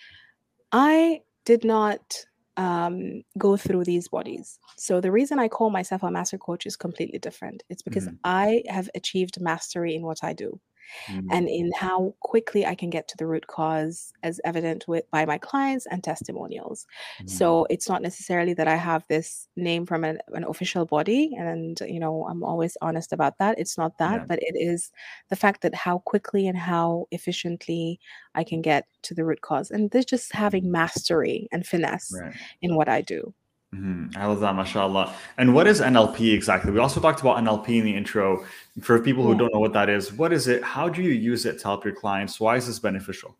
I 0.71 1.21
did 1.45 1.63
not 1.63 2.25
um, 2.57 3.23
go 3.37 3.57
through 3.57 3.83
these 3.85 4.07
bodies. 4.09 4.59
So 4.77 4.99
the 5.01 5.11
reason 5.11 5.39
I 5.39 5.47
call 5.47 5.69
myself 5.69 6.03
a 6.03 6.11
master 6.11 6.37
coach 6.37 6.65
is 6.65 6.75
completely 6.75 7.19
different. 7.19 7.63
It's 7.69 7.83
because 7.83 8.07
Mhm. 8.07 8.19
I 8.23 8.63
have 8.67 8.89
achieved 8.95 9.39
mastery 9.39 9.95
in 9.95 10.01
what 10.03 10.23
I 10.23 10.33
do 10.33 10.59
Mm. 11.07 11.27
and 11.31 11.49
in 11.49 11.71
how 11.77 12.13
quickly 12.21 12.65
I 12.65 12.75
can 12.75 12.89
get 12.89 13.07
to 13.09 13.17
the 13.17 13.27
root 13.27 13.47
cause, 13.47 14.13
as 14.23 14.39
evident 14.45 14.87
with 14.87 15.09
by 15.11 15.25
my 15.25 15.37
clients 15.37 15.85
and 15.89 16.03
testimonials. 16.03 16.85
Mm. 17.21 17.29
So 17.29 17.67
it's 17.69 17.89
not 17.89 18.01
necessarily 18.01 18.53
that 18.55 18.67
I 18.67 18.75
have 18.75 19.05
this 19.07 19.47
name 19.55 19.85
from 19.85 20.03
an, 20.03 20.19
an 20.33 20.43
official 20.43 20.85
body, 20.85 21.31
and 21.37 21.79
you 21.87 21.99
know 21.99 22.25
I'm 22.29 22.43
always 22.43 22.77
honest 22.81 23.13
about 23.13 23.37
that. 23.39 23.59
It's 23.59 23.77
not 23.77 23.97
that, 23.99 24.21
Yeah. 24.21 24.25
but 24.27 24.39
it 24.41 24.55
is 24.55 24.91
the 25.29 25.35
fact 25.35 25.61
that 25.61 25.75
how 25.75 25.99
quickly 25.99 26.47
and 26.47 26.57
how 26.57 27.07
efficiently 27.11 27.99
I 28.35 28.43
can 28.43 28.61
get 28.61 28.85
to 29.03 29.13
the 29.13 29.25
root 29.25 29.41
cause, 29.41 29.71
and 29.71 29.91
this 29.91 30.05
just 30.05 30.33
having 30.33 30.71
mastery 30.71 31.47
and 31.51 31.65
finesse 31.65 32.11
Right. 32.13 32.33
in 32.61 32.75
what 32.75 32.89
I 32.89 33.01
do. 33.01 33.33
Mhm. 33.77 34.17
I 34.17 34.25
love 34.25 34.39
that, 34.39 34.55
mashallah. 34.55 35.13
And 35.37 35.53
what 35.53 35.67
is 35.67 35.81
NLP 35.81 36.33
exactly? 36.33 36.71
We 36.71 36.79
also 36.79 36.99
talked 36.99 37.21
about 37.21 37.37
NLP 37.37 37.77
in 37.77 37.85
the 37.85 37.95
intro. 37.95 38.43
For 38.81 38.99
people 38.99 39.23
who 39.23 39.31
Yeah. 39.31 39.39
don't 39.39 39.53
know 39.53 39.59
what 39.59 39.73
that 39.73 39.89
is, 39.89 40.11
what 40.13 40.33
is 40.33 40.47
it? 40.47 40.63
How 40.63 40.89
do 40.89 41.01
you 41.01 41.11
use 41.11 41.45
it 41.45 41.59
to 41.59 41.67
help 41.67 41.85
your 41.85 41.93
clients? 41.93 42.39
Why 42.39 42.55
is 42.57 42.67
this 42.67 42.79
beneficial? 42.79 43.35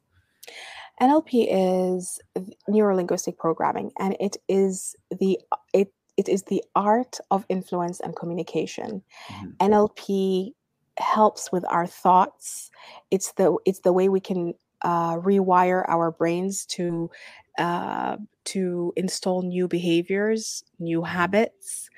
NLP 0.99 1.47
is 1.49 2.19
neuro 2.67 2.95
linguistic 2.95 3.37
programming, 3.37 3.91
and 3.99 4.15
it 4.19 4.37
is 4.47 4.95
the 5.11 5.39
it 5.73 5.93
it 6.17 6.27
is 6.27 6.43
the 6.43 6.63
art 6.75 7.19
of 7.29 7.45
influence 7.49 7.99
and 7.99 8.15
communication. 8.15 9.03
Mhm. 9.29 9.55
NLP 9.59 10.53
helps 10.97 11.51
with 11.51 11.63
our 11.69 11.85
thoughts. 11.85 12.71
It's 13.11 13.33
the 13.33 13.55
it's 13.65 13.81
the 13.81 13.93
way 13.93 14.09
we 14.09 14.19
can 14.19 14.55
uh, 14.83 15.17
rewire 15.17 15.83
our 15.87 16.11
brains 16.11 16.65
to 16.65 17.09
uh, 17.57 18.17
to 18.47 18.93
install 18.95 19.41
new 19.41 19.67
behaviors, 19.67 20.63
new 20.79 21.03
habits. 21.03 21.89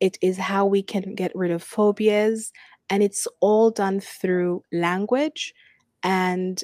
It 0.00 0.18
is 0.22 0.38
how 0.38 0.66
we 0.66 0.82
can 0.82 1.14
get 1.14 1.32
rid 1.34 1.50
of 1.50 1.62
phobias, 1.62 2.52
and 2.88 3.02
it's 3.02 3.26
all 3.40 3.70
done 3.70 4.00
through 4.00 4.62
language 4.72 5.54
and 6.02 6.62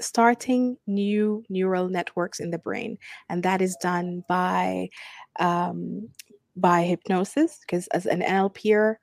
starting 0.00 0.76
new 0.86 1.42
neural 1.48 1.88
networks 1.88 2.38
in 2.40 2.50
the 2.50 2.58
brain 2.58 2.98
and 3.30 3.42
that 3.42 3.62
is 3.62 3.76
done 3.80 4.22
by 4.28 4.88
um, 5.40 6.08
by 6.56 6.82
hypnosis 6.82 7.58
because 7.60 7.86
as 7.88 8.06
an 8.06 8.20
nlper 8.20 8.96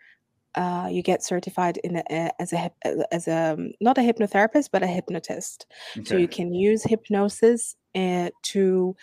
uh, 0.55 0.87
you 0.91 1.01
get 1.01 1.23
certified 1.23 1.77
in 1.77 1.95
a, 1.95 2.03
a- 2.11 2.41
as 2.41 2.53
a 2.53 2.69
uh, 2.85 3.03
as 3.11 3.27
a 3.27 3.53
um, 3.53 3.71
not 3.81 3.97
a 3.97 4.01
hypnotherapist 4.01 4.69
but 4.71 4.83
a 4.83 4.87
hypnotist 4.87 5.65
so 6.03 6.15
you 6.15 6.27
can 6.27 6.53
use 6.53 6.83
hypnosis 6.83 7.75
uh, 7.95 8.29
to 8.43 8.95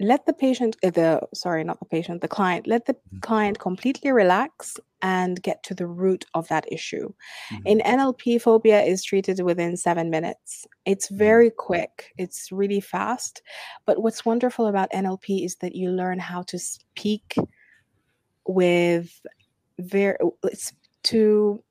let 0.00 0.26
the 0.26 0.32
patient 0.34 0.76
uh, 0.84 0.90
the 0.90 1.20
sorry 1.34 1.64
not 1.64 1.78
the 1.80 1.86
patient 1.86 2.20
the 2.20 2.28
client 2.28 2.66
let 2.66 2.84
the 2.86 2.96
Mhm. 3.12 3.22
client 3.22 3.58
completely 3.58 4.10
relax 4.12 4.76
and 5.02 5.42
get 5.42 5.62
to 5.62 5.74
the 5.74 5.86
root 5.86 6.24
of 6.34 6.48
that 6.48 6.70
issue 6.72 7.12
Mhm. 7.50 7.66
in 7.66 7.80
NLP, 7.80 8.40
phobia 8.40 8.82
is 8.82 9.04
treated 9.04 9.40
within 9.40 9.76
seven 9.76 10.10
minutes. 10.10 10.66
It's 10.86 11.08
Mhm. 11.18 11.18
very 11.18 11.50
quick, 11.50 12.12
it's 12.18 12.52
really 12.52 12.80
fast. 12.80 13.42
But 13.86 14.02
what's 14.02 14.24
wonderful 14.26 14.66
about 14.66 14.90
NLP 14.92 15.44
is 15.44 15.56
that 15.56 15.74
you 15.76 15.90
learn 15.90 16.18
how 16.18 16.42
to 16.44 16.58
speak 16.58 17.36
with 18.46 19.20
very 19.80 20.16
it's 20.44 20.72
to 21.04 21.62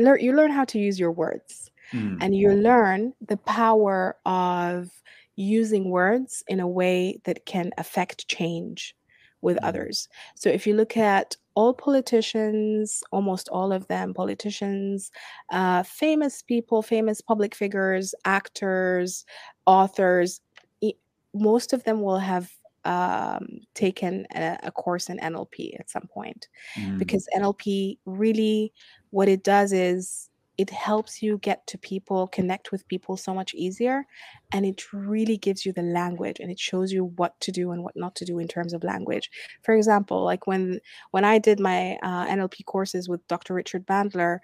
learn 0.00 0.20
you 0.20 0.32
learn 0.34 0.50
how 0.52 0.64
to 0.66 0.78
use 0.78 0.98
your 1.00 1.12
words 1.12 1.70
Mm. 1.92 2.18
and 2.20 2.36
you 2.36 2.52
learn 2.54 3.14
the 3.20 3.36
power 3.38 4.16
of 4.26 4.90
using 5.36 5.90
words 5.90 6.42
in 6.48 6.60
a 6.60 6.68
way 6.68 7.20
that 7.24 7.46
can 7.46 7.70
affect 7.78 8.28
change 8.28 8.94
with 9.42 9.58
Mhm. 9.58 9.62
others. 9.62 10.08
So 10.34 10.48
if 10.48 10.66
you 10.66 10.74
look 10.74 10.96
at 10.96 11.36
all 11.54 11.74
politicians, 11.74 13.02
almost 13.12 13.48
all 13.50 13.72
of 13.72 13.86
them, 13.88 14.14
politicians, 14.14 15.10
uh, 15.50 15.82
famous 15.82 16.42
people, 16.42 16.82
famous 16.82 17.20
public 17.20 17.54
figures, 17.54 18.14
actors, 18.24 19.24
authors, 19.66 20.40
e- 20.80 20.94
most 21.34 21.72
of 21.72 21.84
them 21.84 22.00
will 22.02 22.18
have 22.18 22.52
um, 22.84 23.60
taken 23.74 24.26
a, 24.34 24.58
a 24.62 24.70
course 24.70 25.08
in 25.10 25.18
NLP 25.18 25.76
at 25.78 25.90
some 25.90 26.06
point 26.06 26.48
Mm. 26.76 26.98
because 26.98 27.26
NLP 27.34 27.98
really 28.06 28.72
what 29.10 29.28
it 29.28 29.42
does 29.42 29.72
is 29.72 30.30
it 30.58 30.70
helps 30.70 31.22
you 31.22 31.38
get 31.38 31.66
to 31.66 31.78
people, 31.78 32.28
connect 32.28 32.72
with 32.72 32.88
people 32.88 33.16
so 33.16 33.34
much 33.34 33.54
easier. 33.54 34.06
And 34.52 34.64
it 34.64 34.92
really 34.92 35.36
gives 35.36 35.66
you 35.66 35.72
the 35.72 35.82
language 35.82 36.40
and 36.40 36.50
it 36.50 36.58
shows 36.58 36.92
you 36.92 37.06
what 37.16 37.38
to 37.40 37.52
do 37.52 37.72
and 37.72 37.82
what 37.82 37.96
not 37.96 38.14
to 38.16 38.24
do 38.24 38.38
in 38.38 38.48
terms 38.48 38.72
of 38.72 38.82
language. 38.82 39.30
For 39.62 39.74
example, 39.74 40.24
like 40.24 40.46
when 40.46 40.80
when 41.10 41.24
I 41.24 41.38
did 41.38 41.60
my 41.60 41.98
uh, 42.02 42.26
NLP 42.26 42.64
courses 42.64 43.08
with 43.08 43.26
Dr. 43.28 43.54
Richard 43.54 43.86
Bandler, 43.86 44.38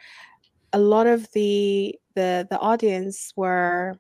a 0.73 0.79
lot 0.79 1.07
of 1.07 1.31
the 1.33 1.99
the 2.15 2.47
the 2.51 2.59
audience 2.59 3.33
were 3.37 3.95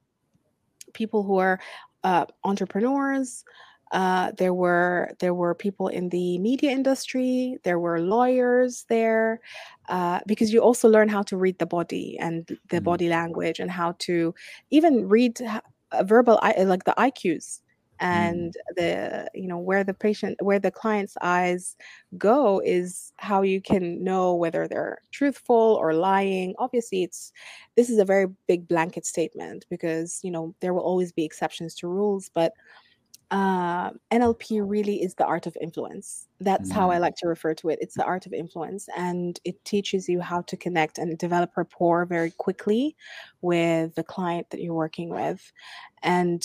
people 0.93 1.23
who 1.23 1.39
are 1.39 1.61
uh, 2.05 2.27
entrepreneurs. 2.45 3.45
Uh, 3.93 4.33
there 4.39 4.55
were 4.55 5.13
there 5.21 5.35
were 5.35 5.55
people 5.55 5.89
in 5.89 6.09
the 6.09 6.39
media 6.39 6.71
industry. 6.71 7.59
There 7.65 7.79
were 7.79 8.01
lawyers 8.01 8.85
there, 8.89 9.41
uh, 9.89 10.21
because 10.27 10.53
you 10.53 10.61
also 10.61 10.89
learn 10.89 11.09
how 11.09 11.23
to 11.25 11.37
read 11.37 11.59
the 11.59 11.67
body 11.67 12.17
and 12.19 12.49
the 12.71 12.81
Mhm. 12.81 12.85
body 12.85 13.09
language 13.09 13.61
and 13.61 13.71
how 13.71 13.93
to 14.01 14.35
even 14.71 15.09
read 15.09 15.41
uh, 15.43 16.05
verbal 16.05 16.39
like 16.43 16.85
the 16.85 16.99
eye 17.01 17.11
cues 17.11 17.61
and 18.01 18.55
the 18.77 19.29
you 19.35 19.47
know 19.47 19.59
where 19.59 19.85
the 19.85 19.95
patient 19.95 20.37
where 20.43 20.59
the 20.59 20.71
client's 20.71 21.17
eyes 21.23 21.77
go 22.19 22.61
is 22.65 23.13
how 23.19 23.43
you 23.43 23.61
can 23.61 24.03
know 24.03 24.35
whether 24.35 24.67
they're 24.67 24.99
truthful 25.13 25.77
or 25.81 25.95
lying 25.95 26.55
obviously 26.59 27.03
it's 27.05 27.33
this 27.77 27.91
is 27.91 27.99
a 27.99 28.05
very 28.05 28.27
big 28.49 28.67
blanket 28.69 29.07
statement 29.07 29.67
because 29.71 30.21
you 30.23 30.31
know 30.31 30.55
there 30.61 30.75
will 30.75 30.83
always 30.83 31.13
be 31.13 31.25
exceptions 31.25 31.75
to 31.75 31.87
rules 31.87 32.31
but 32.35 32.53
uh, 33.31 33.93
NLP 34.11 34.61
really 34.61 35.03
is 35.03 35.15
the 35.15 35.25
art 35.25 35.47
of 35.47 35.57
influence. 35.61 36.29
That's 36.41 36.71
how 36.71 36.91
I 36.91 36.99
Mm. 36.99 36.99
like 36.99 37.15
to 37.17 37.29
refer 37.29 37.55
to 37.55 37.69
it. 37.71 37.79
It's 37.81 37.95
the 37.97 38.05
art 38.05 38.27
of 38.27 38.33
influence, 38.35 38.89
and 38.97 39.39
it 39.45 39.65
teaches 39.65 40.09
you 40.09 40.21
how 40.21 40.43
to 40.43 40.57
connect 40.57 40.99
and 40.99 41.17
develop 41.19 41.57
rapport 41.57 42.05
very 42.05 42.31
quickly 42.33 42.97
with 43.41 43.95
the 43.95 44.05
client 44.05 44.51
that 44.51 44.61
you're 44.61 44.75
working 44.75 45.09
with. 45.11 45.53
And 46.03 46.45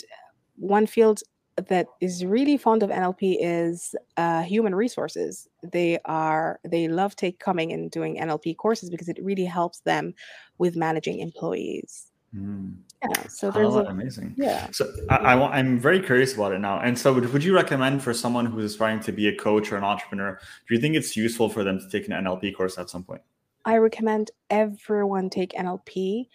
one 0.56 0.88
field 0.88 1.22
that 1.58 1.88
is 2.02 2.24
really 2.24 2.56
fond 2.58 2.84
of 2.84 2.92
NLP 2.92 3.38
is 3.42 3.96
uh, 4.18 4.44
human 4.44 4.76
resources. 4.76 5.48
They 5.64 6.00
are 6.06 6.60
they 6.64 6.88
love 6.88 7.16
take 7.16 7.40
coming 7.40 7.74
and 7.74 7.90
doing 7.92 8.20
NLP 8.20 8.54
courses 8.54 8.90
because 8.92 9.10
it 9.10 9.18
really 9.24 9.46
helps 9.46 9.82
them 9.82 10.14
with 10.60 10.76
managing 10.76 11.20
employees. 11.20 12.12
Mm. 12.38 12.76
Yeah, 13.04 13.28
so 13.28 13.52
there's 13.52 13.76
oh, 13.76 13.80
a, 13.80 13.86
amazing. 13.86 14.34
Yeah. 14.38 14.68
So 14.72 14.92
I, 15.10 15.18
I 15.18 15.58
I'm 15.58 15.80
very 15.80 16.00
curious 16.00 16.34
about 16.34 16.52
it 16.52 16.60
now. 16.60 16.80
And 16.80 16.98
so, 16.98 17.14
would, 17.14 17.32
would 17.32 17.44
you 17.44 17.54
recommend 17.54 18.02
for 18.02 18.14
someone 18.14 18.46
who's 18.48 18.66
aspiring 18.66 19.02
to 19.02 19.12
be 19.12 19.28
a 19.28 19.36
coach 19.36 19.72
or 19.72 19.78
an 19.78 19.84
entrepreneur? 19.84 20.40
Do 20.68 20.76
you 20.76 20.82
think 20.82 20.96
it's 20.96 21.16
useful 21.16 21.50
for 21.50 21.64
them 21.64 21.80
to 21.80 21.90
take 21.90 22.08
an 22.08 22.14
NLP 22.14 22.56
course 22.56 22.78
at 22.78 22.90
some 22.90 23.04
point? 23.04 23.22
I 23.66 23.78
recommend 23.78 24.32
everyone 24.50 25.30
take 25.30 25.52
NLP, 25.52 26.28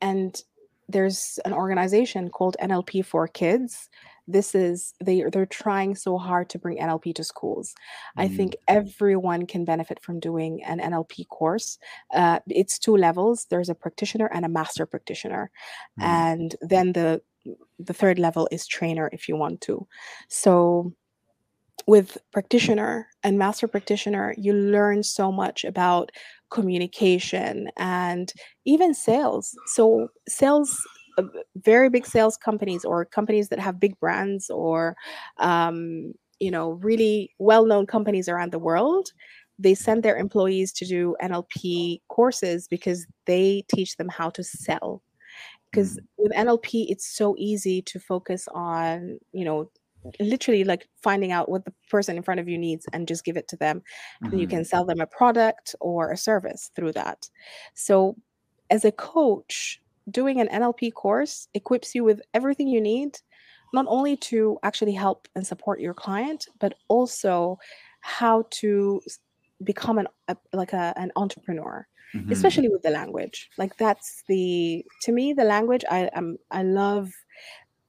and 0.00 0.42
there's 0.88 1.38
an 1.44 1.52
organization 1.52 2.30
called 2.30 2.56
NLP 2.60 3.04
for 3.04 3.28
Kids 3.28 3.88
this 4.28 4.54
is 4.54 4.94
they 5.02 5.24
they're 5.32 5.46
trying 5.46 5.96
so 5.96 6.18
hard 6.18 6.50
to 6.50 6.58
bring 6.58 6.78
NLP 6.78 7.14
to 7.16 7.24
schools. 7.24 7.74
Mm. 8.16 8.24
I 8.24 8.28
think 8.28 8.56
everyone 8.68 9.46
can 9.46 9.64
benefit 9.64 10.00
from 10.02 10.20
doing 10.20 10.62
an 10.64 10.78
NLP 10.78 11.28
course. 11.28 11.78
Uh, 12.14 12.40
it's 12.46 12.78
two 12.78 12.96
levels. 12.96 13.46
There's 13.50 13.70
a 13.70 13.74
practitioner 13.74 14.26
and 14.32 14.44
a 14.44 14.48
master 14.48 14.86
practitioner, 14.86 15.50
mm. 15.98 16.04
and 16.04 16.54
then 16.60 16.92
the 16.92 17.22
the 17.78 17.94
third 17.94 18.18
level 18.18 18.48
is 18.52 18.66
trainer 18.66 19.08
if 19.12 19.28
you 19.28 19.36
want 19.36 19.60
to. 19.62 19.86
So 20.28 20.92
with 21.86 22.18
practitioner 22.32 23.08
and 23.22 23.38
master 23.38 23.66
practitioner, 23.66 24.34
you 24.36 24.52
learn 24.52 25.02
so 25.02 25.32
much 25.32 25.64
about 25.64 26.12
communication 26.50 27.70
and 27.78 28.32
even 28.66 28.92
sales. 28.92 29.56
So 29.66 30.08
sales 30.28 30.76
very 31.56 31.88
big 31.88 32.06
sales 32.06 32.36
companies 32.36 32.84
or 32.84 33.04
companies 33.04 33.48
that 33.48 33.58
have 33.58 33.80
big 33.80 33.98
brands 34.00 34.50
or 34.50 34.96
um, 35.38 36.12
you 36.40 36.50
know 36.50 36.72
really 36.72 37.34
well-known 37.38 37.86
companies 37.86 38.28
around 38.28 38.52
the 38.52 38.58
world 38.58 39.10
they 39.58 39.74
send 39.74 40.02
their 40.02 40.16
employees 40.16 40.72
to 40.72 40.84
do 40.84 41.16
nlp 41.22 42.00
courses 42.08 42.68
because 42.68 43.06
they 43.26 43.64
teach 43.68 43.96
them 43.96 44.08
how 44.08 44.30
to 44.30 44.44
sell 44.44 45.02
because 45.70 45.96
mm. 45.96 46.04
with 46.18 46.32
nlp 46.32 46.86
it's 46.88 47.06
so 47.06 47.34
easy 47.38 47.82
to 47.82 47.98
focus 47.98 48.48
on 48.54 49.18
you 49.32 49.44
know 49.44 49.70
literally 50.20 50.64
like 50.64 50.88
finding 51.02 51.32
out 51.32 51.48
what 51.48 51.64
the 51.64 51.72
person 51.90 52.16
in 52.16 52.22
front 52.22 52.40
of 52.40 52.48
you 52.48 52.56
needs 52.56 52.86
and 52.92 53.08
just 53.08 53.24
give 53.24 53.36
it 53.36 53.48
to 53.48 53.56
them 53.56 53.80
mm-hmm. 53.80 54.32
and 54.32 54.40
you 54.40 54.46
can 54.46 54.60
mm-hmm. 54.60 54.64
sell 54.64 54.84
them 54.84 55.00
a 55.00 55.06
product 55.06 55.74
or 55.80 56.12
a 56.12 56.16
service 56.16 56.70
through 56.76 56.92
that 56.92 57.28
so 57.74 58.16
as 58.70 58.84
a 58.84 58.92
coach 58.92 59.80
doing 60.10 60.40
an 60.40 60.48
NLP 60.48 60.92
course 60.94 61.48
equips 61.54 61.94
you 61.94 62.04
with 62.04 62.20
everything 62.34 62.68
you 62.68 62.80
need, 62.80 63.18
not 63.72 63.86
only 63.88 64.16
to 64.16 64.58
actually 64.62 64.94
help 64.94 65.28
and 65.34 65.46
support 65.46 65.80
your 65.80 65.94
client, 65.94 66.46
but 66.58 66.74
also 66.88 67.58
how 68.00 68.44
to 68.50 69.00
become 69.64 69.98
an 69.98 70.08
a, 70.28 70.36
like 70.52 70.72
a, 70.72 70.92
an 70.96 71.12
entrepreneur. 71.16 71.86
Mm-hmm. 72.14 72.32
especially 72.32 72.70
with 72.70 72.80
the 72.80 72.88
language 72.88 73.50
like 73.58 73.76
that's 73.76 74.24
the 74.28 74.82
to 75.02 75.12
me 75.12 75.34
the 75.34 75.44
language 75.44 75.84
i 75.90 76.08
am 76.14 76.38
i 76.50 76.62
love 76.62 77.12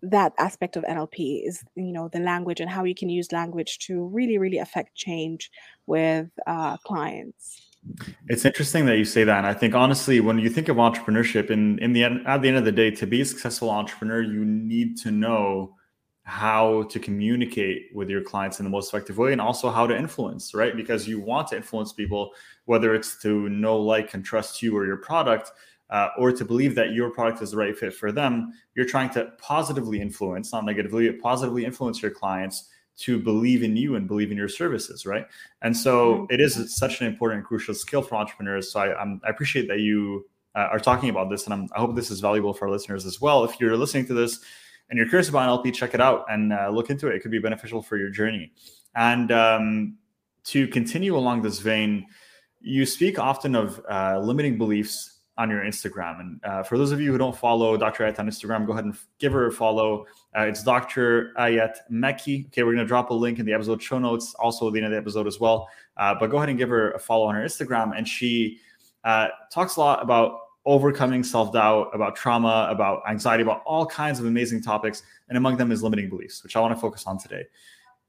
that 0.01 0.33
aspect 0.37 0.75
of 0.75 0.83
NLP 0.83 1.47
is 1.47 1.63
you 1.75 1.91
know 1.91 2.07
the 2.07 2.19
language 2.19 2.59
and 2.59 2.69
how 2.69 2.83
you 2.83 2.95
can 2.95 3.09
use 3.09 3.31
language 3.31 3.79
to 3.79 4.05
really 4.07 4.37
really 4.37 4.57
affect 4.57 4.95
change 4.95 5.51
with 5.85 6.29
uh, 6.47 6.77
clients. 6.77 7.68
It's 8.27 8.45
interesting 8.45 8.85
that 8.85 8.97
you 8.97 9.05
say 9.05 9.23
that. 9.23 9.37
And 9.37 9.47
I 9.47 9.53
think 9.53 9.73
honestly, 9.73 10.19
when 10.19 10.37
you 10.37 10.49
think 10.49 10.69
of 10.69 10.77
entrepreneurship, 10.77 11.49
in 11.49 11.79
in 11.79 11.93
the 11.93 12.03
end, 12.03 12.27
at 12.27 12.41
the 12.41 12.47
end 12.47 12.57
of 12.57 12.65
the 12.65 12.71
day, 12.71 12.91
to 12.91 13.07
be 13.07 13.21
a 13.21 13.25
successful 13.25 13.69
entrepreneur, 13.69 14.21
you 14.21 14.45
need 14.45 14.97
to 14.99 15.11
know 15.11 15.75
how 16.23 16.83
to 16.83 16.99
communicate 16.99 17.87
with 17.93 18.07
your 18.07 18.21
clients 18.21 18.59
in 18.59 18.63
the 18.63 18.69
most 18.69 18.89
effective 18.89 19.17
way 19.17 19.31
and 19.31 19.41
also 19.41 19.71
how 19.71 19.87
to 19.87 19.97
influence, 19.97 20.53
right? 20.53 20.75
Because 20.75 21.07
you 21.07 21.19
want 21.19 21.47
to 21.47 21.57
influence 21.57 21.91
people, 21.91 22.31
whether 22.65 22.93
it's 22.93 23.19
to 23.23 23.49
know, 23.49 23.77
like, 23.77 24.13
and 24.13 24.23
trust 24.23 24.61
you 24.61 24.77
or 24.77 24.85
your 24.85 24.97
product, 24.97 25.51
uh, 25.89 26.09
or 26.19 26.31
to 26.31 26.45
believe 26.45 26.75
that 26.75 26.91
your 26.91 27.09
product 27.09 27.41
is 27.41 27.51
the 27.51 27.57
right 27.57 27.75
fit 27.75 27.95
for 27.95 28.11
them. 28.11 28.53
You're 28.75 28.85
trying 28.85 29.09
to 29.11 29.31
positively 29.39 29.99
influence, 29.99 30.53
not 30.53 30.65
negatively, 30.65 31.09
but 31.09 31.19
positively 31.19 31.65
influence 31.65 31.99
your 31.99 32.11
clients 32.11 32.69
to 32.99 33.17
believe 33.17 33.63
in 33.63 33.77
you 33.77 33.95
and 33.95 34.07
believe 34.07 34.29
in 34.29 34.37
your 34.37 34.49
services, 34.49 35.05
right? 35.05 35.25
And 35.61 35.75
so 35.75 36.13
mm-hmm. 36.13 36.33
it 36.33 36.41
is 36.41 36.75
such 36.75 36.99
an 36.99 37.07
important, 37.07 37.39
and 37.39 37.47
crucial 37.47 37.73
skill 37.73 38.01
for 38.01 38.15
entrepreneurs. 38.15 38.71
So 38.71 38.81
I, 38.81 39.03
I 39.03 39.29
appreciate 39.29 39.67
that 39.69 39.79
you 39.79 40.27
uh, 40.55 40.67
are 40.71 40.79
talking 40.79 41.09
about 41.09 41.29
this, 41.29 41.45
and 41.45 41.53
I'm, 41.53 41.69
i 41.75 41.79
hope 41.79 41.95
this 41.95 42.11
is 42.11 42.19
valuable 42.19 42.53
for 42.53 42.65
our 42.65 42.71
listeners 42.71 43.05
as 43.05 43.21
well. 43.21 43.43
If 43.45 43.59
you're 43.59 43.77
listening 43.77 44.05
to 44.07 44.13
this 44.13 44.39
and 44.89 44.97
you're 44.97 45.07
curious 45.07 45.29
about 45.29 45.63
NLP, 45.63 45.73
check 45.73 45.93
it 45.93 46.01
out 46.01 46.25
and 46.29 46.51
uh, 46.51 46.69
look 46.69 46.89
into 46.89 47.07
it. 47.07 47.15
It 47.15 47.21
could 47.21 47.31
be 47.31 47.39
beneficial 47.39 47.81
for 47.81 47.97
your 47.97 48.09
journey. 48.09 48.51
And 48.95 49.31
um, 49.31 49.97
to 50.45 50.67
continue 50.67 51.15
along 51.15 51.43
this 51.43 51.59
vein, 51.59 52.05
you 52.59 52.85
speak 52.85 53.17
often 53.17 53.55
of 53.55 53.79
uh, 53.89 54.19
limiting 54.19 54.57
beliefs 54.57 55.18
on 55.39 55.49
your 55.49 55.61
Instagram. 55.61 56.19
And 56.19 56.39
uh, 56.43 56.63
for 56.63 56.77
those 56.77 56.91
of 56.91 56.99
you 56.99 57.13
who 57.13 57.17
don't 57.17 57.35
follow 57.35 57.77
Dr. 57.77 58.03
Ayat 58.03 58.19
on 58.19 58.27
Instagram, 58.27 58.67
go 58.67 58.73
ahead 58.73 58.83
and 58.83 58.95
give 59.19 59.31
her 59.31 59.47
a 59.47 59.51
follow. 59.51 60.05
Uh, 60.37 60.41
it's 60.41 60.61
Dr. 60.61 61.31
Ayat 61.39 61.77
Mekki. 61.89 62.47
Okay, 62.47 62.63
we're 62.63 62.73
going 62.73 62.83
to 62.83 62.85
drop 62.85 63.09
a 63.09 63.13
link 63.13 63.39
in 63.39 63.45
the 63.45 63.53
episode 63.53 63.81
show 63.81 63.97
notes, 63.97 64.35
also 64.37 64.67
at 64.67 64.73
the 64.73 64.79
end 64.79 64.87
of 64.87 64.91
the 64.91 64.97
episode 64.97 65.27
as 65.27 65.39
well. 65.39 65.69
Uh, 65.95 66.13
but 66.19 66.29
go 66.29 66.37
ahead 66.37 66.49
and 66.49 66.57
give 66.57 66.67
her 66.67 66.91
a 66.91 66.99
follow 66.99 67.25
on 67.25 67.35
her 67.35 67.41
Instagram. 67.41 67.97
And 67.97 68.05
she 68.05 68.59
uh, 69.05 69.29
talks 69.49 69.77
a 69.77 69.79
lot 69.79 70.03
about 70.03 70.39
overcoming 70.65 71.23
self 71.23 71.53
doubt, 71.53 71.89
about 71.93 72.17
trauma, 72.17 72.67
about 72.69 73.01
anxiety, 73.09 73.41
about 73.41 73.63
all 73.65 73.85
kinds 73.85 74.19
of 74.19 74.25
amazing 74.25 74.61
topics. 74.61 75.03
And 75.29 75.37
among 75.37 75.55
them 75.55 75.71
is 75.71 75.81
limiting 75.81 76.09
beliefs, 76.09 76.43
which 76.43 76.57
I 76.57 76.59
want 76.59 76.75
to 76.75 76.81
focus 76.81 77.07
on 77.07 77.17
today. 77.17 77.45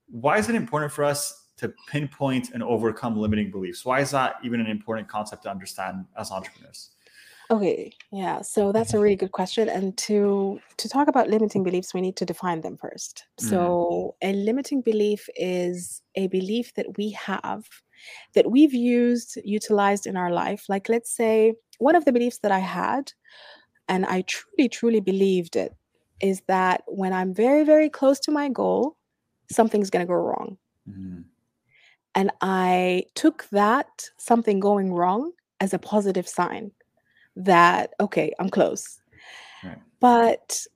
Why 0.09 0.39
is 0.39 0.49
it 0.49 0.57
important 0.57 0.91
for 0.91 1.05
us 1.05 1.47
to 1.59 1.73
pinpoint 1.87 2.51
and 2.55 2.63
overcome 2.65 3.17
limiting 3.17 3.53
beliefs? 3.53 3.85
Why 3.85 4.01
is 4.01 4.11
that 4.11 4.35
even 4.43 4.59
an 4.59 4.67
important 4.67 5.07
concept 5.07 5.45
to 5.45 5.51
understand 5.51 6.07
as 6.19 6.33
entrepreneurs? 6.33 6.91
Okay, 7.51 7.93
yeah. 8.13 8.43
So 8.43 8.71
that's 8.71 8.95
a 8.95 9.01
really 9.01 9.17
good 9.17 9.33
question. 9.33 9.69
And 9.69 9.97
to 9.99 10.61
to 10.77 10.89
talk 10.89 11.09
about 11.09 11.29
limiting 11.29 11.65
beliefs, 11.65 11.93
we 11.93 12.01
need 12.01 12.17
to 12.17 12.25
define 12.25 12.61
them 12.61 12.77
first. 12.77 13.25
Mm. 13.41 13.51
So 13.51 14.15
a 14.23 14.33
limiting 14.33 14.83
belief 14.83 15.29
is 15.35 16.01
a 16.15 16.29
belief 16.29 16.73
that 16.75 16.97
we 16.97 17.11
have 17.11 17.65
that 18.35 18.51
we've 18.51 18.73
used, 18.73 19.37
utilized 19.45 20.07
in 20.07 20.17
our 20.17 20.31
life. 20.31 20.67
Like 20.69 20.89
let's 20.89 21.11
say 21.11 21.55
one 21.79 21.97
of 21.97 22.05
the 22.05 22.13
beliefs 22.13 22.39
that 22.39 22.53
I 22.53 22.61
had, 22.61 23.13
and 23.89 24.07
I 24.07 24.23
truly, 24.23 24.69
truly 24.69 25.01
believed 25.01 25.57
it, 25.57 25.75
is 26.21 26.43
that 26.47 26.83
when 26.87 27.13
I'm 27.13 27.35
very, 27.35 27.65
very 27.65 27.89
close 27.89 28.21
to 28.21 28.31
my 28.31 28.49
goal, 28.49 28.97
something's 29.51 29.91
gonna 29.91 30.07
go 30.07 30.15
wrong. 30.15 30.57
Mm. 30.89 31.25
And 32.15 32.31
I 32.43 33.05
took 33.17 33.49
that 33.51 33.89
something 34.19 34.61
going 34.61 34.93
wrong 34.93 35.33
as 35.59 35.75
a 35.75 35.79
positive 35.79 36.29
sign 36.29 36.71
that 37.45 37.93
okay 38.01 38.33
i'm 38.39 38.49
close 38.49 39.01
right. 39.65 39.79
but 40.01 40.67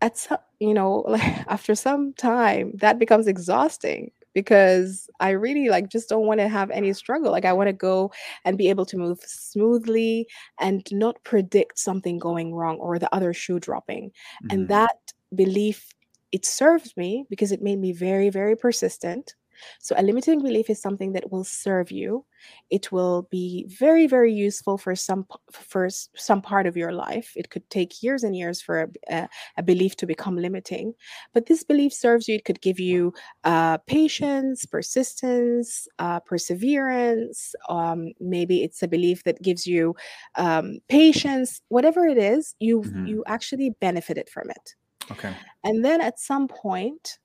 at 0.00 0.18
some 0.18 0.38
you 0.58 0.74
know 0.74 0.98
like 1.08 1.22
after 1.48 1.74
some 1.74 2.12
time 2.14 2.72
that 2.74 2.98
becomes 2.98 3.26
exhausting 3.26 4.10
because 4.34 5.08
i 5.20 5.30
really 5.30 5.68
like 5.68 5.88
just 5.88 6.08
don't 6.08 6.26
want 6.26 6.40
to 6.40 6.48
have 6.48 6.70
any 6.70 6.92
struggle 6.92 7.30
like 7.30 7.44
i 7.44 7.52
want 7.52 7.68
to 7.68 7.72
go 7.72 8.10
and 8.44 8.58
be 8.58 8.68
able 8.68 8.86
to 8.86 8.96
move 8.96 9.20
smoothly 9.24 10.26
and 10.58 10.86
not 10.92 11.22
predict 11.24 11.78
something 11.78 12.18
going 12.18 12.54
wrong 12.54 12.76
or 12.78 12.98
the 12.98 13.14
other 13.14 13.32
shoe 13.32 13.60
dropping 13.60 14.08
mm-hmm. 14.08 14.46
and 14.50 14.68
that 14.68 14.96
belief 15.34 15.88
it 16.32 16.46
serves 16.46 16.96
me 16.96 17.24
because 17.28 17.52
it 17.52 17.62
made 17.62 17.78
me 17.78 17.92
very 17.92 18.30
very 18.30 18.56
persistent 18.56 19.34
so, 19.80 19.94
a 19.98 20.02
limiting 20.02 20.42
belief 20.42 20.70
is 20.70 20.80
something 20.80 21.12
that 21.12 21.30
will 21.30 21.44
serve 21.44 21.90
you. 21.90 22.24
It 22.70 22.90
will 22.90 23.28
be 23.30 23.66
very, 23.68 24.06
very 24.06 24.32
useful 24.32 24.78
for 24.78 24.94
some 24.96 25.26
for 25.52 25.88
some 26.16 26.42
part 26.42 26.66
of 26.66 26.76
your 26.76 26.92
life. 26.92 27.32
It 27.36 27.50
could 27.50 27.68
take 27.70 28.02
years 28.02 28.24
and 28.24 28.36
years 28.36 28.60
for 28.60 28.90
a, 29.10 29.28
a 29.56 29.62
belief 29.62 29.96
to 29.96 30.06
become 30.06 30.36
limiting, 30.36 30.94
but 31.34 31.46
this 31.46 31.62
belief 31.62 31.92
serves 31.92 32.28
you. 32.28 32.36
It 32.36 32.44
could 32.44 32.60
give 32.60 32.80
you 32.80 33.12
uh, 33.44 33.78
patience, 33.78 34.66
persistence, 34.66 35.86
uh, 35.98 36.20
perseverance. 36.20 37.54
Um, 37.68 38.12
maybe 38.20 38.62
it's 38.62 38.82
a 38.82 38.88
belief 38.88 39.24
that 39.24 39.42
gives 39.42 39.66
you 39.66 39.94
um, 40.36 40.78
patience. 40.88 41.60
Whatever 41.68 42.06
it 42.06 42.18
is, 42.18 42.54
you 42.58 42.80
mm-hmm. 42.80 43.06
you 43.06 43.24
actually 43.26 43.70
benefited 43.80 44.28
from 44.28 44.50
it. 44.50 44.74
Okay. 45.10 45.34
And 45.64 45.84
then 45.84 46.00
at 46.00 46.18
some 46.18 46.48
point, 46.48 47.18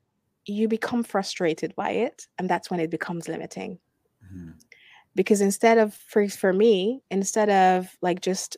you 0.47 0.67
become 0.67 1.03
frustrated 1.03 1.75
by 1.75 1.91
it 1.91 2.27
and 2.39 2.49
that's 2.49 2.71
when 2.71 2.79
it 2.79 2.89
becomes 2.89 3.27
limiting. 3.27 3.79
Mm-hmm. 4.25 4.51
because 5.15 5.41
instead 5.41 5.77
of 5.77 5.93
for, 5.93 6.27
for 6.27 6.51
me 6.51 7.01
instead 7.11 7.49
of 7.49 7.95
like 8.01 8.19
just 8.19 8.57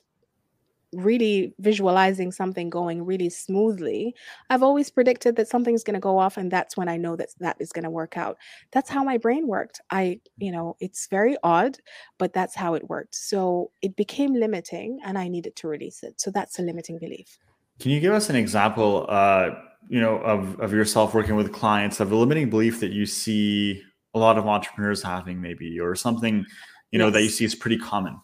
really 0.93 1.53
visualizing 1.59 2.31
something 2.31 2.69
going 2.71 3.05
really 3.05 3.29
smoothly 3.29 4.15
i've 4.49 4.63
always 4.63 4.89
predicted 4.89 5.35
that 5.35 5.47
something's 5.47 5.83
going 5.83 5.93
to 5.93 5.99
go 5.99 6.17
off 6.17 6.37
and 6.37 6.49
that's 6.49 6.75
when 6.75 6.89
i 6.89 6.97
know 6.97 7.15
that 7.15 7.29
that 7.39 7.55
is 7.59 7.71
going 7.71 7.83
to 7.83 7.89
work 7.91 8.17
out. 8.17 8.37
That's 8.71 8.89
how 8.89 9.03
my 9.03 9.17
brain 9.17 9.47
worked. 9.47 9.79
I 9.91 10.21
you 10.37 10.51
know 10.51 10.75
it's 10.79 11.07
very 11.07 11.37
odd 11.43 11.77
but 12.17 12.33
that's 12.33 12.55
how 12.55 12.73
it 12.73 12.89
worked. 12.89 13.13
So 13.13 13.69
it 13.83 13.95
became 13.95 14.33
limiting 14.33 14.99
and 15.05 15.17
i 15.17 15.27
needed 15.27 15.55
to 15.57 15.67
release 15.67 16.01
it. 16.01 16.19
So 16.19 16.31
that's 16.31 16.57
a 16.57 16.63
limiting 16.63 16.97
belief. 16.97 17.37
Can 17.79 17.91
you 17.91 17.99
give 17.99 18.13
us 18.13 18.29
an 18.31 18.35
example 18.35 19.05
uh 19.07 19.51
you 19.89 19.99
know 19.99 20.17
of 20.19 20.57
of 20.59 20.71
yourself 20.71 21.13
working 21.13 21.35
with 21.35 21.51
clients 21.51 21.99
of 21.99 22.11
a 22.11 22.15
limiting 22.15 22.49
belief 22.49 22.79
that 22.79 22.91
you 22.91 23.05
see 23.05 23.81
a 24.13 24.19
lot 24.19 24.37
of 24.37 24.47
entrepreneurs 24.47 25.03
having 25.03 25.41
maybe 25.41 25.79
or 25.79 25.95
something 25.95 26.45
you 26.91 26.99
know 26.99 27.07
yes. 27.07 27.13
that 27.13 27.23
you 27.23 27.29
see 27.29 27.45
is 27.45 27.55
pretty 27.55 27.77
common 27.77 28.17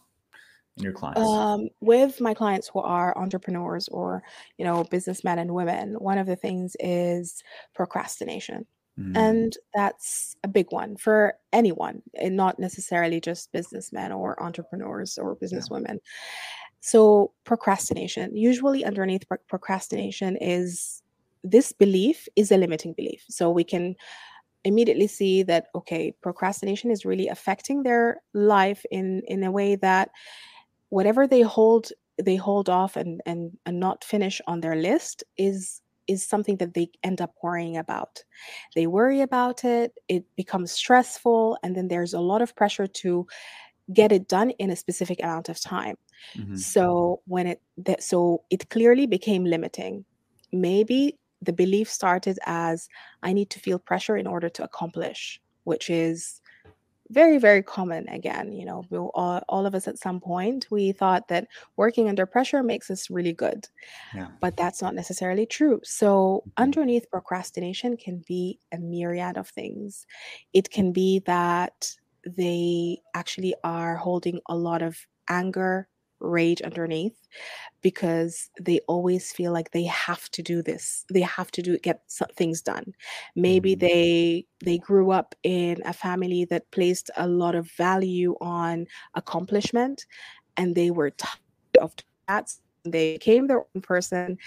in 0.78 0.84
your 0.84 0.94
clients 0.94 1.22
um, 1.22 1.68
with 1.82 2.22
my 2.22 2.34
clients 2.34 2.70
who 2.72 2.80
are 2.80 3.18
entrepreneurs 3.18 3.88
or 3.90 4.24
you 4.58 4.66
know 4.66 4.84
businessmen 4.86 5.40
and 5.40 5.54
women 5.54 5.96
one 5.96 6.18
of 6.18 6.28
the 6.28 6.36
things 6.36 6.76
is 6.80 7.44
procrastination 7.74 8.66
mm. 9.00 9.18
and 9.18 9.58
that's 9.74 10.36
a 10.44 10.48
big 10.48 10.68
one 10.70 10.96
for 10.96 11.34
anyone 11.52 12.02
and 12.14 12.36
not 12.36 12.60
necessarily 12.60 13.20
just 13.20 13.52
businessmen 13.52 14.12
or 14.12 14.42
entrepreneurs 14.42 15.18
or 15.18 15.36
businesswomen 15.36 15.88
yeah. 15.88 15.96
so 16.80 17.32
procrastination 17.44 18.36
usually 18.36 18.86
underneath 18.86 19.24
procrastination 19.48 20.38
is 20.40 21.02
this 21.46 21.72
belief 21.72 22.28
is 22.36 22.52
a 22.52 22.58
limiting 22.58 22.94
belief. 22.94 23.24
So 23.30 23.50
we 23.50 23.64
can 23.64 23.96
immediately 24.66 25.08
see 25.08 25.44
that 25.44 25.68
okay 25.76 26.12
procrastination 26.22 26.90
is 26.90 27.06
really 27.06 27.28
affecting 27.28 27.84
their 27.84 28.18
life 28.34 28.84
in 28.90 29.22
in 29.28 29.44
a 29.44 29.52
way 29.52 29.76
that 29.76 30.10
whatever 30.90 31.28
they 31.28 31.42
hold 31.42 31.90
they 32.22 32.36
hold 32.36 32.68
off 32.68 32.96
and 32.96 33.22
and, 33.26 33.52
and 33.66 33.80
not 33.80 34.04
finish 34.04 34.42
on 34.48 34.62
their 34.62 34.76
list 34.76 35.24
is 35.38 35.82
is 36.08 36.26
something 36.26 36.58
that 36.58 36.76
they 36.76 36.88
end 37.04 37.20
up 37.20 37.34
worrying 37.42 37.78
about. 37.78 38.24
They 38.76 38.88
worry 38.88 39.22
about 39.22 39.64
it 39.64 39.94
it 40.08 40.26
becomes 40.36 40.72
stressful 40.72 41.58
and 41.62 41.76
then 41.76 41.88
there's 41.88 42.14
a 42.14 42.20
lot 42.20 42.42
of 42.42 42.56
pressure 42.56 42.88
to 42.88 43.28
get 43.94 44.12
it 44.12 44.28
done 44.28 44.50
in 44.52 44.72
a 44.72 44.76
specific 44.76 45.20
amount 45.22 45.48
of 45.50 45.62
time. 45.62 45.96
Mm-hmm. 46.36 46.56
so 46.56 47.22
when 47.28 47.46
it 47.46 47.62
that 47.78 48.02
so 48.02 48.44
it 48.50 48.70
clearly 48.70 49.06
became 49.06 49.46
limiting. 49.46 50.06
Maybe 50.52 51.20
the 51.46 51.54
belief 51.54 51.90
started 51.90 52.40
as 52.46 52.88
I 53.24 53.34
need 53.34 53.50
to 53.52 53.60
feel 53.60 53.80
pressure 53.80 54.18
in 54.18 54.28
order 54.28 54.50
to 54.50 54.64
accomplish, 54.64 55.42
which 55.64 55.90
is 55.90 56.42
very 57.12 57.38
very 57.38 57.62
common 57.62 58.08
again 58.10 58.52
you 58.52 58.66
know 58.66 58.84
we 58.90 58.98
all, 58.98 59.42
all 59.48 59.66
of 59.66 59.76
us 59.76 59.88
at 59.88 60.00
some 60.00 60.20
point 60.20 60.66
we 60.72 60.92
thought 60.92 61.28
that 61.28 61.48
working 61.76 62.10
under 62.10 62.26
pressure 62.26 62.64
makes 62.64 62.90
us 62.90 63.10
really 63.12 63.34
good 63.34 63.68
yeah. 64.16 64.28
but 64.42 64.58
that's 64.58 64.82
not 64.82 64.96
necessarily 64.96 65.46
true 65.46 65.80
so 65.84 66.42
mm-hmm. 66.42 66.64
underneath 66.64 67.10
procrastination 67.12 67.96
can 67.96 68.24
be 68.28 68.60
a 68.72 68.78
myriad 68.80 69.38
of 69.38 69.48
things 69.50 70.08
it 70.54 70.72
can 70.72 70.92
be 70.92 71.20
that 71.28 71.94
they 72.26 72.98
actually 73.14 73.54
are 73.64 73.96
holding 73.96 74.40
a 74.50 74.56
lot 74.56 74.82
of 74.82 74.98
anger 75.30 75.88
rage 76.26 76.62
underneath 76.62 77.16
because 77.82 78.50
they 78.60 78.80
always 78.88 79.32
feel 79.32 79.52
like 79.52 79.72
they 79.72 79.84
have 79.84 80.30
to 80.32 80.42
do 80.42 80.62
this 80.62 81.06
they 81.12 81.22
have 81.22 81.52
to 81.52 81.62
do 81.62 81.78
get 81.80 82.02
things 82.36 82.62
done 82.62 82.94
maybe 83.36 83.76
mm-hmm. 83.76 83.86
they 83.86 84.46
they 84.64 84.78
grew 84.78 85.12
up 85.12 85.36
in 85.44 85.82
a 85.86 85.94
family 85.94 86.46
that 86.46 86.70
placed 86.72 87.10
a 87.18 87.28
lot 87.28 87.56
of 87.56 87.70
value 87.72 88.36
on 88.42 88.86
accomplishment 89.14 90.06
and 90.58 90.76
they 90.76 90.92
were 90.92 91.12
tired 91.12 91.40
of 91.80 91.94
that 92.28 92.54
they 92.84 93.14
became 93.14 93.48
their 93.48 93.60
own 93.60 93.82
person 93.82 94.38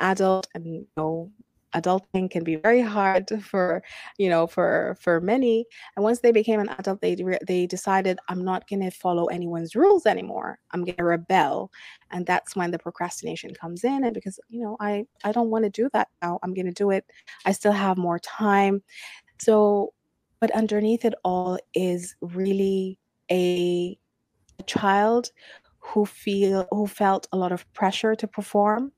adult 0.00 0.46
and 0.54 0.66
you 0.66 0.86
know 0.96 1.30
adulting 1.74 2.30
can 2.30 2.44
be 2.44 2.56
very 2.56 2.80
hard 2.80 3.28
for 3.42 3.82
you 4.18 4.28
know 4.28 4.46
for 4.46 4.96
for 5.00 5.20
many. 5.20 5.66
And 5.96 6.04
once 6.04 6.20
they 6.20 6.32
became 6.32 6.60
an 6.60 6.68
adult 6.78 7.00
they 7.00 7.16
they 7.46 7.66
decided 7.66 8.18
i'm 8.28 8.44
not 8.44 8.68
going 8.68 8.82
to 8.82 8.90
follow 8.90 9.26
anyone's 9.26 9.74
rules 9.74 10.06
anymore. 10.06 10.58
I'm 10.72 10.84
going 10.84 10.96
to 10.96 11.04
rebel. 11.04 11.70
And 12.10 12.26
that's 12.26 12.56
when 12.56 12.70
the 12.70 12.78
procrastination 12.78 13.54
comes 13.54 13.84
in. 13.84 14.04
And 14.04 14.14
because 14.14 14.38
you 14.48 14.62
know 14.62 14.76
i 14.80 15.04
i 15.24 15.32
don't 15.32 15.50
want 15.50 15.64
to 15.64 15.70
do 15.70 15.88
that 15.92 16.08
now. 16.22 16.38
I'm 16.42 16.54
going 16.54 16.66
to 16.66 16.72
do 16.72 16.90
it. 16.90 17.04
I 17.46 17.52
still 17.52 17.72
have 17.72 17.98
more 17.98 18.18
time. 18.18 18.82
So 19.38 19.92
but 20.40 20.50
underneath 20.52 21.04
it 21.04 21.14
all 21.24 21.58
is 21.74 22.14
really 22.20 22.98
a, 23.30 23.98
a 24.58 24.62
child 24.64 25.30
who 25.80 26.06
feel 26.06 26.66
who 26.70 26.86
felt 26.86 27.26
a 27.32 27.36
lot 27.36 27.52
of 27.52 27.70
pressure 27.72 28.14
to 28.14 28.26
perform 28.26 28.92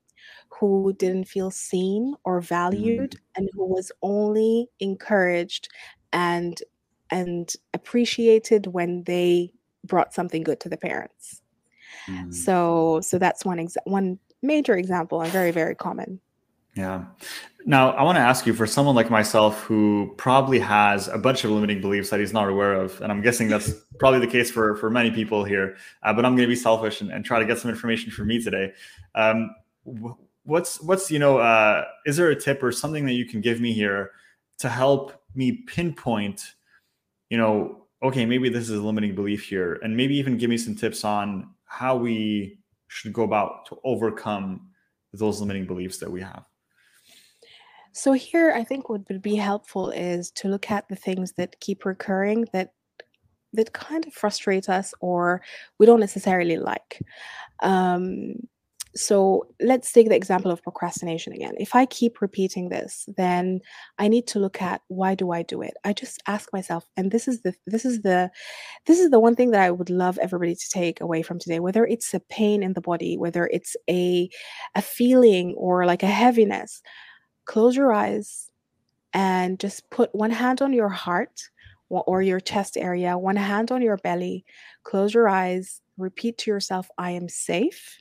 who 0.49 0.93
didn't 0.97 1.25
feel 1.25 1.51
seen 1.51 2.13
or 2.23 2.41
valued 2.41 3.11
mm. 3.11 3.19
and 3.35 3.49
who 3.53 3.65
was 3.65 3.91
only 4.01 4.69
encouraged 4.79 5.69
and 6.13 6.61
and 7.09 7.53
appreciated 7.73 8.67
when 8.67 9.03
they 9.03 9.51
brought 9.83 10.13
something 10.13 10.43
good 10.43 10.59
to 10.61 10.69
the 10.69 10.77
parents. 10.77 11.41
Mm. 12.07 12.33
So 12.33 12.99
so 13.01 13.17
that's 13.17 13.45
one 13.45 13.57
exa- 13.57 13.85
one 13.85 14.19
major 14.41 14.77
example 14.77 15.21
and 15.21 15.31
very 15.31 15.51
very 15.51 15.75
common. 15.75 16.19
Yeah. 16.75 17.05
Now, 17.65 17.91
I 17.91 18.03
want 18.03 18.15
to 18.15 18.21
ask 18.21 18.47
you 18.47 18.53
for 18.53 18.65
someone 18.65 18.95
like 18.95 19.09
myself 19.09 19.61
who 19.63 20.13
probably 20.17 20.57
has 20.59 21.07
a 21.09 21.17
bunch 21.17 21.43
of 21.43 21.51
limiting 21.51 21.81
beliefs 21.81 22.09
that 22.09 22.19
he's 22.19 22.33
not 22.33 22.47
aware 22.47 22.73
of, 22.73 22.99
and 23.01 23.11
I'm 23.11 23.21
guessing 23.21 23.49
that's 23.49 23.71
probably 23.99 24.19
the 24.19 24.27
case 24.27 24.49
for 24.49 24.75
for 24.77 24.89
many 24.89 25.11
people 25.11 25.43
here. 25.43 25.75
Uh, 26.01 26.13
but 26.13 26.25
I'm 26.25 26.35
going 26.35 26.47
to 26.47 26.51
be 26.51 26.55
selfish 26.55 27.01
and, 27.01 27.11
and, 27.11 27.25
try 27.25 27.39
to 27.39 27.45
get 27.45 27.59
some 27.59 27.69
information 27.69 28.09
from 28.09 28.27
me 28.27 28.41
today. 28.41 28.73
Um, 29.15 29.53
what's 29.83 30.81
what's 30.81 31.11
you 31.11 31.19
know 31.19 31.37
uh, 31.37 31.85
is 32.05 32.17
there 32.17 32.29
a 32.29 32.35
tip 32.35 32.63
or 32.63 32.71
something 32.71 33.05
that 33.05 33.13
you 33.13 33.25
can 33.25 33.41
give 33.41 33.59
me 33.59 33.73
here 33.73 34.11
to 34.59 34.69
help 34.69 35.13
me 35.35 35.63
pinpoint 35.67 36.53
you 37.29 37.37
know 37.37 37.85
okay 38.03 38.25
maybe 38.25 38.49
this 38.49 38.69
is 38.69 38.77
a 38.77 38.81
limiting 38.81 39.15
belief 39.15 39.45
here 39.45 39.79
and 39.83 39.95
maybe 39.95 40.15
even 40.15 40.37
give 40.37 40.49
me 40.49 40.57
some 40.57 40.75
tips 40.75 41.03
on 41.03 41.49
how 41.65 41.95
we 41.95 42.57
should 42.87 43.13
go 43.13 43.23
about 43.23 43.65
to 43.65 43.77
overcome 43.83 44.69
those 45.13 45.39
limiting 45.39 45.65
beliefs 45.65 45.97
that 45.99 46.11
we 46.11 46.21
have? 46.21 46.43
So 47.93 48.13
here 48.13 48.53
i 48.55 48.63
think 48.63 48.89
what 48.89 49.07
would 49.09 49.21
be 49.21 49.35
helpful 49.35 49.89
is 49.91 50.31
to 50.31 50.47
look 50.47 50.71
at 50.71 50.87
the 50.87 50.95
things 50.95 51.33
that 51.33 51.59
keep 51.59 51.85
recurring 51.85 52.47
that 52.53 52.73
that 53.53 53.73
kind 53.73 54.05
of 54.05 54.13
frustrate 54.13 54.69
us 54.69 54.93
or 54.99 55.41
we 55.77 55.85
don't 55.85 55.99
necessarily 55.99 56.57
like. 56.57 57.01
Um, 57.61 58.35
so 58.93 59.47
let's 59.61 59.91
take 59.93 60.09
the 60.09 60.15
example 60.15 60.51
of 60.51 60.61
procrastination 60.61 61.33
again. 61.33 61.53
If 61.57 61.75
i 61.75 61.85
keep 61.85 62.21
repeating 62.21 62.69
this 62.69 63.07
then 63.15 63.61
i 63.97 64.07
need 64.07 64.27
to 64.27 64.39
look 64.39 64.61
at 64.61 64.81
why 64.87 65.15
do 65.15 65.31
i 65.31 65.43
do 65.43 65.61
it? 65.61 65.73
I 65.85 65.93
just 65.93 66.21
ask 66.27 66.51
myself 66.51 66.85
and 66.97 67.11
this 67.11 67.27
is 67.27 67.41
the 67.41 67.53
this 67.65 67.85
is 67.85 68.01
the 68.01 68.29
this 68.85 68.99
is 68.99 69.09
the 69.09 69.19
one 69.19 69.35
thing 69.35 69.51
that 69.51 69.61
i 69.61 69.71
would 69.71 69.89
love 69.89 70.17
everybody 70.19 70.55
to 70.55 70.69
take 70.69 70.99
away 70.99 71.21
from 71.21 71.39
today 71.39 71.59
whether 71.59 71.85
it's 71.85 72.13
a 72.13 72.19
pain 72.19 72.63
in 72.63 72.73
the 72.73 72.81
body 72.81 73.17
whether 73.17 73.47
it's 73.47 73.75
a 73.89 74.29
a 74.75 74.81
feeling 74.81 75.53
or 75.57 75.85
like 75.85 76.03
a 76.03 76.07
heaviness 76.07 76.81
close 77.45 77.75
your 77.75 77.93
eyes 77.93 78.49
and 79.13 79.59
just 79.59 79.89
put 79.89 80.13
one 80.13 80.31
hand 80.31 80.61
on 80.61 80.73
your 80.73 80.89
heart 80.89 81.49
or 81.89 82.21
your 82.21 82.39
chest 82.39 82.77
area 82.77 83.17
one 83.17 83.35
hand 83.35 83.71
on 83.71 83.81
your 83.81 83.97
belly 83.97 84.45
close 84.83 85.13
your 85.13 85.27
eyes 85.29 85.81
repeat 85.97 86.37
to 86.37 86.51
yourself 86.51 86.89
i 86.97 87.11
am 87.11 87.27
safe 87.29 88.00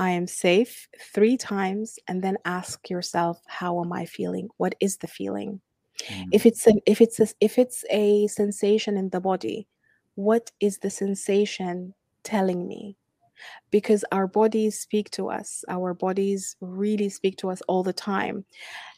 I 0.00 0.12
am 0.12 0.26
safe 0.26 0.88
three 0.98 1.36
times 1.36 1.98
and 2.08 2.22
then 2.22 2.38
ask 2.46 2.88
yourself 2.88 3.42
how 3.46 3.82
am 3.82 3.92
I 3.92 4.06
feeling? 4.06 4.48
What 4.56 4.74
is 4.80 4.96
the 4.96 5.06
feeling? 5.06 5.60
Mm. 6.08 6.28
If 6.32 6.46
it's 6.46 6.66
an 6.66 6.80
if 6.86 7.02
it's 7.02 7.20
a, 7.20 7.28
if 7.40 7.58
it's 7.58 7.84
a 7.90 8.26
sensation 8.28 8.96
in 8.96 9.10
the 9.10 9.20
body, 9.20 9.68
what 10.14 10.52
is 10.58 10.78
the 10.78 10.88
sensation 10.88 11.92
telling 12.24 12.66
me? 12.66 12.96
Because 13.70 14.02
our 14.10 14.26
bodies 14.26 14.80
speak 14.80 15.10
to 15.10 15.28
us. 15.28 15.64
Our 15.68 15.92
bodies 15.92 16.56
really 16.62 17.10
speak 17.10 17.36
to 17.38 17.50
us 17.50 17.60
all 17.68 17.82
the 17.82 17.92
time. 17.92 18.46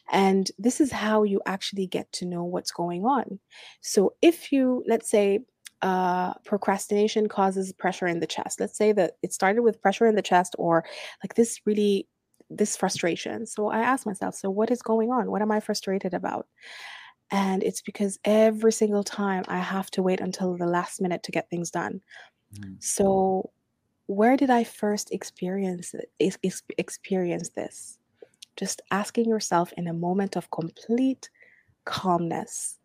And 0.09 0.49
this 0.57 0.79
is 0.79 0.93
how 0.93 1.23
you 1.23 1.41
actually 1.45 1.87
get 1.87 2.09
to 2.13 2.25
know 2.25 2.45
what's 2.45 2.71
going 2.71 3.03
on. 3.03 3.39
So 3.81 4.13
if 4.21 4.53
you 4.53 4.85
let's 4.87 5.09
say 5.09 5.41
uh, 5.83 6.33
procrastination 6.45 7.27
causes 7.27 7.73
pressure 7.73 8.07
in 8.07 8.21
the 8.21 8.25
chest. 8.25 8.59
Let's 8.59 8.77
say 8.77 8.93
that 8.93 9.17
it 9.21 9.33
started 9.33 9.61
with 9.61 9.81
pressure 9.81 10.07
in 10.07 10.15
the 10.15 10.21
chest 10.21 10.55
or 10.57 10.85
like 11.21 11.35
this 11.35 11.59
really 11.65 12.07
this 12.49 12.77
frustration. 12.77 13.45
So 13.45 13.67
I 13.67 13.79
ask 13.79 14.05
myself, 14.05 14.35
so 14.35 14.49
what 14.49 14.71
is 14.71 14.81
going 14.81 15.11
on? 15.11 15.29
What 15.29 15.41
am 15.41 15.51
I 15.51 15.59
frustrated 15.59 16.13
about? 16.13 16.47
And 17.31 17.63
it's 17.63 17.81
because 17.81 18.17
every 18.23 18.71
single 18.71 19.03
time 19.03 19.43
I 19.47 19.57
have 19.57 19.91
to 19.91 20.03
wait 20.03 20.21
until 20.21 20.55
the 20.55 20.67
last 20.67 21.01
minute 21.01 21.23
to 21.23 21.31
get 21.31 21.49
things 21.49 21.69
done. 21.69 21.99
Mm. 22.57 22.81
So 22.81 23.51
where 24.05 24.37
did 24.37 24.49
I 24.49 24.63
first 24.63 25.11
experience 25.11 25.93
it, 25.93 26.37
experience 26.77 27.49
this? 27.49 27.97
Just 28.55 28.81
asking 28.91 29.27
yourself 29.27 29.73
in 29.75 29.87
a 29.87 29.93
moment 29.93 30.37
of 30.37 30.51
complete 30.51 31.29
calmness 31.85 32.79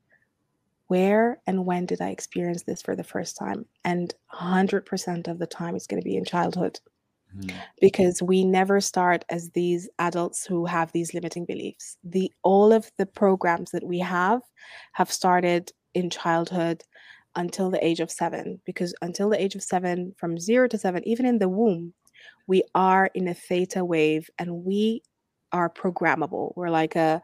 where 0.89 1.41
and 1.47 1.65
when 1.65 1.87
did 1.87 2.01
I 2.01 2.11
experience 2.11 2.65
this 2.65 2.83
for 2.83 2.97
the 2.97 3.05
first 3.05 3.37
time? 3.37 3.65
And 3.85 4.15
100% 4.35 5.29
of 5.29 5.39
the 5.39 5.47
time, 5.47 5.77
it's 5.77 5.87
going 5.87 6.01
to 6.01 6.05
be 6.09 6.17
in 6.17 6.25
childhood 6.25 6.81
mm-hmm. 7.37 7.57
because 7.81 8.23
we 8.23 8.45
never 8.45 8.81
start 8.81 9.25
as 9.31 9.51
these 9.51 9.89
adults 9.99 10.45
who 10.45 10.67
have 10.67 10.93
these 10.93 11.15
limiting 11.15 11.45
beliefs. 11.45 11.97
The 12.05 12.33
all 12.43 12.73
of 12.73 12.91
the 12.99 13.07
programs 13.07 13.71
that 13.71 13.85
we 13.85 13.99
have 14.01 14.43
have 14.93 15.13
started 15.13 15.71
in 15.95 16.11
childhood 16.11 16.83
until 17.37 17.71
the 17.71 17.85
age 17.85 18.01
of 18.01 18.11
seven 18.11 18.61
because 18.65 18.95
until 19.03 19.29
the 19.31 19.41
age 19.41 19.55
of 19.55 19.63
seven 19.63 20.15
from 20.19 20.39
zero 20.39 20.67
to 20.67 20.79
seven 20.79 21.07
even 21.07 21.27
in 21.27 21.39
the 21.39 21.49
womb 21.49 21.93
we 22.47 22.63
are 22.75 23.11
in 23.15 23.29
a 23.29 23.35
theta 23.35 23.85
wave 23.85 24.29
and 24.39 24.65
we 24.65 25.03
are 25.53 25.71
programmable. 25.71 26.53
We're 26.57 26.71
like 26.71 26.97
a 26.97 27.23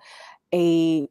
a 0.53 1.09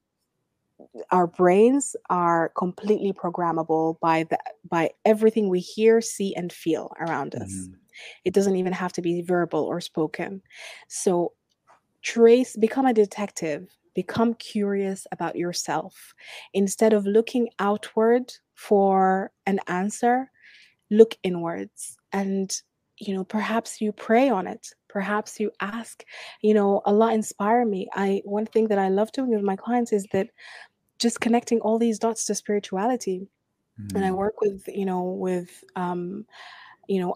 our 1.12 1.28
brains 1.28 1.96
are 2.10 2.50
completely 2.58 3.14
programmable 3.14 4.00
by 4.00 4.24
the 4.24 4.38
by 4.70 4.92
everything 5.06 5.50
we 5.50 5.60
hear, 5.60 6.02
see, 6.02 6.36
and 6.36 6.52
feel 6.52 6.92
around 7.00 7.36
us. 7.36 7.52
Mm-hmm. 7.52 7.74
It 8.26 8.34
doesn't 8.34 8.56
even 8.56 8.74
have 8.74 8.94
to 8.94 9.02
be 9.02 9.22
verbal 9.22 9.64
or 9.64 9.82
spoken. 9.82 10.42
So 10.88 11.34
trace, 12.02 12.56
become 12.56 12.86
a 12.86 12.94
detective, 12.94 13.68
become 13.94 14.34
curious 14.36 15.06
about 15.12 15.36
yourself. 15.36 16.14
Instead 16.54 16.94
of 16.94 17.06
looking 17.06 17.50
outward 17.60 18.34
for 18.56 19.32
an 19.46 19.60
answer, 19.68 20.32
look 20.90 21.18
inwards 21.24 21.98
and 22.12 22.62
you 22.98 23.14
know 23.16 23.24
perhaps 23.24 23.82
you 23.82 23.92
pray 23.92 24.30
on 24.30 24.46
it 24.48 24.68
perhaps 24.88 25.40
you 25.40 25.52
ask 25.60 26.04
you 26.42 26.54
know 26.54 26.82
allah 26.86 27.14
inspire 27.14 27.66
me 27.66 27.88
i 27.94 28.22
one 28.26 28.46
thing 28.46 28.68
that 28.68 28.78
i 28.78 28.90
love 28.90 29.12
doing 29.12 29.32
with 29.32 29.42
my 29.42 29.56
clients 29.56 29.92
is 29.92 30.06
that 30.12 30.28
just 31.04 31.20
connecting 31.20 31.60
all 31.60 31.78
these 31.78 32.00
dots 32.00 32.26
to 32.26 32.34
spirituality 32.34 33.28
mm-hmm. 33.80 33.96
and 33.96 34.06
i 34.06 34.10
mm. 34.10 34.16
work 34.16 34.40
with 34.42 34.68
you 34.68 34.86
know 34.86 35.04
with 35.04 35.64
um 35.76 36.26
you 36.88 37.00
know 37.00 37.14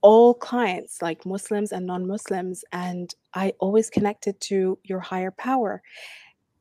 all 0.00 0.34
clients 0.34 1.00
like 1.00 1.24
muslims 1.24 1.72
and 1.72 1.86
non-muslims 1.86 2.64
and 2.72 3.14
i 3.34 3.52
always 3.60 3.88
connect 3.88 4.26
it 4.26 4.38
to 4.40 4.78
your 4.82 5.00
higher 5.00 5.30
power 5.30 5.80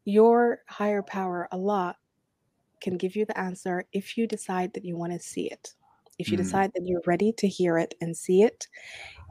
your 0.05 0.59
higher 0.67 1.01
power 1.01 1.47
allah 1.51 1.95
can 2.79 2.95
give 2.97 3.15
you 3.15 3.25
the 3.25 3.37
answer 3.37 3.83
if 3.91 4.15
you 4.15 4.27
decide 4.27 4.71
that 4.73 4.85
you 4.85 4.95
want 4.95 5.11
to 5.11 5.19
see 5.19 5.47
it 5.47 5.73
if 6.19 6.29
you 6.29 6.37
mm. 6.37 6.43
decide 6.43 6.71
that 6.73 6.85
you're 6.85 7.01
ready 7.07 7.31
to 7.31 7.47
hear 7.47 7.77
it 7.79 7.95
and 7.99 8.15
see 8.15 8.43
it 8.43 8.67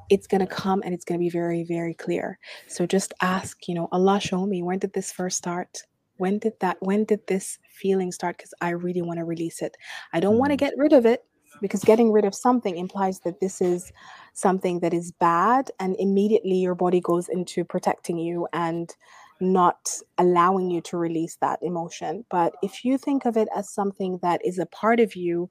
it's 0.08 0.28
going 0.28 0.40
to 0.40 0.46
come 0.46 0.82
and 0.84 0.94
it's 0.94 1.04
going 1.04 1.18
to 1.18 1.24
be 1.24 1.30
very 1.30 1.62
very 1.62 1.94
clear 1.94 2.38
so 2.66 2.84
just 2.84 3.14
ask 3.22 3.68
you 3.68 3.74
know 3.74 3.88
allah 3.92 4.20
show 4.20 4.44
me 4.44 4.60
when 4.62 4.78
did 4.80 4.92
this 4.92 5.12
first 5.12 5.38
start 5.38 5.82
when 6.18 6.38
did 6.38 6.52
that 6.60 6.76
when 6.80 7.04
did 7.04 7.20
this 7.26 7.58
feeling 7.68 8.12
start 8.12 8.36
because 8.36 8.54
i 8.60 8.70
really 8.70 9.02
want 9.02 9.18
to 9.18 9.24
release 9.24 9.62
it 9.62 9.76
i 10.12 10.20
don't 10.20 10.36
mm. 10.36 10.40
want 10.40 10.50
to 10.50 10.56
get 10.56 10.74
rid 10.76 10.92
of 10.92 11.06
it 11.06 11.24
because 11.60 11.84
getting 11.84 12.12
rid 12.12 12.24
of 12.24 12.34
something 12.34 12.76
implies 12.76 13.20
that 13.20 13.40
this 13.40 13.60
is 13.60 13.92
something 14.34 14.80
that 14.80 14.92
is 14.92 15.12
bad 15.12 15.70
and 15.80 15.96
immediately 15.98 16.56
your 16.56 16.74
body 16.74 17.00
goes 17.00 17.28
into 17.28 17.64
protecting 17.64 18.18
you 18.18 18.46
and 18.52 18.94
not 19.40 19.90
allowing 20.18 20.70
you 20.70 20.80
to 20.80 20.96
release 20.96 21.36
that 21.36 21.58
emotion. 21.62 22.24
But 22.30 22.54
if 22.62 22.84
you 22.84 22.96
think 22.96 23.26
of 23.26 23.36
it 23.36 23.48
as 23.54 23.70
something 23.70 24.18
that 24.22 24.40
is 24.44 24.58
a 24.58 24.66
part 24.66 25.00
of 25.00 25.14
you 25.14 25.48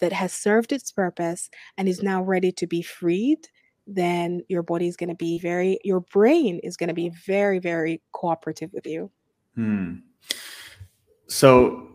that 0.00 0.12
has 0.12 0.32
served 0.32 0.72
its 0.72 0.90
purpose 0.90 1.50
and 1.76 1.88
is 1.88 2.02
now 2.02 2.22
ready 2.22 2.50
to 2.52 2.66
be 2.66 2.82
freed, 2.82 3.48
then 3.86 4.42
your 4.48 4.62
body 4.62 4.88
is 4.88 4.96
going 4.96 5.08
to 5.08 5.14
be 5.14 5.38
very, 5.38 5.78
your 5.84 6.00
brain 6.00 6.58
is 6.62 6.76
going 6.76 6.88
to 6.88 6.94
be 6.94 7.10
very, 7.10 7.58
very 7.58 8.02
cooperative 8.12 8.70
with 8.72 8.86
you. 8.86 9.10
Hmm. 9.54 9.94
So, 11.28 11.88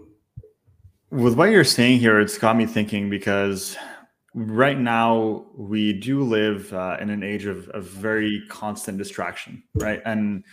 with 1.10 1.36
what 1.36 1.52
you're 1.52 1.64
saying 1.64 2.00
here, 2.00 2.20
it's 2.20 2.38
got 2.38 2.56
me 2.56 2.66
thinking 2.66 3.10
because 3.10 3.78
right 4.34 4.80
now 4.80 5.46
we 5.56 5.94
do 5.94 6.24
live 6.24 6.74
uh, 6.74 6.98
in 7.00 7.10
an 7.10 7.24
age 7.24 7.46
of, 7.46 7.70
of 7.70 7.86
very 7.86 8.44
constant 8.50 8.98
distraction, 8.98 9.64
right? 9.76 10.02
And 10.06 10.44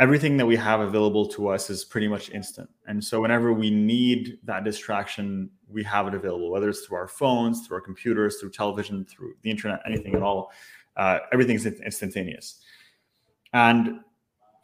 everything 0.00 0.36
that 0.36 0.46
we 0.46 0.56
have 0.56 0.80
available 0.80 1.26
to 1.28 1.48
us 1.48 1.68
is 1.68 1.84
pretty 1.84 2.08
much 2.08 2.30
instant. 2.30 2.68
And 2.86 3.02
so 3.02 3.20
whenever 3.20 3.52
we 3.52 3.70
need 3.70 4.38
that 4.44 4.64
distraction, 4.64 5.50
we 5.68 5.82
have 5.84 6.06
it 6.06 6.14
available, 6.14 6.50
whether 6.50 6.68
it's 6.68 6.80
through 6.86 6.96
our 6.98 7.08
phones, 7.08 7.66
through 7.66 7.76
our 7.76 7.82
computers, 7.82 8.38
through 8.40 8.50
television, 8.50 9.04
through 9.04 9.34
the 9.42 9.50
internet, 9.50 9.80
anything 9.86 10.14
at 10.14 10.22
all. 10.22 10.52
Uh, 10.96 11.18
everything's 11.32 11.66
instantaneous. 11.66 12.60
And 13.52 14.00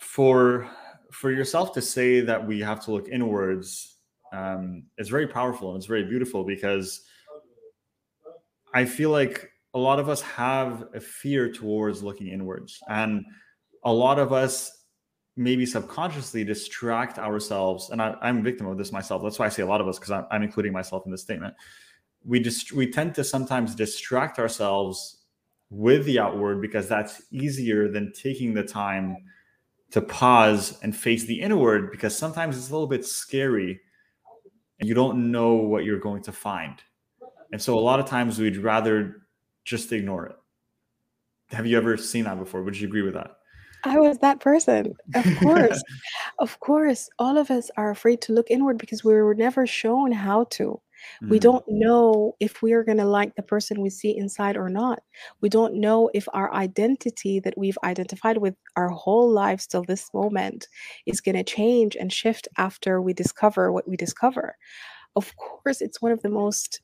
for 0.01 0.71
for 1.13 1.31
yourself 1.31 1.73
to 1.75 1.83
say 1.83 2.21
that 2.21 2.47
we 2.47 2.61
have 2.61 2.85
to 2.85 2.93
look 2.93 3.09
inwards 3.09 3.97
um, 4.33 4.85
is 4.99 5.09
very 5.09 5.27
powerful 5.27 5.71
and 5.71 5.77
it's 5.79 5.87
very 5.87 6.05
beautiful 6.05 6.45
because 6.45 7.03
I 8.75 8.85
feel 8.85 9.11
like 9.11 9.51
a 9.75 9.79
lot 9.79 9.99
of 9.99 10.09
us 10.09 10.21
have 10.23 10.89
a 10.95 11.01
fear 11.01 11.51
towards 11.51 12.03
looking 12.03 12.29
inwards, 12.29 12.81
and 12.89 13.25
a 13.85 13.93
lot 13.93 14.19
of 14.19 14.33
us 14.33 14.85
maybe 15.37 15.65
subconsciously 15.65 16.43
distract 16.43 17.17
ourselves 17.17 17.91
and 17.91 18.03
I, 18.03 18.17
am 18.23 18.39
a 18.39 18.43
victim 18.43 18.67
of 18.67 18.77
this 18.77 18.91
myself 18.91 19.23
that's 19.23 19.39
why 19.39 19.47
i 19.47 19.49
say 19.49 19.63
a 19.63 19.67
lot 19.67 19.81
of 19.81 19.87
us 19.87 19.97
because 19.97 20.11
I'm, 20.11 20.27
I'm, 20.33 20.43
including 20.43 20.73
myself 20.73 21.05
in 21.07 21.13
this 21.13 21.23
statement. 21.23 21.55
We 22.25 22.41
just 22.41 22.73
we 22.73 22.91
tend 22.91 23.15
to 23.15 23.23
sometimes 23.23 23.77
distract 23.77 24.41
ourselves 24.41 25.19
with 25.71 26.05
the 26.07 26.19
outward 26.19 26.61
because 26.61 26.89
that's 26.89 27.23
easier 27.31 27.89
than 27.89 28.13
taking 28.21 28.53
the 28.53 28.65
time 28.65 29.17
to 29.91 30.01
pause 30.01 30.79
and 30.83 30.95
face 30.95 31.25
the 31.25 31.41
inward 31.41 31.91
because 31.91 32.17
sometimes 32.17 32.57
it's 32.57 32.69
a 32.69 32.73
little 32.73 32.87
bit 32.87 33.05
scary 33.05 33.81
and 34.81 34.89
you 34.89 34.95
don't 34.95 35.31
know 35.31 35.55
what 35.55 35.85
you're 35.85 35.99
going 35.99 36.23
to 36.23 36.33
find 36.33 36.83
and 37.53 37.61
so 37.61 37.79
a 37.79 37.81
lot 37.81 38.01
of 38.01 38.07
times 38.07 38.39
we'd 38.39 38.59
rather 38.59 39.23
just 39.65 39.93
ignore 39.93 40.27
it 40.27 40.37
have 41.51 41.67
you 41.67 41.77
ever 41.77 41.97
seen 41.97 42.25
that 42.25 42.39
before 42.39 42.63
would 42.63 42.79
you 42.79 42.87
agree 42.87 43.03
with 43.03 43.15
that 43.15 43.39
I 43.85 43.99
was 43.99 44.19
that 44.19 44.41
person. 44.41 44.95
Of 45.15 45.25
course. 45.41 45.83
of 46.41 46.59
course. 46.61 47.09
All 47.19 47.39
of 47.39 47.51
us 47.51 47.71
are 47.77 47.91
afraid 47.91 48.21
to 48.23 48.33
look 48.33 48.51
inward 48.51 48.79
because 48.79 49.05
we 49.05 49.15
were 49.15 49.35
never 49.35 49.67
shown 49.67 50.13
how 50.13 50.45
to. 50.51 50.81
We 51.23 51.39
mm. 51.39 51.43
don't 51.43 51.65
know 51.69 52.35
if 52.41 52.63
we 52.63 52.73
are 52.73 52.85
going 52.85 52.99
to 52.99 53.05
like 53.05 53.35
the 53.35 53.43
person 53.43 53.81
we 53.81 53.91
see 53.91 54.17
inside 54.17 54.57
or 54.57 54.69
not. 54.69 55.01
We 55.41 55.49
don't 55.49 55.81
know 55.81 56.11
if 56.15 56.29
our 56.33 56.53
identity 56.55 57.41
that 57.41 57.57
we've 57.57 57.79
identified 57.85 58.39
with 58.39 58.55
our 58.77 58.89
whole 58.89 59.31
lives 59.31 59.67
till 59.67 59.85
this 59.85 60.09
moment 60.13 60.67
is 61.07 61.21
going 61.21 61.37
to 61.37 61.45
change 61.45 61.97
and 61.97 62.13
shift 62.13 62.49
after 62.57 63.01
we 63.01 63.13
discover 63.13 63.73
what 63.73 63.89
we 63.89 63.97
discover. 63.97 64.57
Of 65.17 65.35
course, 65.37 65.81
it's 65.81 66.03
one 66.03 66.13
of 66.13 66.23
the 66.23 66.29
most 66.29 66.81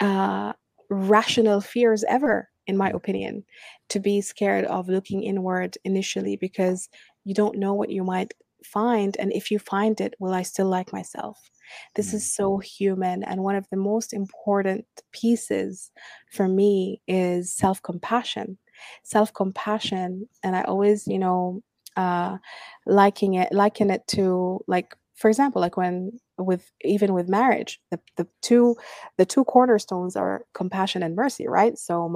uh, 0.00 0.52
rational 0.90 1.60
fears 1.60 2.04
ever 2.08 2.48
in 2.66 2.76
my 2.76 2.90
opinion, 2.90 3.44
to 3.88 4.00
be 4.00 4.20
scared 4.20 4.64
of 4.66 4.88
looking 4.88 5.22
inward 5.22 5.76
initially 5.84 6.36
because 6.36 6.88
you 7.24 7.34
don't 7.34 7.58
know 7.58 7.74
what 7.74 7.90
you 7.90 8.04
might 8.04 8.32
find. 8.64 9.16
And 9.18 9.32
if 9.32 9.50
you 9.50 9.58
find 9.58 10.00
it, 10.00 10.14
will 10.18 10.32
I 10.32 10.42
still 10.42 10.68
like 10.68 10.92
myself? 10.92 11.50
This 11.94 12.14
is 12.14 12.32
so 12.34 12.58
human. 12.58 13.22
And 13.24 13.42
one 13.42 13.56
of 13.56 13.68
the 13.70 13.76
most 13.76 14.12
important 14.12 14.86
pieces 15.12 15.90
for 16.30 16.48
me 16.48 17.00
is 17.06 17.52
self 17.52 17.82
compassion. 17.82 18.58
Self 19.02 19.32
compassion. 19.32 20.28
And 20.42 20.56
I 20.56 20.62
always, 20.62 21.06
you 21.06 21.18
know, 21.18 21.62
uh, 21.96 22.38
liking 22.86 23.34
it, 23.34 23.52
liken 23.52 23.90
it 23.90 24.06
to 24.08 24.64
like, 24.66 24.94
for 25.14 25.28
example, 25.28 25.60
like 25.60 25.76
when 25.76 26.18
with 26.38 26.70
even 26.82 27.12
with 27.12 27.28
marriage 27.28 27.80
the, 27.90 28.00
the 28.16 28.26
two 28.40 28.76
the 29.16 29.26
two 29.26 29.44
cornerstones 29.44 30.16
are 30.16 30.44
compassion 30.54 31.02
and 31.02 31.14
mercy 31.14 31.46
right 31.46 31.78
so 31.78 32.08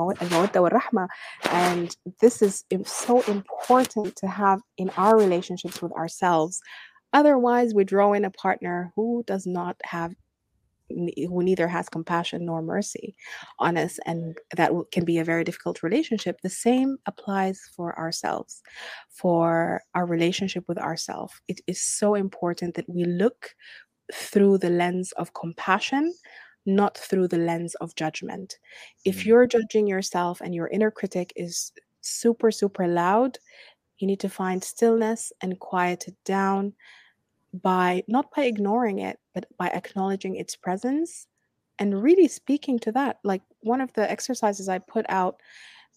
and 1.51 1.97
this 2.20 2.42
is 2.42 2.64
so 2.84 3.20
important 3.22 4.16
to 4.16 4.26
have 4.26 4.61
in 4.78 4.90
our 4.97 5.16
relationships 5.16 5.80
with 5.82 5.92
ourselves 5.92 6.61
otherwise 7.17 7.75
we 7.75 7.85
draw 7.85 8.12
in 8.12 8.25
a 8.25 8.31
partner 8.31 8.93
who 8.95 9.25
does 9.27 9.47
not 9.47 9.77
have 9.83 10.14
who 10.89 11.43
neither 11.43 11.67
has 11.67 11.89
compassion 11.89 12.47
nor 12.47 12.62
mercy 12.62 13.17
on 13.59 13.77
us 13.77 13.99
and 14.07 14.39
that 14.57 14.71
can 14.93 15.05
be 15.05 15.19
a 15.19 15.25
very 15.25 15.43
difficult 15.43 15.83
relationship 15.83 16.41
the 16.43 16.49
same 16.49 16.97
applies 17.07 17.61
for 17.75 17.99
ourselves 17.99 18.62
for 19.11 19.83
our 19.97 20.07
relationship 20.07 20.62
with 20.69 20.79
ourselves 20.79 21.35
it 21.49 21.61
is 21.67 21.83
so 21.83 22.14
important 22.14 22.77
that 22.77 22.89
we 22.89 23.05
look 23.05 23.51
through 24.12 24.59
the 24.59 24.71
lens 24.71 25.12
of 25.12 25.35
compassion, 25.35 26.14
not 26.64 26.97
through 26.97 27.29
the 27.29 27.39
lens 27.39 27.75
of 27.77 27.95
judgment. 27.95 28.55
If 29.05 29.21
mm. 29.21 29.27
you're 29.27 29.47
judging 29.47 29.87
yourself 29.87 30.41
and 30.41 30.55
your 30.55 30.69
inner 30.69 30.91
critic 30.91 31.33
is 31.37 31.73
super, 32.01 32.51
super 32.51 32.87
loud, 32.87 33.39
you 33.99 34.07
need 34.07 34.21
to 34.21 34.29
find 34.29 34.62
stillness 34.62 35.33
and 35.41 35.59
quiet 35.59 36.09
it 36.09 36.17
down 36.25 36.75
by 37.63 38.03
not 38.09 38.27
by 38.35 38.45
ignoring 38.45 38.99
it, 38.99 39.19
but 39.35 39.47
by 39.59 39.69
acknowledging 39.69 40.37
its 40.37 40.57
presence 40.57 41.27
and 41.79 42.03
really 42.03 42.29
speaking 42.29 42.79
to 42.81 42.93
that. 42.93 43.19
Like 43.25 43.43
one 43.61 43.81
of 43.81 43.93
the 43.93 44.11
exercises 44.11 44.69
I 44.69 44.79
put 44.79 45.07
out 45.09 45.41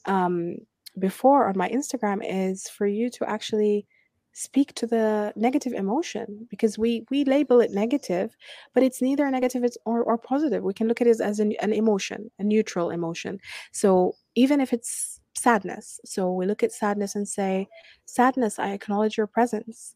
um, 0.06 0.58
before 0.98 1.48
on 1.48 1.58
my 1.58 1.70
Instagram 1.70 2.20
is 2.24 2.68
for 2.70 2.88
you 2.88 3.10
to 3.12 3.30
actually 3.30 3.86
speak 4.34 4.74
to 4.76 4.88
the 4.88 5.34
negative 5.36 5.74
emotion 5.74 6.48
because 6.50 6.78
we 6.78 7.04
we 7.10 7.26
label 7.26 7.60
it 7.60 7.72
negative 7.72 8.38
but 8.74 8.84
it's 8.84 9.02
neither 9.02 9.30
negative 9.30 9.66
or, 9.86 10.04
or 10.04 10.18
positive. 10.18 10.64
We 10.64 10.74
can 10.74 10.88
look 10.88 11.02
at 11.02 11.08
it 11.08 11.20
as 11.20 11.40
an, 11.40 11.54
an 11.62 11.74
emotion 11.74 12.30
a 12.40 12.44
neutral 12.44 12.92
emotion. 12.92 13.40
So 13.72 14.16
even 14.36 14.62
if 14.62 14.72
it's 14.72 15.20
sadness 15.36 16.00
so 16.06 16.32
we 16.34 16.46
look 16.46 16.64
at 16.64 16.72
sadness 16.72 17.16
and 17.16 17.28
say 17.28 17.68
sadness 18.06 18.60
i 18.60 18.72
acknowledge 18.72 19.16
your 19.18 19.28
presence 19.28 19.96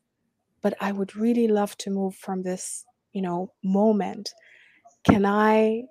but 0.64 0.74
i 0.82 0.91
would 0.91 1.16
really 1.16 1.47
love 1.47 1.78
to 1.78 1.91
move 1.91 2.16
from 2.16 2.41
this 2.41 2.86
you 3.11 3.22
know 3.22 3.51
moment 3.64 4.34
can 5.03 5.26
i 5.26 5.84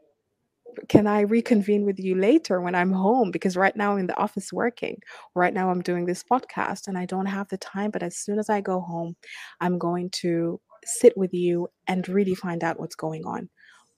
can 0.88 1.06
I 1.06 1.20
reconvene 1.20 1.84
with 1.84 1.98
you 1.98 2.14
later 2.14 2.60
when 2.60 2.74
I'm 2.74 2.92
home? 2.92 3.30
Because 3.30 3.56
right 3.56 3.74
now 3.76 3.92
I'm 3.92 3.98
in 3.98 4.06
the 4.06 4.18
office 4.18 4.52
working. 4.52 5.00
Right 5.34 5.52
now 5.52 5.70
I'm 5.70 5.82
doing 5.82 6.06
this 6.06 6.22
podcast 6.22 6.88
and 6.88 6.96
I 6.96 7.06
don't 7.06 7.26
have 7.26 7.48
the 7.48 7.58
time. 7.58 7.90
But 7.90 8.02
as 8.02 8.16
soon 8.16 8.38
as 8.38 8.48
I 8.48 8.60
go 8.60 8.80
home, 8.80 9.16
I'm 9.60 9.78
going 9.78 10.10
to 10.22 10.60
sit 10.84 11.16
with 11.16 11.32
you 11.32 11.68
and 11.86 12.08
really 12.08 12.34
find 12.34 12.64
out 12.64 12.80
what's 12.80 12.94
going 12.94 13.24
on. 13.24 13.48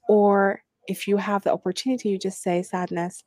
Or 0.09 0.61
if 0.87 1.09
you 1.09 1.17
have 1.17 1.45
the 1.45 1.53
opportunity, 1.53 2.11
you 2.11 2.19
just 2.19 2.43
say, 2.43 2.63
sadness, 2.63 3.23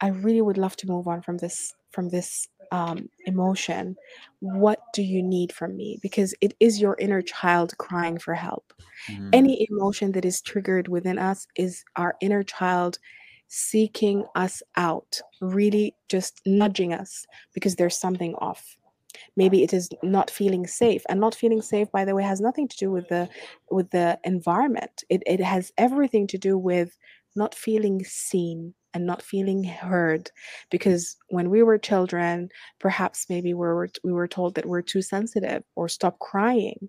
I 0.00 0.08
really 0.08 0.42
would 0.42 0.58
love 0.58 0.76
to 0.76 0.86
move 0.86 1.08
on 1.08 1.22
from 1.22 1.38
this 1.38 1.74
from 1.90 2.10
this 2.10 2.46
um, 2.72 3.08
emotion. 3.26 3.96
What 4.40 4.80
do 4.94 5.02
you 5.02 5.22
need 5.22 5.52
from 5.52 5.76
me? 5.76 5.98
Because 6.02 6.34
it 6.40 6.54
is 6.60 6.80
your 6.80 6.96
inner 6.98 7.22
child 7.22 7.76
crying 7.78 8.18
for 8.18 8.34
help. 8.34 8.72
Mm. 9.10 9.30
Any 9.32 9.66
emotion 9.70 10.12
that 10.12 10.24
is 10.24 10.40
triggered 10.40 10.88
within 10.88 11.18
us 11.18 11.46
is 11.56 11.84
our 11.96 12.16
inner 12.20 12.42
child 12.42 12.98
seeking 13.48 14.24
us 14.34 14.62
out, 14.76 15.20
really 15.40 15.94
just 16.08 16.40
nudging 16.46 16.92
us 16.92 17.26
because 17.54 17.76
there's 17.76 17.96
something 17.96 18.34
off. 18.36 18.76
Maybe 19.36 19.62
it 19.62 19.72
is 19.72 19.88
not 20.02 20.30
feeling 20.30 20.66
safe, 20.66 21.02
and 21.08 21.18
not 21.18 21.34
feeling 21.34 21.62
safe, 21.62 21.90
by 21.90 22.04
the 22.04 22.14
way, 22.14 22.22
has 22.22 22.40
nothing 22.40 22.68
to 22.68 22.76
do 22.76 22.90
with 22.90 23.08
the 23.08 23.28
with 23.70 23.90
the 23.90 24.18
environment. 24.24 25.02
It 25.08 25.22
it 25.26 25.40
has 25.40 25.72
everything 25.78 26.26
to 26.28 26.38
do 26.38 26.58
with 26.58 26.96
not 27.34 27.54
feeling 27.54 28.04
seen, 28.04 28.74
and 28.94 29.06
not 29.06 29.22
feeling 29.22 29.64
heard 29.64 30.30
because 30.70 31.16
when 31.28 31.50
we 31.50 31.62
were 31.62 31.78
children 31.78 32.48
perhaps 32.78 33.26
maybe 33.28 33.54
we 33.54 33.66
were 33.66 33.88
we 34.04 34.12
were 34.12 34.28
told 34.28 34.54
that 34.54 34.66
we're 34.66 34.82
too 34.82 35.02
sensitive 35.02 35.62
or 35.76 35.88
stop 35.88 36.18
crying. 36.18 36.88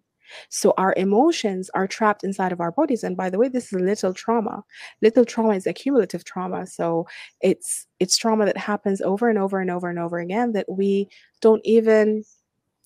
So 0.50 0.76
our 0.78 0.94
emotions 0.96 1.72
are 1.74 1.88
trapped 1.88 2.24
inside 2.24 2.52
of 2.52 2.62
our 2.62 2.72
bodies 2.72 3.04
and 3.04 3.18
by 3.18 3.30
the 3.30 3.40
way 3.40 3.50
this 3.50 3.74
is 3.74 3.80
little 3.80 4.14
trauma. 4.14 4.64
Little 5.02 5.26
trauma 5.26 5.56
is 5.56 5.68
accumulative 5.68 6.24
trauma 6.24 6.68
so 6.68 7.08
it's 7.42 7.88
it's 8.00 8.18
trauma 8.18 8.46
that 8.46 8.58
happens 8.58 9.02
over 9.02 9.30
and 9.30 9.40
over 9.40 9.60
and 9.60 9.72
over 9.72 9.90
and 9.90 10.00
over 10.00 10.20
again 10.20 10.54
that 10.54 10.68
we 10.70 11.08
don't 11.42 11.62
even 11.66 12.24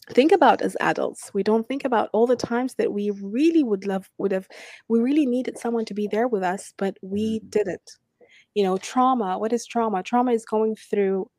think 0.09 0.31
about 0.31 0.61
as 0.61 0.75
adults. 0.81 1.31
We 1.33 1.43
don't 1.43 1.67
think 1.67 1.85
about 1.85 2.09
all 2.13 2.27
the 2.27 2.35
times 2.35 2.75
that 2.75 2.91
we 2.91 3.11
really 3.11 3.63
would 3.63 3.85
love 3.85 4.09
would 4.17 4.31
have 4.31 4.47
we 4.89 4.99
really 4.99 5.25
needed 5.25 5.57
someone 5.57 5.85
to 5.85 5.93
be 5.93 6.07
there 6.07 6.27
with 6.27 6.43
us 6.43 6.73
but 6.77 6.97
we 7.01 7.39
mm-hmm. 7.39 7.49
didn't 7.49 7.91
you 8.53 8.63
know 8.63 8.77
trauma 8.77 9.37
what 9.37 9.53
is 9.53 9.65
trauma? 9.65 10.03
Trauma 10.03 10.31
is 10.31 10.45
going 10.45 10.75
through 10.75 11.29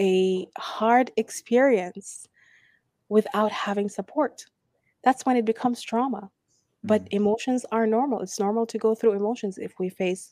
a 0.00 0.46
hard 0.58 1.10
experience 1.16 2.28
without 3.08 3.52
having 3.52 3.88
support. 3.88 4.44
That's 5.04 5.24
when 5.24 5.36
it 5.36 5.44
becomes 5.44 5.82
trauma. 5.82 6.30
But 6.82 7.04
mm. 7.04 7.08
emotions 7.12 7.64
are 7.72 7.86
normal. 7.86 8.20
It's 8.20 8.40
normal 8.40 8.66
to 8.66 8.78
go 8.78 8.94
through 8.94 9.12
emotions. 9.12 9.58
If 9.58 9.74
we 9.78 9.88
face 9.88 10.28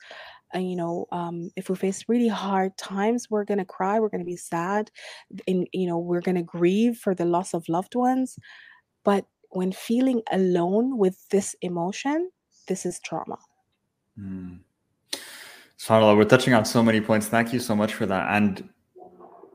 uh, 0.54 0.58
you 0.58 0.76
know 0.76 1.06
um, 1.12 1.50
if 1.56 1.68
we 1.70 1.76
face 1.76 2.04
really 2.08 2.28
hard 2.28 2.76
times 2.76 3.28
we're 3.30 3.44
going 3.44 3.58
to 3.58 3.64
cry 3.64 3.98
we're 3.98 4.10
going 4.10 4.20
to 4.20 4.26
be 4.26 4.36
sad 4.36 4.90
and 5.48 5.66
you 5.72 5.86
know 5.86 5.98
we're 5.98 6.20
going 6.20 6.36
to 6.36 6.42
grieve 6.42 6.98
for 6.98 7.14
the 7.14 7.24
loss 7.24 7.54
of 7.54 7.68
loved 7.68 7.94
ones. 7.94 8.38
But 9.04 9.26
when 9.50 9.72
feeling 9.72 10.22
alone 10.30 10.98
with 10.98 11.28
this 11.30 11.54
emotion 11.62 12.30
this 12.68 12.86
is 12.86 13.00
trauma. 13.00 13.38
Mm. 14.18 14.60
Subhanallah, 15.82 16.16
we're 16.16 16.24
touching 16.24 16.54
on 16.54 16.64
so 16.64 16.80
many 16.80 17.00
points. 17.00 17.26
Thank 17.26 17.52
you 17.52 17.58
so 17.58 17.74
much 17.74 17.94
for 17.94 18.06
that. 18.06 18.28
And 18.30 18.68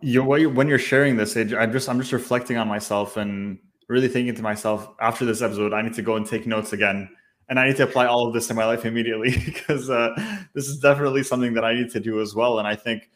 you, 0.01 0.21
when 0.25 0.67
you're 0.67 0.77
sharing 0.77 1.15
this, 1.15 1.37
I'm 1.37 1.71
just 1.71 1.87
I'm 1.87 2.01
just 2.01 2.11
reflecting 2.11 2.57
on 2.57 2.67
myself 2.67 3.15
and 3.15 3.57
really 3.87 4.09
thinking 4.09 4.35
to 4.35 4.41
myself 4.41 4.89
after 4.99 5.23
this 5.23 5.41
episode, 5.41 5.71
I 5.71 5.81
need 5.81 5.93
to 5.93 6.01
go 6.01 6.17
and 6.17 6.25
take 6.25 6.45
notes 6.45 6.73
again, 6.73 7.09
and 7.47 7.57
I 7.57 7.67
need 7.67 7.77
to 7.77 7.83
apply 7.83 8.07
all 8.07 8.27
of 8.27 8.33
this 8.33 8.45
to 8.47 8.53
my 8.53 8.65
life 8.65 8.83
immediately 8.83 9.41
because 9.45 9.89
uh, 9.89 10.09
this 10.53 10.67
is 10.67 10.79
definitely 10.79 11.23
something 11.23 11.53
that 11.53 11.63
I 11.63 11.73
need 11.73 11.91
to 11.91 11.99
do 12.01 12.19
as 12.19 12.35
well. 12.35 12.59
And 12.59 12.67
I 12.67 12.75
think, 12.75 13.09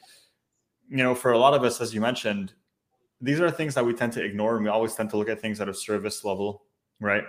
you 0.88 0.96
know, 0.96 1.14
for 1.14 1.34
a 1.34 1.38
lot 1.38 1.54
of 1.54 1.66
us, 1.66 1.82
as 1.82 1.94
you 1.94 2.00
mentioned, 2.00 2.54
these 3.20 3.42
are 3.42 3.52
things 3.52 3.76
that 3.76 3.86
we 3.86 3.94
tend 3.94 4.14
to 4.14 4.24
ignore, 4.24 4.56
and 4.56 4.64
we 4.64 4.70
always 4.70 4.96
tend 4.96 5.10
to 5.10 5.18
look 5.18 5.28
at 5.28 5.42
things 5.42 5.60
at 5.60 5.68
a 5.68 5.74
service 5.74 6.24
level, 6.24 6.64
right? 7.02 7.26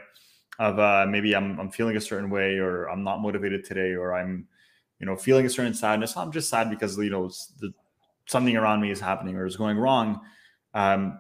Of 0.61 0.79
uh, 0.79 1.07
maybe 1.09 1.35
I'm 1.35 1.59
I'm 1.59 1.73
feeling 1.73 1.97
a 1.97 2.01
certain 2.01 2.31
way, 2.31 2.59
or 2.59 2.85
I'm 2.85 3.03
not 3.03 3.21
motivated 3.21 3.65
today, 3.65 3.97
or 3.97 4.15
I'm 4.15 4.47
you 5.03 5.07
know, 5.07 5.17
feeling 5.17 5.45
a 5.45 5.51
certain 5.51 5.75
sadness. 5.75 6.17
I'm 6.17 6.31
just 6.31 6.49
sad 6.49 6.71
because 6.71 6.97
you 6.97 7.11
know 7.11 7.29
the, 7.59 7.75
something 8.27 8.57
around 8.57 8.81
me 8.81 8.93
is 8.93 9.01
happening 9.01 9.35
or 9.35 9.45
is 9.45 9.57
going 9.57 9.77
wrong. 9.77 10.21
Um, 10.75 11.19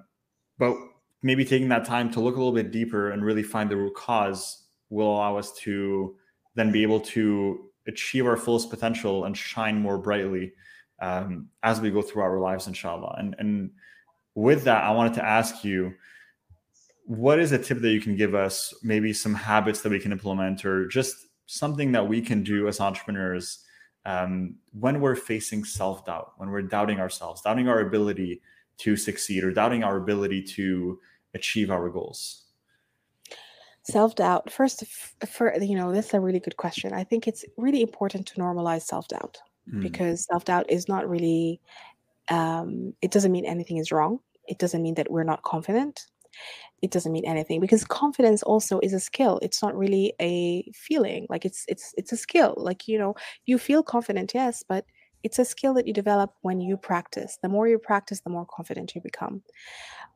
but 0.56 0.76
maybe 1.20 1.44
taking 1.44 1.68
that 1.70 1.84
time 1.84 2.08
to 2.12 2.20
look 2.20 2.36
a 2.36 2.38
little 2.38 2.54
bit 2.54 2.70
deeper 2.70 3.10
and 3.10 3.24
really 3.24 3.42
find 3.42 3.68
the 3.68 3.76
root 3.76 3.94
cause 3.94 4.66
will 4.88 5.12
allow 5.12 5.36
us 5.36 5.52
to 5.58 6.14
then 6.54 6.70
be 6.70 6.82
able 6.82 7.00
to 7.00 7.70
achieve 7.88 8.24
our 8.24 8.36
fullest 8.36 8.70
potential 8.70 9.24
and 9.24 9.36
shine 9.36 9.80
more 9.80 9.98
brightly 9.98 10.52
um, 11.00 11.48
as 11.64 11.80
we 11.80 11.90
go 11.90 12.02
through 12.02 12.22
our 12.22 12.38
lives, 12.38 12.68
inshallah. 12.68 13.16
And 13.18 13.34
and 13.40 13.70
with 14.36 14.62
that, 14.62 14.84
I 14.84 14.92
wanted 14.92 15.14
to 15.14 15.24
ask 15.24 15.64
you, 15.64 15.92
what 17.04 17.40
is 17.40 17.50
a 17.50 17.58
tip 17.58 17.80
that 17.80 17.90
you 17.90 18.00
can 18.00 18.16
give 18.16 18.36
us? 18.36 18.72
Maybe 18.84 19.12
some 19.12 19.34
habits 19.34 19.80
that 19.82 19.90
we 19.90 19.98
can 19.98 20.12
implement, 20.12 20.64
or 20.64 20.86
just 20.86 21.26
something 21.46 21.90
that 21.92 22.06
we 22.06 22.22
can 22.22 22.44
do 22.44 22.68
as 22.68 22.78
entrepreneurs 22.78 23.64
um, 24.04 24.56
when 24.78 25.00
we're 25.00 25.16
facing 25.16 25.64
self 25.64 26.04
doubt, 26.04 26.32
when 26.36 26.50
we're 26.50 26.62
doubting 26.62 27.00
ourselves, 27.00 27.42
doubting 27.42 27.68
our 27.68 27.80
ability 27.80 28.42
to 28.78 28.96
succeed, 28.96 29.44
or 29.44 29.52
doubting 29.52 29.84
our 29.84 29.96
ability 29.96 30.42
to 30.42 30.98
achieve 31.34 31.70
our 31.70 31.88
goals? 31.88 32.46
Self 33.84 34.14
doubt. 34.14 34.50
First, 34.50 34.84
for 35.28 35.54
you 35.60 35.76
know, 35.76 35.92
this 35.92 36.06
is 36.06 36.14
a 36.14 36.20
really 36.20 36.40
good 36.40 36.56
question. 36.56 36.92
I 36.92 37.04
think 37.04 37.28
it's 37.28 37.44
really 37.56 37.82
important 37.82 38.26
to 38.28 38.40
normalize 38.40 38.82
self 38.82 39.08
doubt 39.08 39.38
mm. 39.72 39.82
because 39.82 40.24
self 40.24 40.44
doubt 40.44 40.70
is 40.70 40.88
not 40.88 41.08
really. 41.08 41.60
Um, 42.28 42.94
it 43.02 43.10
doesn't 43.10 43.32
mean 43.32 43.44
anything 43.44 43.78
is 43.78 43.92
wrong. 43.92 44.20
It 44.46 44.58
doesn't 44.58 44.82
mean 44.82 44.94
that 44.94 45.10
we're 45.10 45.24
not 45.24 45.42
confident 45.42 46.06
it 46.82 46.90
doesn't 46.90 47.12
mean 47.12 47.24
anything 47.24 47.60
because 47.60 47.84
confidence 47.84 48.42
also 48.42 48.80
is 48.80 48.92
a 48.92 49.00
skill. 49.00 49.38
It's 49.40 49.62
not 49.62 49.76
really 49.76 50.12
a 50.20 50.70
feeling 50.74 51.26
like 51.30 51.44
it's 51.44 51.64
it's 51.68 51.94
it's 51.96 52.12
a 52.12 52.16
skill. 52.16 52.54
Like 52.56 52.88
you 52.88 52.98
know 52.98 53.14
you 53.46 53.56
feel 53.56 53.82
confident 53.82 54.32
yes 54.34 54.62
but 54.68 54.84
it's 55.22 55.38
a 55.38 55.44
skill 55.44 55.72
that 55.74 55.86
you 55.86 55.92
develop 55.92 56.34
when 56.42 56.60
you 56.60 56.76
practice. 56.76 57.38
The 57.40 57.48
more 57.48 57.68
you 57.68 57.78
practice 57.78 58.20
the 58.20 58.30
more 58.30 58.44
confident 58.44 58.94
you 58.96 59.00
become. 59.00 59.42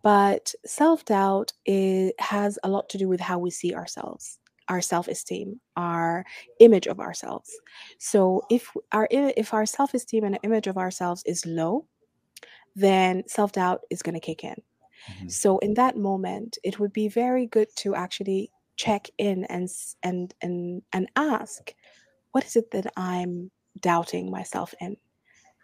But 0.03 0.53
self-doubt 0.64 1.53
it 1.64 2.14
has 2.21 2.59
a 2.64 2.69
lot 2.69 2.89
to 2.91 2.99
do 2.99 3.09
with 3.09 3.21
how 3.21 3.39
we 3.39 3.51
see 3.51 3.75
ourselves 3.75 4.39
our 4.69 4.81
self-esteem 4.81 5.61
our 5.77 6.25
image 6.59 6.89
of 6.89 6.99
ourselves. 6.99 7.51
So 7.99 8.43
if 8.51 8.69
our 8.91 9.07
if 9.11 9.55
our 9.55 9.64
self-esteem 9.64 10.25
and 10.25 10.39
image 10.43 10.67
of 10.67 10.77
ourselves 10.77 11.23
is 11.25 11.47
low 11.47 11.87
then 12.75 13.23
self-doubt 13.29 13.83
is 13.91 14.03
going 14.03 14.14
to 14.14 14.21
kick 14.21 14.43
in 14.43 14.57
Mm-hmm. 15.11 15.29
So 15.29 15.59
in 15.59 15.75
that 15.75 15.97
moment, 15.97 16.59
it 16.65 16.79
would 16.79 16.93
be 16.93 17.09
very 17.09 17.47
good 17.47 17.69
to 17.77 17.95
actually 17.95 18.51
check 18.77 19.09
in 19.19 19.45
and 19.45 19.69
and 20.03 20.35
and 20.43 20.83
and 20.93 21.09
ask, 21.17 21.75
what 22.33 22.45
is 22.45 22.57
it 22.57 22.71
that 22.73 22.93
I'm 22.97 23.51
doubting 23.81 24.31
myself 24.31 24.75
in? 24.81 24.97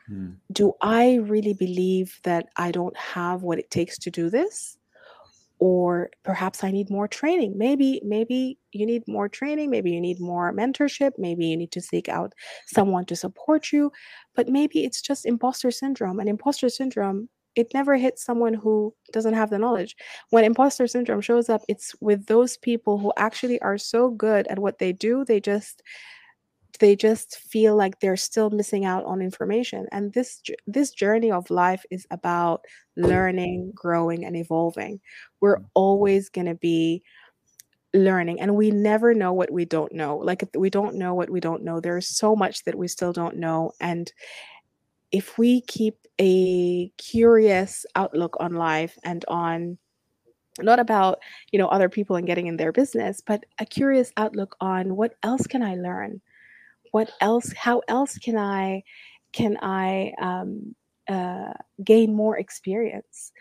Hmm. 0.07 0.31
Do 0.51 0.73
I 0.81 1.17
really 1.17 1.55
believe 1.55 2.19
that 2.25 2.49
I 2.57 2.71
don't 2.71 2.97
have 2.97 3.43
what 3.43 3.59
it 3.59 3.71
takes 3.71 3.99
to 3.99 4.11
do 4.11 4.31
this? 4.31 4.79
Or 5.59 6.11
perhaps 6.25 6.65
I 6.65 6.73
need 6.73 6.91
more 6.91 7.07
training. 7.07 7.57
Maybe, 7.57 8.01
maybe 8.05 8.59
you 8.73 8.85
need 8.85 9.05
more 9.07 9.29
training. 9.29 9.71
Maybe 9.71 9.93
you 9.93 10.01
need 10.01 10.19
more 10.19 10.53
mentorship. 10.53 11.13
Maybe 11.19 11.47
you 11.47 11.57
need 11.57 11.71
to 11.73 11.81
seek 11.81 12.09
out 12.09 12.33
someone 12.67 13.05
to 13.05 13.15
support 13.15 13.71
you. 13.71 13.93
But 14.35 14.49
maybe 14.49 14.85
it's 14.85 15.01
just 15.01 15.25
imposter 15.25 15.71
syndrome. 15.71 16.19
And 16.19 16.29
imposter 16.29 16.69
syndrome 16.69 17.29
it 17.55 17.75
never 17.75 17.97
hits 17.97 18.25
someone 18.25 18.55
who 18.55 18.95
doesn't 19.13 19.35
have 19.35 19.51
the 19.51 19.59
knowledge. 19.59 19.97
When 20.31 20.45
imposter 20.45 20.87
syndrome 20.87 21.21
shows 21.21 21.49
up, 21.49 21.63
it's 21.69 21.95
with 22.01 22.27
those 22.27 22.57
people 22.57 22.99
who 22.99 23.13
actually 23.17 23.61
are 23.61 23.79
so 23.79 24.11
good 24.11 24.47
at 24.49 24.59
what 24.59 24.79
they 24.79 24.93
do, 24.93 25.25
they 25.25 25.41
just 25.41 25.83
they 26.79 26.97
just 26.97 27.37
feel 27.37 27.77
like 27.77 28.01
they're 28.01 28.17
still 28.17 28.51
missing 28.51 28.85
out 28.85 29.05
on 29.05 29.21
information. 29.21 29.87
And 29.93 30.13
this 30.13 30.43
this 30.67 30.91
journey 30.91 31.31
of 31.31 31.51
life 31.51 31.85
is 31.91 32.07
about 32.11 32.65
learning, 32.97 33.73
growing 33.75 34.25
and 34.25 34.37
evolving. 34.37 35.01
We're 35.41 35.59
mm. 35.59 35.67
always 35.75 36.29
going 36.29 36.47
to 36.47 36.55
be 36.55 37.03
learning 37.95 38.41
and 38.41 38.57
we 38.57 38.71
never 38.71 39.13
know 39.13 39.35
what 39.35 39.51
we 39.51 39.67
don't 39.67 39.93
know. 39.93 40.17
Like 40.17 40.49
we 40.57 40.71
don't 40.71 40.97
know 40.97 41.15
what 41.15 41.29
we 41.29 41.41
don't 41.41 41.63
know. 41.63 41.79
There's 41.79 42.09
so 42.09 42.35
much 42.35 42.65
that 42.65 42.75
we 42.75 42.89
still 42.89 43.13
don't 43.13 43.37
know 43.37 43.73
and 43.81 44.11
if 45.13 45.37
we 45.37 45.61
keep 45.61 46.02
a 46.23 46.89
curious 46.99 47.85
outlook 47.97 48.37
on 48.39 48.55
life 48.55 48.97
and 49.03 49.25
on 49.27 49.77
not 50.61 50.79
about 50.79 51.19
you 51.51 51.59
know 51.59 51.67
other 51.69 51.89
people 51.89 52.15
and 52.15 52.27
getting 52.27 52.47
in 52.47 52.57
their 52.57 52.71
business 52.71 53.21
but 53.27 53.45
a 53.59 53.67
curious 53.67 54.13
outlook 54.17 54.55
on 54.61 54.95
what 54.95 55.15
else 55.25 55.47
can 55.47 55.63
i 55.63 55.75
learn? 55.75 56.21
What 56.93 57.11
else 57.21 57.53
how 57.57 57.83
else 57.89 58.19
can 58.19 58.39
i 58.39 58.85
can 59.33 59.57
i 59.63 60.13
um, 60.21 60.77
uh, 61.09 61.55
gain 61.83 62.15
more 62.15 62.39
experience? 62.39 63.33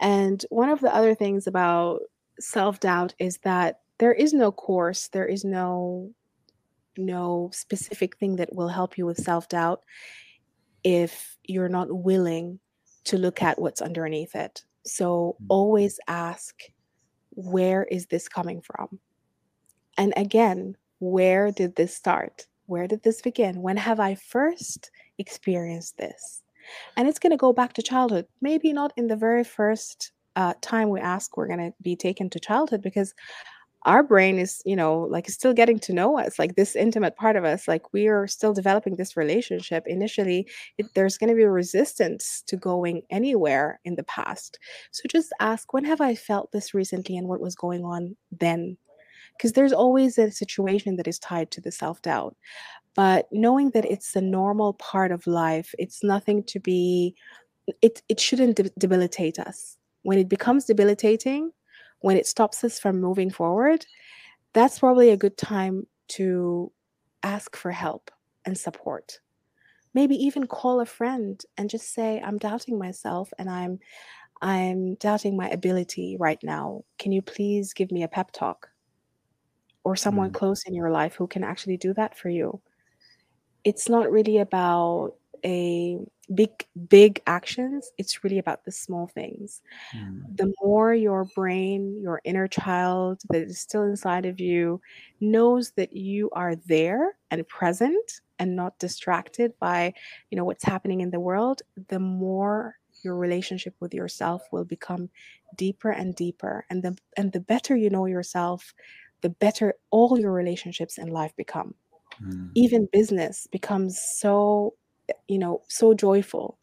And 0.00 0.44
one 0.50 0.68
of 0.68 0.80
the 0.80 0.94
other 0.94 1.14
things 1.14 1.46
about 1.48 2.02
self-doubt 2.38 3.14
is 3.18 3.38
that 3.38 3.80
there 3.98 4.12
is 4.12 4.32
no 4.32 4.52
course 4.52 5.08
there 5.08 5.26
is 5.26 5.44
no 5.44 6.10
no 6.96 7.50
specific 7.52 8.16
thing 8.18 8.36
that 8.36 8.54
will 8.54 8.68
help 8.68 8.96
you 8.96 9.06
with 9.06 9.16
self 9.18 9.48
doubt 9.48 9.82
if 10.84 11.36
you're 11.44 11.68
not 11.68 11.92
willing 11.92 12.58
to 13.04 13.18
look 13.18 13.42
at 13.42 13.60
what's 13.60 13.82
underneath 13.82 14.34
it. 14.34 14.64
So 14.84 15.36
Mm. 15.40 15.46
always 15.48 16.00
ask, 16.08 16.54
where 17.30 17.84
is 17.84 18.06
this 18.06 18.28
coming 18.28 18.60
from? 18.62 19.00
And 19.98 20.12
again, 20.16 20.76
where 20.98 21.50
did 21.50 21.76
this 21.76 21.94
start? 21.94 22.46
Where 22.66 22.86
did 22.86 23.02
this 23.02 23.22
begin? 23.22 23.62
When 23.62 23.76
have 23.76 24.00
I 24.00 24.14
first 24.14 24.90
experienced 25.18 25.98
this? 25.98 26.42
And 26.96 27.08
it's 27.08 27.18
going 27.18 27.32
to 27.32 27.36
go 27.36 27.52
back 27.52 27.72
to 27.74 27.82
childhood. 27.82 28.26
Maybe 28.40 28.72
not 28.72 28.92
in 28.96 29.08
the 29.08 29.16
very 29.16 29.44
first 29.44 30.12
uh, 30.36 30.54
time 30.62 30.88
we 30.88 31.00
ask, 31.00 31.36
we're 31.36 31.48
going 31.48 31.58
to 31.70 31.74
be 31.82 31.96
taken 31.96 32.30
to 32.30 32.40
childhood 32.40 32.82
because 32.82 33.12
our 33.84 34.02
brain 34.02 34.38
is 34.38 34.62
you 34.64 34.76
know 34.76 35.00
like 35.00 35.28
still 35.28 35.52
getting 35.52 35.78
to 35.78 35.92
know 35.92 36.18
us 36.18 36.38
like 36.38 36.54
this 36.54 36.76
intimate 36.76 37.16
part 37.16 37.36
of 37.36 37.44
us 37.44 37.66
like 37.66 37.92
we 37.92 38.06
are 38.06 38.26
still 38.26 38.52
developing 38.52 38.96
this 38.96 39.16
relationship. 39.16 39.84
Initially 39.86 40.48
it, 40.78 40.86
there's 40.94 41.18
going 41.18 41.30
to 41.30 41.36
be 41.36 41.44
resistance 41.44 42.42
to 42.46 42.56
going 42.56 43.02
anywhere 43.10 43.80
in 43.84 43.96
the 43.96 44.04
past. 44.04 44.58
So 44.92 45.02
just 45.08 45.32
ask 45.40 45.72
when 45.72 45.84
have 45.84 46.00
i 46.00 46.14
felt 46.14 46.52
this 46.52 46.74
recently 46.74 47.16
and 47.16 47.28
what 47.28 47.40
was 47.40 47.54
going 47.54 47.84
on 47.84 48.16
then? 48.30 48.76
Because 49.36 49.52
there's 49.52 49.72
always 49.72 50.18
a 50.18 50.30
situation 50.30 50.96
that 50.96 51.08
is 51.08 51.18
tied 51.18 51.50
to 51.52 51.60
the 51.60 51.72
self-doubt. 51.72 52.36
But 52.94 53.26
knowing 53.32 53.70
that 53.70 53.86
it's 53.86 54.14
a 54.14 54.20
normal 54.20 54.74
part 54.74 55.10
of 55.12 55.26
life 55.26 55.74
it's 55.78 56.04
nothing 56.04 56.44
to 56.44 56.60
be 56.60 57.14
it 57.80 58.02
it 58.08 58.20
shouldn't 58.20 58.56
de- 58.56 58.70
debilitate 58.78 59.38
us. 59.38 59.76
When 60.02 60.18
it 60.18 60.28
becomes 60.28 60.64
debilitating 60.64 61.52
when 62.02 62.16
it 62.16 62.26
stops 62.26 62.62
us 62.64 62.78
from 62.78 63.00
moving 63.00 63.30
forward, 63.30 63.86
that's 64.52 64.78
probably 64.80 65.10
a 65.10 65.16
good 65.16 65.36
time 65.38 65.86
to 66.08 66.70
ask 67.22 67.56
for 67.56 67.70
help 67.70 68.10
and 68.44 68.56
support. 68.58 69.20
Maybe 69.94 70.16
even 70.16 70.46
call 70.46 70.80
a 70.80 70.86
friend 70.86 71.42
and 71.56 71.70
just 71.70 71.92
say, 71.94 72.20
I'm 72.20 72.38
doubting 72.38 72.78
myself 72.78 73.32
and 73.38 73.48
I'm 73.50 73.78
I'm 74.42 74.96
doubting 74.96 75.36
my 75.36 75.48
ability 75.50 76.16
right 76.18 76.42
now. 76.42 76.84
Can 76.98 77.12
you 77.12 77.22
please 77.22 77.72
give 77.72 77.92
me 77.92 78.02
a 78.02 78.08
pep 78.08 78.32
talk? 78.32 78.70
Or 79.84 79.96
someone 79.96 80.30
Mm. 80.30 80.34
close 80.34 80.64
in 80.66 80.74
your 80.74 80.90
life 80.90 81.14
who 81.14 81.26
can 81.26 81.44
actually 81.44 81.76
do 81.76 81.94
that 81.94 82.16
for 82.18 82.28
you. 82.28 82.60
It's 83.64 83.88
not 83.88 84.10
really 84.10 84.38
about 84.38 85.14
a 85.44 85.98
big 86.34 86.66
big 86.88 87.22
actions 87.26 87.90
it's 87.98 88.24
really 88.24 88.38
about 88.38 88.64
the 88.64 88.72
small 88.72 89.06
things 89.08 89.62
Mm. 89.94 90.32
the 90.36 90.52
more 90.62 90.94
your 90.94 91.24
brain, 91.34 92.00
your 92.00 92.20
inner 92.24 92.46
child 92.48 93.20
that 93.30 93.42
is 93.42 93.60
still 93.60 93.82
inside 93.82 94.24
of 94.24 94.40
you 94.40 94.80
knows 95.20 95.72
that 95.72 95.92
you 95.94 96.30
are 96.32 96.54
there 96.56 97.16
and 97.30 97.46
present 97.48 98.20
and 98.38 98.56
not 98.56 98.78
distracted 98.78 99.52
by, 99.58 99.92
you 100.30 100.36
know, 100.36 100.44
what's 100.44 100.64
happening 100.64 101.00
in 101.00 101.10
the 101.10 101.20
world, 101.20 101.62
the 101.88 101.98
more 101.98 102.76
your 103.02 103.16
relationship 103.16 103.74
with 103.80 103.92
yourself 103.94 104.42
will 104.52 104.64
become 104.64 105.10
deeper 105.56 105.90
and 105.90 106.14
deeper. 106.14 106.64
And 106.70 106.82
the 106.82 106.96
and 107.16 107.32
the 107.32 107.40
better 107.40 107.76
you 107.76 107.90
know 107.90 108.06
yourself, 108.06 108.72
the 109.22 109.30
better 109.30 109.74
all 109.90 110.18
your 110.18 110.32
relationships 110.32 110.98
in 110.98 111.08
life 111.08 111.34
become. 111.36 111.74
Mm. 112.20 112.52
Even 112.54 112.88
business 112.92 113.46
becomes 113.46 114.00
so, 114.00 114.74
you 115.28 115.38
know, 115.38 115.62
so 115.68 115.94
joyful 115.94 116.58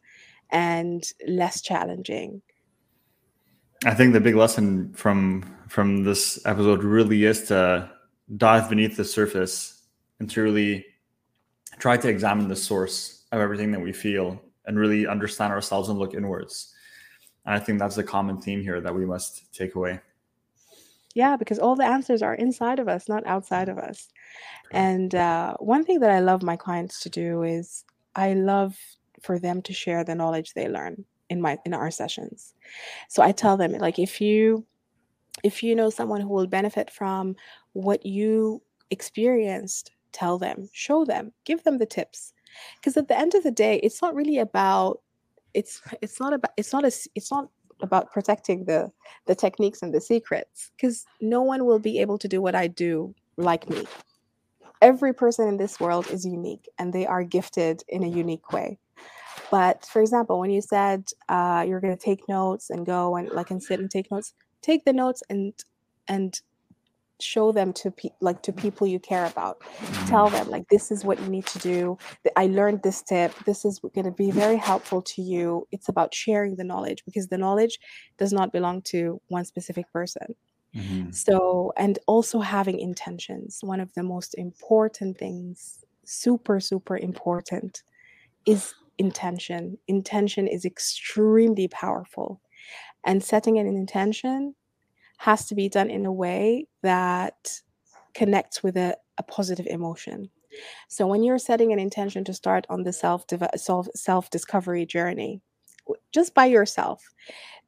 and 0.50 1.04
less 1.26 1.60
challenging. 1.60 2.42
I 3.84 3.94
think 3.94 4.12
the 4.12 4.20
big 4.20 4.36
lesson 4.36 4.92
from 4.92 5.56
from 5.68 6.04
this 6.04 6.44
episode 6.44 6.82
really 6.82 7.24
is 7.24 7.44
to 7.44 7.90
dive 8.36 8.68
beneath 8.68 8.96
the 8.96 9.04
surface 9.04 9.82
and 10.18 10.28
to 10.30 10.42
really 10.42 10.84
try 11.78 11.96
to 11.96 12.08
examine 12.08 12.48
the 12.48 12.56
source 12.56 13.24
of 13.32 13.40
everything 13.40 13.70
that 13.72 13.80
we 13.80 13.92
feel 13.92 14.40
and 14.66 14.78
really 14.78 15.06
understand 15.06 15.52
ourselves 15.52 15.88
and 15.88 15.98
look 15.98 16.14
inwards. 16.14 16.74
And 17.46 17.54
I 17.54 17.58
think 17.58 17.78
that's 17.78 17.96
the 17.96 18.04
common 18.04 18.40
theme 18.40 18.62
here 18.62 18.80
that 18.80 18.94
we 18.94 19.06
must 19.06 19.52
take 19.54 19.74
away. 19.76 20.00
Yeah, 21.14 21.36
because 21.36 21.58
all 21.58 21.74
the 21.74 21.84
answers 21.84 22.22
are 22.22 22.34
inside 22.34 22.78
of 22.78 22.88
us, 22.88 23.08
not 23.08 23.26
outside 23.26 23.68
of 23.68 23.78
us. 23.78 24.08
And 24.72 25.14
uh, 25.14 25.54
one 25.58 25.84
thing 25.84 26.00
that 26.00 26.10
I 26.10 26.20
love 26.20 26.42
my 26.42 26.56
clients 26.56 27.00
to 27.00 27.10
do 27.10 27.42
is 27.42 27.84
I 28.14 28.34
love 28.34 28.76
for 29.22 29.38
them 29.38 29.62
to 29.62 29.72
share 29.72 30.04
the 30.04 30.14
knowledge 30.14 30.54
they 30.54 30.68
learn 30.68 31.04
in 31.28 31.40
my 31.40 31.58
in 31.64 31.74
our 31.74 31.90
sessions. 31.90 32.54
So 33.08 33.22
I 33.22 33.32
tell 33.32 33.56
them 33.56 33.72
like 33.72 33.98
if 33.98 34.20
you 34.20 34.66
if 35.44 35.62
you 35.62 35.74
know 35.74 35.90
someone 35.90 36.20
who 36.20 36.28
will 36.28 36.46
benefit 36.46 36.90
from 36.90 37.36
what 37.72 38.04
you 38.04 38.62
experienced, 38.90 39.92
tell 40.12 40.38
them, 40.38 40.68
show 40.72 41.04
them, 41.04 41.32
give 41.44 41.62
them 41.64 41.78
the 41.78 41.86
tips. 41.86 42.32
Because 42.76 42.96
at 42.96 43.08
the 43.08 43.18
end 43.18 43.34
of 43.34 43.42
the 43.42 43.50
day, 43.50 43.76
it's 43.82 44.02
not 44.02 44.14
really 44.14 44.38
about 44.38 45.00
it's 45.54 45.80
it's 46.02 46.20
not 46.20 46.32
about 46.32 46.52
it's 46.56 46.72
not 46.72 46.84
a 46.84 46.92
it's 47.14 47.30
not 47.30 47.48
about 47.80 48.12
protecting 48.12 48.64
the 48.64 48.90
the 49.26 49.34
techniques 49.34 49.82
and 49.82 49.94
the 49.94 50.00
secrets 50.00 50.70
because 50.76 51.06
no 51.20 51.42
one 51.42 51.64
will 51.64 51.78
be 51.78 51.98
able 52.00 52.18
to 52.18 52.28
do 52.28 52.42
what 52.42 52.54
I 52.54 52.66
do 52.66 53.14
like 53.36 53.68
me. 53.70 53.86
Every 54.82 55.12
person 55.14 55.48
in 55.48 55.56
this 55.58 55.80
world 55.80 56.10
is 56.10 56.24
unique 56.24 56.68
and 56.78 56.92
they 56.92 57.06
are 57.06 57.24
gifted 57.24 57.82
in 57.88 58.02
a 58.04 58.08
unique 58.08 58.52
way. 58.52 58.78
But 59.50 59.86
for 59.86 60.00
example, 60.00 60.40
when 60.40 60.50
you 60.50 60.62
said 60.62 61.06
uh, 61.28 61.64
you're 61.68 61.80
going 61.80 61.96
to 61.96 62.02
take 62.02 62.28
notes 62.28 62.70
and 62.70 62.86
go 62.86 63.16
and 63.16 63.30
like 63.30 63.50
and 63.50 63.62
sit 63.62 63.80
and 63.80 63.90
take 63.90 64.10
notes, 64.10 64.34
take 64.62 64.84
the 64.84 64.92
notes 64.92 65.22
and 65.30 65.54
and 66.08 66.34
show 67.20 67.52
them 67.52 67.72
to 67.72 67.90
pe- 67.90 68.10
like 68.20 68.42
to 68.42 68.52
people 68.52 68.86
you 68.86 68.98
care 68.98 69.26
about. 69.26 69.62
Tell 70.06 70.28
them 70.28 70.48
like 70.50 70.68
this 70.68 70.90
is 70.90 71.04
what 71.04 71.20
you 71.20 71.28
need 71.28 71.46
to 71.46 71.58
do. 71.58 71.98
I 72.36 72.46
learned 72.46 72.82
this 72.82 73.02
tip. 73.02 73.32
This 73.46 73.64
is 73.64 73.80
going 73.94 74.04
to 74.06 74.10
be 74.10 74.30
very 74.30 74.56
helpful 74.56 75.02
to 75.02 75.22
you. 75.22 75.66
It's 75.72 75.88
about 75.88 76.14
sharing 76.14 76.56
the 76.56 76.64
knowledge 76.64 77.04
because 77.04 77.28
the 77.28 77.38
knowledge 77.38 77.78
does 78.18 78.32
not 78.32 78.52
belong 78.52 78.82
to 78.84 79.20
one 79.28 79.44
specific 79.44 79.92
person. 79.92 80.34
Mhm. 80.74 81.12
So, 81.12 81.72
and 81.76 81.98
also 82.06 82.40
having 82.40 82.78
intentions. 82.78 83.60
One 83.62 83.80
of 83.80 83.92
the 83.94 84.02
most 84.02 84.34
important 84.34 85.18
things, 85.18 85.84
super, 86.04 86.60
super 86.60 86.96
important, 86.96 87.82
is 88.46 88.74
intention. 88.98 89.78
Intention 89.88 90.46
is 90.48 90.64
extremely 90.64 91.68
powerful. 91.68 92.40
And 93.04 93.22
setting 93.24 93.58
an 93.58 93.66
intention 93.66 94.56
has 95.18 95.46
to 95.46 95.54
be 95.54 95.68
done 95.68 95.90
in 95.90 96.06
a 96.06 96.12
way 96.12 96.66
that 96.82 97.60
connects 98.14 98.62
with 98.62 98.76
a, 98.76 98.96
a 99.18 99.22
positive 99.22 99.66
emotion. 99.66 100.30
So, 100.88 101.06
when 101.06 101.22
you're 101.22 101.38
setting 101.38 101.72
an 101.72 101.78
intention 101.78 102.24
to 102.24 102.34
start 102.34 102.66
on 102.70 102.84
the 102.84 102.92
self 102.92 103.24
self 103.56 103.88
self 103.94 104.30
discovery 104.30 104.86
journey, 104.86 105.42
just 106.12 106.34
by 106.34 106.46
yourself, 106.46 107.02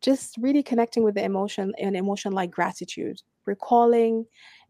just 0.01 0.37
really 0.39 0.63
connecting 0.63 1.05
with 1.05 1.15
the 1.15 1.25
emotion 1.25 1.73
an 1.79 1.97
emotion 1.97 2.33
like 2.33 2.51
gratitude 2.51 3.23
recalling 3.47 4.27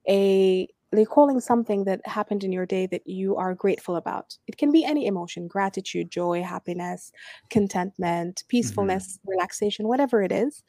a 0.08 0.68
recalling 0.92 1.40
something 1.40 1.84
that 1.84 2.06
happened 2.06 2.44
in 2.44 2.52
your 2.52 2.66
day 2.66 2.86
that 2.86 3.06
you 3.06 3.34
are 3.36 3.54
grateful 3.54 3.96
about. 3.96 4.36
It 4.46 4.58
can 4.58 4.70
be 4.70 4.84
any 4.84 5.06
emotion 5.06 5.48
gratitude 5.48 6.10
joy 6.10 6.42
happiness 6.42 7.12
contentment 7.50 8.36
mm-hmm. 8.36 8.48
peacefulness 8.48 9.18
relaxation 9.26 9.88
whatever 9.88 10.22
it 10.22 10.32
is. 10.32 10.62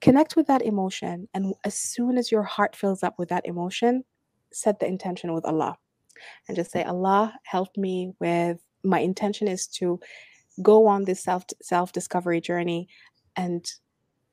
Connect 0.00 0.34
with 0.34 0.46
that 0.46 0.62
emotion 0.62 1.28
and 1.34 1.54
as 1.64 1.74
soon 1.74 2.16
as 2.16 2.32
your 2.32 2.42
heart 2.42 2.74
fills 2.74 3.02
up 3.02 3.18
with 3.18 3.28
that 3.28 3.46
emotion 3.46 4.02
set 4.52 4.80
the 4.80 4.86
intention 4.86 5.32
with 5.32 5.44
allah 5.44 5.76
and 6.48 6.56
just 6.56 6.72
say 6.72 6.82
allah 6.82 7.32
help 7.44 7.68
me 7.76 8.12
with 8.18 8.58
my 8.82 8.98
intention 8.98 9.46
is 9.46 9.66
to 9.66 10.00
go 10.62 10.86
on 10.86 11.04
this 11.04 11.22
self 11.22 11.44
self 11.62 11.92
discovery 11.92 12.40
journey 12.40 12.88
and 13.36 13.64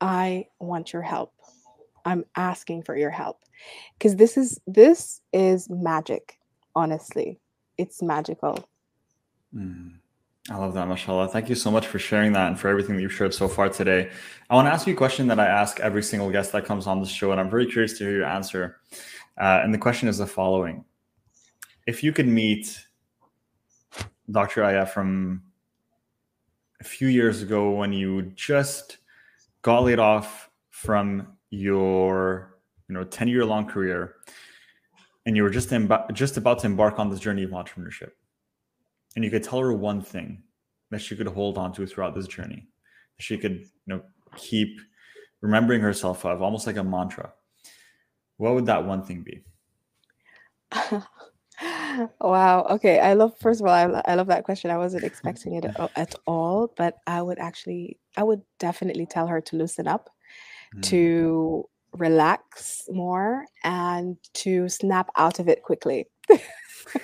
I 0.01 0.47
want 0.59 0.93
your 0.93 1.01
help. 1.01 1.33
I'm 2.05 2.23
asking 2.35 2.83
for 2.83 2.95
your 2.95 3.09
help. 3.09 3.39
Because 3.97 4.15
this 4.15 4.37
is 4.37 4.59
this 4.67 5.21
is 5.33 5.69
magic, 5.69 6.39
honestly. 6.75 7.39
It's 7.77 8.01
magical. 8.01 8.67
Mm. 9.53 9.95
I 10.49 10.55
love 10.55 10.73
that, 10.75 10.87
mashallah. 10.87 11.27
Thank 11.27 11.49
you 11.49 11.55
so 11.55 11.69
much 11.69 11.87
for 11.87 11.99
sharing 11.99 12.31
that 12.33 12.47
and 12.47 12.57
for 12.57 12.69
everything 12.69 12.95
that 12.95 13.01
you've 13.01 13.13
shared 13.13 13.33
so 13.33 13.49
far 13.49 13.67
today. 13.67 14.09
I 14.49 14.55
want 14.55 14.67
to 14.67 14.71
ask 14.71 14.87
you 14.87 14.93
a 14.93 14.97
question 14.97 15.27
that 15.27 15.39
I 15.39 15.45
ask 15.45 15.81
every 15.81 16.01
single 16.01 16.31
guest 16.31 16.53
that 16.53 16.63
comes 16.63 16.87
on 16.87 17.01
the 17.01 17.07
show, 17.07 17.31
and 17.31 17.41
I'm 17.41 17.49
very 17.49 17.65
curious 17.65 17.97
to 17.97 18.05
hear 18.05 18.13
your 18.13 18.25
answer. 18.25 18.77
Uh, 19.37 19.59
and 19.61 19.73
the 19.73 19.77
question 19.77 20.07
is 20.07 20.19
the 20.19 20.25
following 20.25 20.85
If 21.85 22.01
you 22.01 22.13
could 22.13 22.27
meet 22.27 22.85
Dr. 24.31 24.63
Aya 24.63 24.85
from 24.85 25.43
a 26.79 26.83
few 26.83 27.07
years 27.07 27.41
ago 27.41 27.71
when 27.71 27.91
you 27.91 28.21
just 28.35 28.97
got 29.61 29.83
laid 29.83 29.99
off 29.99 30.49
from 30.69 31.27
your 31.49 32.57
you 32.87 32.93
know 32.93 33.03
10 33.03 33.27
year 33.27 33.45
long 33.45 33.65
career 33.65 34.15
and 35.25 35.35
you 35.35 35.43
were 35.43 35.49
just 35.49 35.69
emba- 35.69 36.11
just 36.13 36.37
about 36.37 36.59
to 36.59 36.67
embark 36.67 36.99
on 36.99 37.09
this 37.09 37.19
journey 37.19 37.43
of 37.43 37.51
entrepreneurship 37.51 38.11
and 39.15 39.25
you 39.25 39.31
could 39.31 39.43
tell 39.43 39.59
her 39.59 39.73
one 39.73 40.01
thing 40.01 40.43
that 40.91 41.01
she 41.01 41.15
could 41.15 41.27
hold 41.27 41.57
on 41.57 41.73
to 41.73 41.85
throughout 41.85 42.13
this 42.13 42.27
journey 42.27 42.67
she 43.19 43.37
could 43.37 43.59
you 43.61 43.87
know 43.87 44.01
keep 44.35 44.79
remembering 45.41 45.81
herself 45.81 46.25
of 46.25 46.41
almost 46.41 46.67
like 46.67 46.77
a 46.77 46.83
mantra. 46.83 47.31
What 48.37 48.53
would 48.53 48.65
that 48.67 48.85
one 48.85 49.03
thing 49.03 49.23
be 49.23 49.43
wow. 52.21 52.65
Okay. 52.71 52.99
I 52.99 53.13
love, 53.13 53.37
first 53.39 53.61
of 53.61 53.67
all, 53.67 53.73
I, 53.73 54.01
I 54.05 54.15
love 54.15 54.27
that 54.27 54.43
question. 54.43 54.71
I 54.71 54.77
wasn't 54.77 55.03
expecting 55.03 55.53
it 55.55 55.65
at 55.95 56.15
all, 56.25 56.73
but 56.75 56.97
I 57.05 57.21
would 57.21 57.39
actually, 57.39 57.97
I 58.15 58.23
would 58.23 58.41
definitely 58.59 59.05
tell 59.05 59.27
her 59.27 59.41
to 59.41 59.55
loosen 59.55 59.87
up, 59.87 60.09
mm. 60.75 60.81
to 60.83 61.65
relax 61.93 62.83
more, 62.89 63.45
and 63.63 64.17
to 64.33 64.69
snap 64.69 65.09
out 65.17 65.39
of 65.39 65.47
it 65.47 65.63
quickly. 65.63 66.07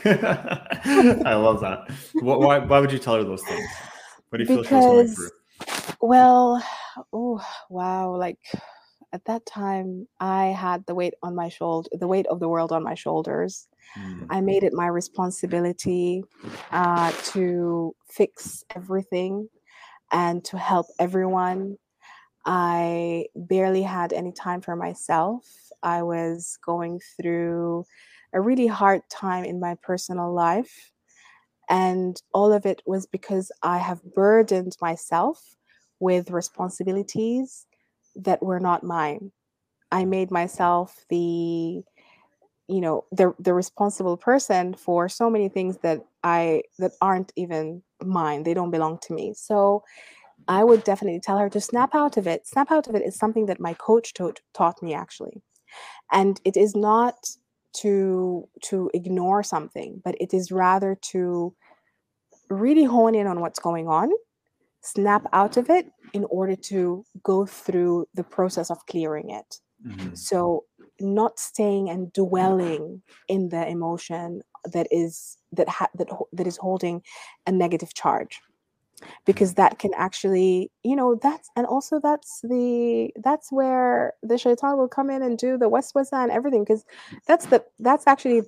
I 0.06 1.34
love 1.36 1.62
that. 1.62 1.90
Why, 2.14 2.60
why 2.60 2.80
would 2.80 2.92
you 2.92 3.00
tell 3.00 3.16
her 3.16 3.24
those 3.24 3.44
things? 3.44 3.68
What 4.30 4.38
do 4.38 4.44
you 4.44 4.48
feel 4.48 4.64
because, 4.64 5.10
she's 5.10 5.18
going 5.18 5.30
through? 5.30 5.98
Well, 6.02 6.64
oh, 7.14 7.46
wow. 7.70 8.16
Like, 8.16 8.40
at 9.14 9.24
that 9.26 9.46
time 9.46 10.08
i 10.20 10.48
had 10.48 10.86
the 10.88 10.96
weight 10.96 11.14
on 11.24 11.36
my 11.36 11.48
shoulder 11.48 11.90
the 11.94 12.08
weight 12.08 12.28
of 12.28 12.40
the 12.40 12.50
world 12.50 12.72
on 12.72 12.84
my 12.84 12.96
shoulders. 12.96 13.68
Mm. 13.98 14.28
i 14.30 14.42
made 14.42 14.64
it 14.64 14.74
my 14.74 14.88
responsibility 14.88 16.24
uh, 16.72 17.12
to 17.24 17.96
fix 18.10 18.64
everything 18.76 19.48
and 20.14 20.46
to 20.46 20.58
help 20.58 20.86
everyone. 21.00 21.78
I 22.46 23.26
barely 23.36 23.82
had 23.82 24.14
any 24.14 24.32
time 24.32 24.62
for 24.62 24.76
myself. 24.76 25.46
I 25.82 26.04
was 26.04 26.58
going 26.66 27.00
through 27.20 27.86
a 28.34 28.40
really 28.40 28.68
hard 28.68 29.02
time 29.10 29.44
in 29.44 29.60
my 29.60 29.76
personal 29.82 30.34
life 30.34 30.92
and 31.70 32.22
all 32.34 32.52
of 32.52 32.66
it 32.66 32.82
was 32.86 33.06
because 33.06 33.52
i 33.62 33.78
have 33.78 34.02
burdened 34.16 34.76
myself 34.82 35.56
with 36.00 36.30
responsibilities 36.32 37.68
that 38.16 38.44
were 38.44 38.60
not 38.60 38.84
mine. 38.84 39.32
I 39.92 40.04
mm. 40.04 40.10
made 40.10 40.32
myself 40.32 41.06
the 41.10 41.84
you 42.68 42.82
know 42.82 43.06
the 43.12 43.34
the 43.40 43.54
responsible 43.54 44.18
person 44.18 44.74
for 44.74 45.10
so 45.10 45.30
many 45.30 45.50
things 45.50 45.78
that 45.80 46.06
I 46.24 46.64
that 46.80 46.94
aren't 47.02 47.32
even 47.36 47.84
mine. 48.02 48.44
They 48.44 48.54
don't 48.54 48.72
belong 48.72 49.00
to 49.04 49.14
me. 49.14 49.34
So 49.36 49.84
I 50.48 50.64
would 50.64 50.84
definitely 50.84 51.20
tell 51.20 51.38
her 51.38 51.50
to 51.50 51.62
snap 51.62 51.96
out 51.96 52.18
of 52.18 52.28
it. 52.28 52.48
Snap 52.48 52.72
out 52.72 52.88
of 52.88 52.96
it 52.96 53.04
is 53.04 53.16
something 53.16 53.46
that 53.48 53.60
my 53.60 53.74
coach 53.74 54.14
taught 54.14 54.40
taught 54.54 54.82
me 54.82 54.94
actually. 54.94 55.42
And 56.12 56.40
it 56.46 56.58
is 56.58 56.76
not 56.76 57.16
to 57.78 58.48
to 58.64 58.90
ignore 58.94 59.44
something, 59.44 60.02
but 60.04 60.16
it 60.20 60.34
is 60.34 60.52
rather 60.52 60.96
to 61.12 61.54
really 62.50 62.84
hone 62.84 63.16
in 63.16 63.28
on 63.28 63.40
what's 63.40 63.60
going 63.60 63.88
on 63.88 64.12
snap 64.84 65.26
out 65.34 65.58
of 65.58 65.70
it 65.70 65.88
in 66.14 66.26
order 66.26 66.56
to 66.56 67.04
go 67.24 67.46
through 67.46 68.08
the 68.14 68.24
process 68.24 68.70
of 68.70 68.86
clearing 68.86 69.30
it. 69.30 69.60
Mm-hmm. 69.86 70.14
So 70.14 70.66
not 71.00 71.40
staying 71.40 71.90
and 71.90 72.14
dwelling 72.14 73.02
in 73.28 73.50
the 73.50 73.68
emotion 73.68 74.42
that 74.72 74.88
is 74.92 75.38
that 75.52 75.68
ha- 75.68 75.90
that 75.96 76.08
that 76.32 76.48
is 76.48 76.58
holding 76.58 77.02
a 77.48 77.52
negative 77.52 77.94
charge 77.94 78.40
because 79.26 79.52
mm-hmm. 79.52 79.62
that 79.62 79.80
can 79.80 79.92
actually 79.96 80.72
you 80.84 80.96
know 80.96 81.16
that's 81.22 81.50
and 81.56 81.66
also 81.66 82.00
that's 82.00 82.40
the 82.44 83.12
that's 83.24 83.52
where 83.52 84.14
the 84.22 84.38
shaitan 84.38 84.78
will 84.78 84.88
come 84.88 85.10
in 85.10 85.22
and 85.22 85.38
do 85.38 85.58
the 85.58 85.70
waswasa 85.70 86.14
and 86.14 86.32
everything 86.32 86.64
because 86.64 86.86
that's 87.28 87.48
the 87.48 87.64
that's 87.80 88.08
actually 88.08 88.44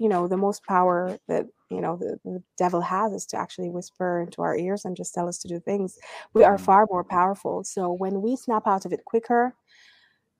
you 0.00 0.08
know 0.08 0.26
the 0.26 0.36
most 0.36 0.64
power 0.64 1.18
that 1.28 1.46
you 1.74 1.80
know 1.80 1.96
the, 1.96 2.18
the 2.24 2.42
devil 2.58 2.80
has 2.80 3.12
is 3.12 3.26
to 3.26 3.36
actually 3.36 3.70
whisper 3.70 4.20
into 4.20 4.42
our 4.42 4.56
ears 4.56 4.84
and 4.84 4.96
just 4.96 5.14
tell 5.14 5.28
us 5.28 5.38
to 5.38 5.48
do 5.48 5.60
things. 5.60 5.98
We 6.34 6.44
are 6.44 6.56
mm. 6.56 6.60
far 6.60 6.86
more 6.90 7.04
powerful. 7.04 7.64
So 7.64 7.92
when 7.92 8.22
we 8.22 8.36
snap 8.36 8.66
out 8.66 8.84
of 8.84 8.92
it 8.92 9.04
quicker 9.04 9.54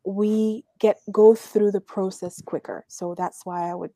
we 0.04 0.64
get 0.78 0.98
go 1.12 1.34
through 1.34 1.70
the 1.70 1.80
process 1.80 2.42
quicker. 2.42 2.84
So 2.88 3.14
that's 3.16 3.44
why 3.44 3.70
i 3.70 3.74
would 3.74 3.92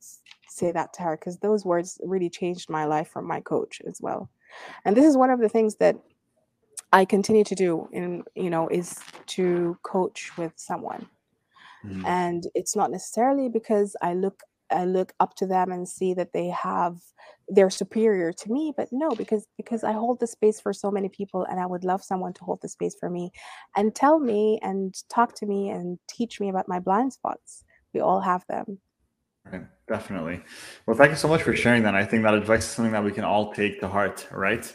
say 0.47 0.71
that 0.71 0.93
to 0.93 1.03
her 1.03 1.17
because 1.17 1.37
those 1.39 1.65
words 1.65 1.99
really 2.03 2.29
changed 2.29 2.69
my 2.69 2.85
life 2.85 3.09
from 3.09 3.25
my 3.25 3.41
coach 3.41 3.81
as 3.87 3.99
well. 4.01 4.29
And 4.85 4.95
this 4.95 5.05
is 5.05 5.17
one 5.17 5.29
of 5.29 5.39
the 5.39 5.49
things 5.49 5.75
that 5.75 5.97
i 6.93 7.03
continue 7.03 7.43
to 7.43 7.55
do 7.55 7.89
in 7.91 8.23
you 8.35 8.49
know 8.49 8.67
is 8.69 8.99
to 9.27 9.77
coach 9.83 10.31
with 10.37 10.53
someone. 10.55 11.07
Mm. 11.85 12.03
and 12.07 12.47
it's 12.55 12.75
not 12.75 12.89
necessarily 12.89 13.49
because 13.49 13.95
i 14.01 14.15
look 14.15 14.41
I 14.71 14.85
look 14.85 15.13
up 15.19 15.35
to 15.35 15.47
them 15.47 15.71
and 15.71 15.87
see 15.87 16.13
that 16.15 16.33
they 16.33 16.47
have 16.49 16.97
they're 17.49 17.69
superior 17.69 18.33
to 18.33 18.51
me 18.51 18.73
but 18.75 18.89
no 18.91 19.09
because 19.11 19.47
because 19.55 19.83
I 19.83 19.93
hold 19.93 20.19
the 20.19 20.27
space 20.27 20.59
for 20.59 20.73
so 20.73 20.91
many 20.91 21.09
people 21.09 21.43
and 21.45 21.59
I 21.59 21.65
would 21.65 21.85
love 21.85 22.03
someone 22.03 22.33
to 22.33 22.43
hold 22.43 22.61
the 22.61 22.67
space 22.67 22.95
for 22.99 23.09
me 23.09 23.31
and 23.75 23.95
tell 23.95 24.19
me 24.19 24.59
and 24.61 24.93
talk 25.09 25.33
to 25.35 25.45
me 25.45 25.69
and 25.69 25.97
teach 26.09 26.39
me 26.41 26.49
about 26.49 26.67
my 26.67 26.79
blind 26.79 27.13
spots 27.13 27.63
we 27.93 28.01
all 28.01 28.19
have 28.19 28.45
them 28.47 28.79
Right, 29.51 29.63
definitely. 29.87 30.41
Well, 30.85 30.97
thank 30.97 31.11
you 31.11 31.17
so 31.17 31.27
much 31.27 31.43
for 31.43 31.55
sharing 31.55 31.83
that. 31.83 31.95
I 31.95 32.05
think 32.05 32.23
that 32.23 32.33
advice 32.33 32.65
is 32.65 32.71
something 32.71 32.91
that 32.91 33.03
we 33.03 33.11
can 33.11 33.23
all 33.23 33.53
take 33.53 33.79
to 33.79 33.87
heart, 33.87 34.27
right? 34.31 34.65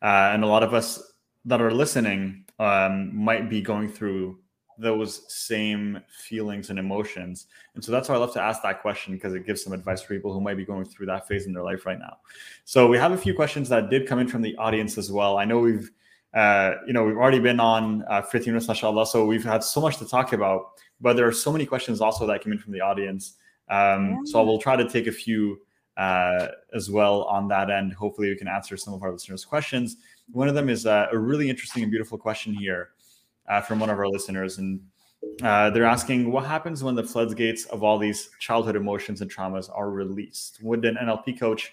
Uh, 0.00 0.30
and 0.32 0.42
a 0.42 0.46
lot 0.46 0.62
of 0.62 0.74
us 0.74 1.02
that 1.44 1.60
are 1.60 1.70
listening 1.70 2.44
um, 2.58 3.14
might 3.14 3.50
be 3.50 3.60
going 3.60 3.90
through 3.90 4.38
those 4.78 5.32
same 5.32 6.00
feelings 6.08 6.70
and 6.70 6.78
emotions. 6.78 7.46
And 7.74 7.84
so 7.84 7.92
that's 7.92 8.08
why 8.08 8.14
I 8.14 8.18
love 8.18 8.32
to 8.34 8.42
ask 8.42 8.62
that 8.62 8.82
question 8.82 9.14
because 9.14 9.34
it 9.34 9.46
gives 9.46 9.62
some 9.62 9.72
advice 9.72 10.02
for 10.02 10.14
people 10.14 10.32
who 10.32 10.40
might 10.40 10.56
be 10.56 10.64
going 10.64 10.84
through 10.84 11.06
that 11.06 11.28
phase 11.28 11.46
in 11.46 11.52
their 11.52 11.62
life 11.62 11.86
right 11.86 11.98
now. 11.98 12.18
So 12.64 12.88
we 12.88 12.98
have 12.98 13.12
a 13.12 13.16
few 13.16 13.34
questions 13.34 13.68
that 13.68 13.90
did 13.90 14.06
come 14.06 14.18
in 14.18 14.28
from 14.28 14.42
the 14.42 14.56
audience 14.56 14.98
as 14.98 15.10
well. 15.10 15.38
I 15.38 15.44
know 15.44 15.58
we've 15.58 15.90
uh, 16.34 16.76
you 16.86 16.92
know, 16.92 17.04
we've 17.04 17.16
already 17.16 17.38
been 17.38 17.60
on 17.60 18.04
uh, 18.08 18.22
15 18.22 18.54
minutes, 18.54 18.66
mashallah. 18.66 19.06
So 19.06 19.26
we've 19.26 19.44
had 19.44 19.62
so 19.62 19.80
much 19.80 19.98
to 19.98 20.08
talk 20.08 20.32
about, 20.32 20.80
but 21.00 21.14
there 21.14 21.26
are 21.26 21.32
so 21.32 21.52
many 21.52 21.66
questions 21.66 22.00
also 22.00 22.26
that 22.26 22.42
came 22.42 22.52
in 22.52 22.58
from 22.58 22.72
the 22.72 22.80
audience. 22.80 23.34
Um, 23.68 24.26
so 24.26 24.40
I 24.40 24.42
will 24.42 24.58
try 24.58 24.76
to 24.76 24.88
take 24.88 25.06
a 25.06 25.12
few 25.12 25.60
uh, 25.96 26.48
as 26.74 26.90
well 26.90 27.24
on 27.24 27.48
that 27.48 27.70
end. 27.70 27.92
Hopefully, 27.92 28.28
we 28.28 28.36
can 28.36 28.48
answer 28.48 28.76
some 28.76 28.94
of 28.94 29.02
our 29.02 29.12
listeners' 29.12 29.44
questions. 29.44 29.98
One 30.30 30.48
of 30.48 30.54
them 30.54 30.68
is 30.70 30.86
uh, 30.86 31.08
a 31.12 31.18
really 31.18 31.50
interesting 31.50 31.82
and 31.82 31.90
beautiful 31.90 32.16
question 32.16 32.54
here 32.54 32.90
uh, 33.48 33.60
from 33.60 33.80
one 33.80 33.90
of 33.90 33.98
our 33.98 34.08
listeners, 34.08 34.58
and 34.58 34.80
uh, 35.42 35.70
they're 35.70 35.84
asking 35.84 36.30
what 36.30 36.44
happens 36.44 36.82
when 36.82 36.94
the 36.94 37.02
floodgates 37.02 37.64
of 37.66 37.82
all 37.82 37.98
these 37.98 38.30
childhood 38.38 38.76
emotions 38.76 39.20
and 39.20 39.30
traumas 39.30 39.70
are 39.74 39.90
released. 39.90 40.58
Would 40.62 40.84
an 40.84 40.96
NLP 40.96 41.38
coach 41.38 41.72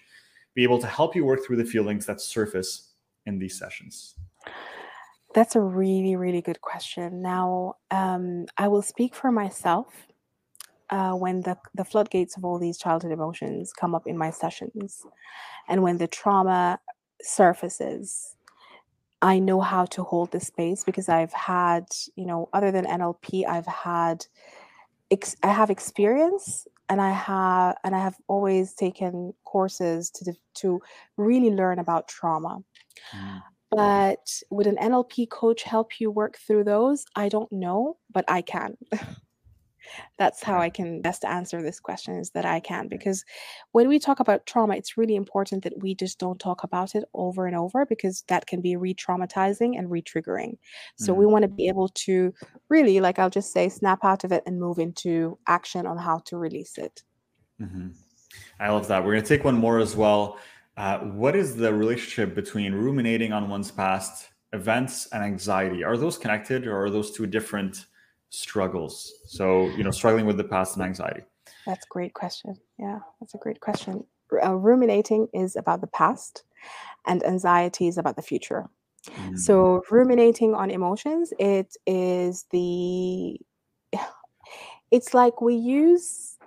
be 0.53 0.63
able 0.63 0.79
to 0.79 0.87
help 0.87 1.15
you 1.15 1.25
work 1.25 1.43
through 1.45 1.57
the 1.57 1.65
feelings 1.65 2.05
that 2.05 2.21
surface 2.21 2.93
in 3.25 3.39
these 3.39 3.57
sessions? 3.57 4.15
That's 5.35 5.55
a 5.55 5.61
really, 5.61 6.15
really 6.15 6.41
good 6.41 6.61
question. 6.61 7.21
Now, 7.21 7.75
um, 7.91 8.45
I 8.57 8.67
will 8.67 8.81
speak 8.81 9.13
for 9.13 9.31
myself. 9.31 9.87
Uh, 10.91 11.13
when 11.13 11.39
the, 11.41 11.55
the 11.75 11.85
floodgates 11.85 12.35
of 12.35 12.43
all 12.43 12.57
these 12.57 12.79
childhood 12.79 13.11
emotions 13.11 13.71
come 13.71 13.93
up 13.93 14.07
in 14.07 14.17
my 14.17 14.31
sessions, 14.31 15.05
and 15.67 15.83
when 15.83 15.99
the 15.99 16.07
trauma 16.07 16.79
surfaces, 17.21 18.35
I 19.21 19.39
know 19.39 19.59
how 19.59 19.85
to 19.85 20.03
hold 20.03 20.31
the 20.31 20.39
space 20.39 20.83
because 20.83 21.09
I've 21.09 21.33
had, 21.33 21.85
you 22.15 22.25
know, 22.25 22.49
other 22.53 22.71
than 22.71 22.85
NLP, 22.85 23.45
I've 23.47 23.65
had, 23.65 24.25
ex- 25.11 25.35
I 25.43 25.47
have 25.47 25.69
experience 25.69 26.67
and 26.87 27.01
I 27.01 27.11
have, 27.11 27.75
and 27.83 27.95
I 27.95 27.99
have 27.99 28.15
always 28.27 28.73
taken 28.73 29.33
courses 29.45 30.09
to, 30.11 30.33
to 30.55 30.79
really 31.17 31.51
learn 31.51 31.79
about 31.79 32.07
trauma. 32.07 32.59
Mm. 33.13 33.41
But 33.71 34.41
would 34.49 34.67
an 34.67 34.77
NLP 34.77 35.29
coach 35.29 35.63
help 35.63 35.99
you 35.99 36.09
work 36.09 36.37
through 36.37 36.63
those? 36.63 37.05
I 37.15 37.29
don't 37.29 37.51
know, 37.51 37.97
but 38.11 38.25
I 38.27 38.41
can. 38.41 38.77
that's 40.17 40.43
how 40.43 40.59
I 40.59 40.69
can 40.69 41.01
best 41.01 41.25
answer 41.25 41.61
this 41.61 41.79
question 41.79 42.15
is 42.15 42.31
that 42.31 42.45
I 42.45 42.59
can 42.59 42.87
because 42.87 43.23
when 43.71 43.87
we 43.87 43.99
talk 43.99 44.19
about 44.19 44.45
trauma 44.45 44.75
it's 44.75 44.97
really 44.97 45.15
important 45.15 45.63
that 45.63 45.79
we 45.79 45.95
just 45.95 46.19
don't 46.19 46.39
talk 46.39 46.63
about 46.63 46.95
it 46.95 47.03
over 47.13 47.47
and 47.47 47.55
over 47.55 47.85
because 47.85 48.23
that 48.27 48.47
can 48.47 48.61
be 48.61 48.75
re-traumatizing 48.75 49.77
and 49.77 49.89
re-triggering. 49.91 50.57
So 50.97 51.11
mm-hmm. 51.11 51.19
we 51.19 51.25
want 51.25 51.43
to 51.43 51.49
be 51.49 51.67
able 51.67 51.89
to 51.89 52.33
really 52.69 52.99
like 52.99 53.19
I'll 53.19 53.29
just 53.29 53.51
say 53.51 53.69
snap 53.69 53.99
out 54.03 54.23
of 54.23 54.31
it 54.31 54.43
and 54.45 54.59
move 54.59 54.79
into 54.79 55.37
action 55.47 55.85
on 55.85 55.97
how 55.97 56.19
to 56.25 56.37
release 56.37 56.77
it. 56.77 57.03
Mm-hmm. 57.61 57.89
I 58.59 58.69
love 58.69 58.87
that. 58.87 59.03
We're 59.03 59.13
going 59.13 59.23
to 59.23 59.27
take 59.27 59.43
one 59.43 59.55
more 59.55 59.79
as 59.79 59.95
well. 59.95 60.37
Uh, 60.77 60.99
what 60.99 61.35
is 61.35 61.55
the 61.55 61.73
relationship 61.73 62.35
between 62.35 62.73
ruminating 62.73 63.33
on 63.33 63.49
one's 63.49 63.71
past 63.71 64.29
events 64.53 65.07
and 65.11 65.23
anxiety? 65.23 65.83
Are 65.83 65.97
those 65.97 66.17
connected 66.17 66.67
or 66.67 66.83
are 66.83 66.89
those 66.89 67.11
two 67.11 67.27
different 67.27 67.85
struggles? 68.29 69.13
So, 69.25 69.67
you 69.69 69.83
know, 69.83 69.91
struggling 69.91 70.25
with 70.25 70.37
the 70.37 70.43
past 70.43 70.75
and 70.75 70.85
anxiety. 70.85 71.23
That's 71.65 71.85
a 71.85 71.89
great 71.89 72.13
question. 72.13 72.55
Yeah, 72.77 72.99
that's 73.19 73.33
a 73.33 73.37
great 73.37 73.59
question. 73.59 74.03
Uh, 74.43 74.55
ruminating 74.55 75.27
is 75.33 75.55
about 75.55 75.81
the 75.81 75.87
past, 75.87 76.43
and 77.07 77.25
anxiety 77.25 77.87
is 77.87 77.97
about 77.97 78.15
the 78.15 78.21
future. 78.21 78.69
Mm-hmm. 79.07 79.37
So, 79.37 79.83
ruminating 79.89 80.53
on 80.53 80.71
emotions, 80.71 81.33
it 81.39 81.75
is 81.85 82.45
the. 82.51 83.39
It's 84.91 85.13
like 85.13 85.39
we 85.39 85.53
use, 85.53 86.39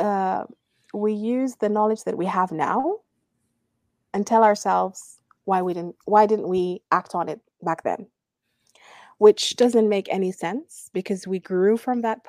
uh, 0.00 0.46
we 0.92 1.12
use 1.12 1.54
the 1.54 1.68
knowledge 1.68 2.02
that 2.02 2.18
we 2.18 2.26
have 2.26 2.50
now, 2.50 2.96
and 4.12 4.26
tell 4.26 4.42
ourselves 4.42 5.20
why 5.44 5.62
we 5.62 5.74
didn't, 5.74 5.94
why 6.04 6.26
didn't 6.26 6.48
we 6.48 6.82
act 6.90 7.14
on 7.14 7.28
it 7.28 7.40
back 7.62 7.84
then? 7.84 8.08
Which 9.18 9.56
doesn't 9.56 9.88
make 9.88 10.08
any 10.12 10.32
sense 10.32 10.90
because 10.92 11.26
we 11.26 11.38
grew 11.38 11.76
from 11.76 12.02
that 12.02 12.24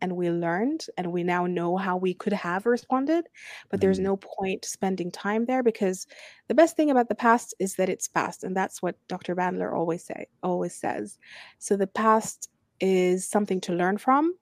and 0.00 0.16
we 0.16 0.30
learned 0.30 0.86
and 0.96 1.12
we 1.12 1.24
now 1.24 1.46
know 1.46 1.76
how 1.76 1.96
we 1.96 2.14
could 2.14 2.32
have 2.32 2.66
responded 2.66 3.26
but 3.70 3.80
there's 3.80 3.98
Mhm. 3.98 4.04
no 4.04 4.16
point 4.16 4.64
spending 4.64 5.10
time 5.10 5.46
there 5.46 5.62
because 5.62 6.06
the 6.48 6.54
best 6.54 6.76
thing 6.76 6.90
about 6.90 7.08
the 7.08 7.14
past 7.14 7.54
is 7.58 7.74
that 7.76 7.88
it's 7.88 8.08
past 8.08 8.44
and 8.44 8.56
that's 8.56 8.80
what 8.82 8.96
dr 9.08 9.34
bandler 9.36 9.72
always 9.74 10.04
say 10.04 10.26
always 10.42 10.74
says 10.74 11.18
so 11.58 11.76
the 11.76 11.86
past 11.86 12.48
is 12.80 13.28
something 13.28 13.60
to 13.60 13.72
learn 13.74 13.98
from 13.98 14.34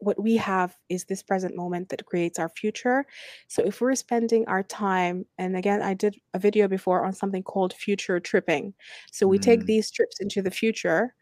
what 0.00 0.22
we 0.22 0.36
have 0.36 0.76
is 0.88 1.04
this 1.06 1.22
present 1.24 1.56
moment 1.56 1.88
that 1.88 2.04
creates 2.06 2.38
our 2.38 2.48
future 2.50 3.04
so 3.48 3.62
if 3.64 3.80
we're 3.80 3.94
spending 3.94 4.46
our 4.46 4.62
time 4.62 5.26
and 5.38 5.56
again 5.56 5.82
i 5.82 5.94
did 5.94 6.16
a 6.34 6.38
video 6.38 6.68
before 6.68 7.04
on 7.04 7.12
something 7.12 7.42
called 7.42 7.72
future 7.74 8.20
tripping 8.20 8.74
so 9.10 9.26
we 9.26 9.38
take 9.38 9.64
Mm. 9.64 9.66
these 9.66 9.90
trips 9.90 10.20
into 10.20 10.42
the 10.42 10.50
future 10.52 11.14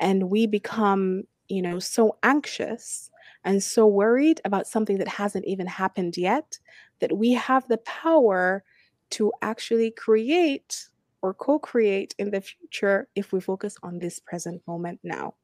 and 0.00 0.30
we 0.30 0.46
become 0.46 1.24
you 1.48 1.62
know 1.62 1.78
so 1.78 2.16
anxious 2.22 3.10
and 3.44 3.62
so 3.62 3.86
worried 3.86 4.40
about 4.44 4.66
something 4.66 4.98
that 4.98 5.08
hasn't 5.08 5.44
even 5.46 5.66
happened 5.66 6.16
yet 6.16 6.58
that 7.00 7.16
we 7.16 7.32
have 7.32 7.66
the 7.68 7.78
power 7.78 8.62
to 9.10 9.32
actually 9.42 9.90
create 9.90 10.88
or 11.22 11.34
co-create 11.34 12.14
in 12.18 12.30
the 12.30 12.40
future 12.40 13.08
if 13.14 13.32
we 13.32 13.40
focus 13.40 13.76
on 13.82 13.98
this 13.98 14.18
present 14.20 14.62
moment 14.66 15.00
now 15.02 15.34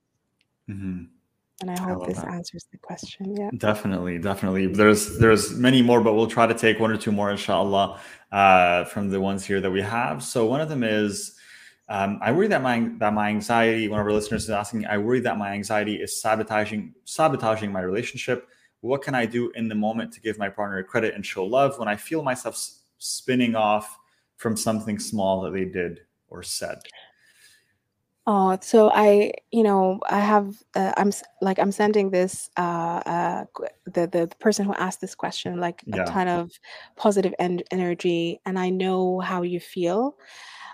Mhm. 0.69 1.09
and 1.61 1.71
i 1.71 1.75
I 1.75 1.77
hope 1.77 1.99
love 2.01 2.09
this 2.09 2.19
that. 2.19 2.29
answers 2.31 2.67
the 2.73 2.79
question 2.79 3.35
yeah 3.37 3.51
Definitely, 3.57 4.19
definitely. 4.19 4.67
There's 4.67 5.19
there's 5.19 5.57
many 5.57 5.81
more, 5.83 6.03
but 6.03 6.13
we'll 6.15 6.27
try 6.27 6.47
to 6.47 6.55
take 6.55 6.79
one 6.79 6.91
or 6.91 6.99
two 6.99 7.13
more, 7.13 7.31
inshallah, 7.31 7.99
uh, 8.31 8.85
from 8.85 9.09
the 9.09 9.21
ones 9.21 9.45
here 9.45 9.61
that 9.61 9.71
we 9.71 9.81
have. 9.81 10.23
So 10.23 10.45
one 10.47 10.61
of 10.61 10.69
them 10.69 10.83
is, 10.85 11.38
um, 11.89 12.19
I 12.21 12.33
worry 12.33 12.49
that 12.49 12.63
my 12.63 12.91
that 12.99 13.15
my 13.15 13.31
anxiety. 13.31 13.89
One 13.89 14.01
of 14.01 14.07
our 14.07 14.13
listeners 14.13 14.45
is 14.45 14.51
asking, 14.51 14.87
I 14.87 14.99
worry 14.99 15.21
that 15.21 15.39
my 15.39 15.53
anxiety 15.53 15.97
is 15.97 16.21
sabotaging 16.21 16.95
sabotaging 17.05 17.73
my 17.73 17.81
relationship. 17.81 18.49
What 18.81 19.03
can 19.03 19.15
I 19.15 19.27
do 19.27 19.51
in 19.57 19.69
the 19.69 19.75
moment 19.75 20.13
to 20.13 20.21
give 20.21 20.39
my 20.39 20.49
partner 20.49 20.83
credit 20.83 21.15
and 21.15 21.25
show 21.25 21.45
love 21.45 21.79
when 21.79 21.89
I 21.89 21.97
feel 21.97 22.23
myself 22.23 22.63
spinning 22.99 23.57
off 23.57 23.99
from 24.37 24.57
something 24.57 24.99
small 24.99 25.43
that 25.43 25.53
they 25.53 25.65
did 25.65 26.01
or 26.29 26.43
said? 26.43 26.79
Oh, 28.31 28.59
so 28.61 28.91
I, 28.93 29.33
you 29.51 29.63
know, 29.63 30.01
I 30.07 30.21
have, 30.21 30.63
uh, 30.77 30.93
I'm 30.99 31.11
like, 31.41 31.59
I'm 31.59 31.73
sending 31.73 32.11
this, 32.11 32.51
uh, 32.59 33.01
uh, 33.07 33.45
the, 33.87 34.07
the 34.07 34.27
the 34.27 34.37
person 34.39 34.67
who 34.67 34.75
asked 34.75 35.01
this 35.01 35.15
question, 35.15 35.59
like 35.61 35.83
a 35.95 36.05
ton 36.05 36.29
of 36.29 36.51
positive 36.95 37.33
en- 37.39 37.63
energy, 37.71 38.39
and 38.45 38.59
I 38.59 38.69
know 38.69 39.21
how 39.21 39.41
you 39.41 39.61
feel. 39.61 40.19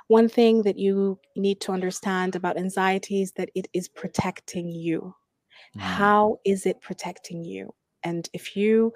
One 0.08 0.28
thing 0.28 0.62
that 0.62 0.78
you 0.78 1.18
need 1.36 1.60
to 1.62 1.72
understand 1.72 2.36
about 2.36 2.56
anxiety 2.58 3.22
is 3.22 3.32
that 3.32 3.50
it 3.54 3.68
is 3.72 3.88
protecting 3.88 4.68
you. 4.68 5.14
Mhm. 5.76 5.80
How 5.80 6.40
is 6.44 6.66
it 6.66 6.80
protecting 6.80 7.44
you? 7.44 7.74
And 8.02 8.28
if 8.32 8.56
you, 8.56 8.92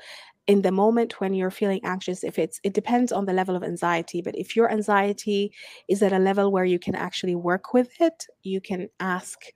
in 0.46 0.62
the 0.62 0.72
moment 0.72 1.20
when 1.20 1.34
you're 1.34 1.50
feeling 1.50 1.80
anxious, 1.84 2.24
if 2.24 2.38
it's, 2.38 2.60
it 2.64 2.74
depends 2.74 3.12
on 3.12 3.26
the 3.26 3.32
level 3.32 3.56
of 3.56 3.64
anxiety, 3.64 4.22
but 4.22 4.36
if 4.36 4.56
your 4.56 4.70
anxiety 4.70 5.52
is 5.88 6.02
at 6.02 6.12
a 6.12 6.18
level 6.18 6.52
where 6.52 6.64
you 6.66 6.78
can 6.78 6.94
actually 6.94 7.34
work 7.34 7.72
with 7.74 8.00
it, 8.00 8.26
you 8.42 8.60
can 8.60 8.88
ask, 9.00 9.52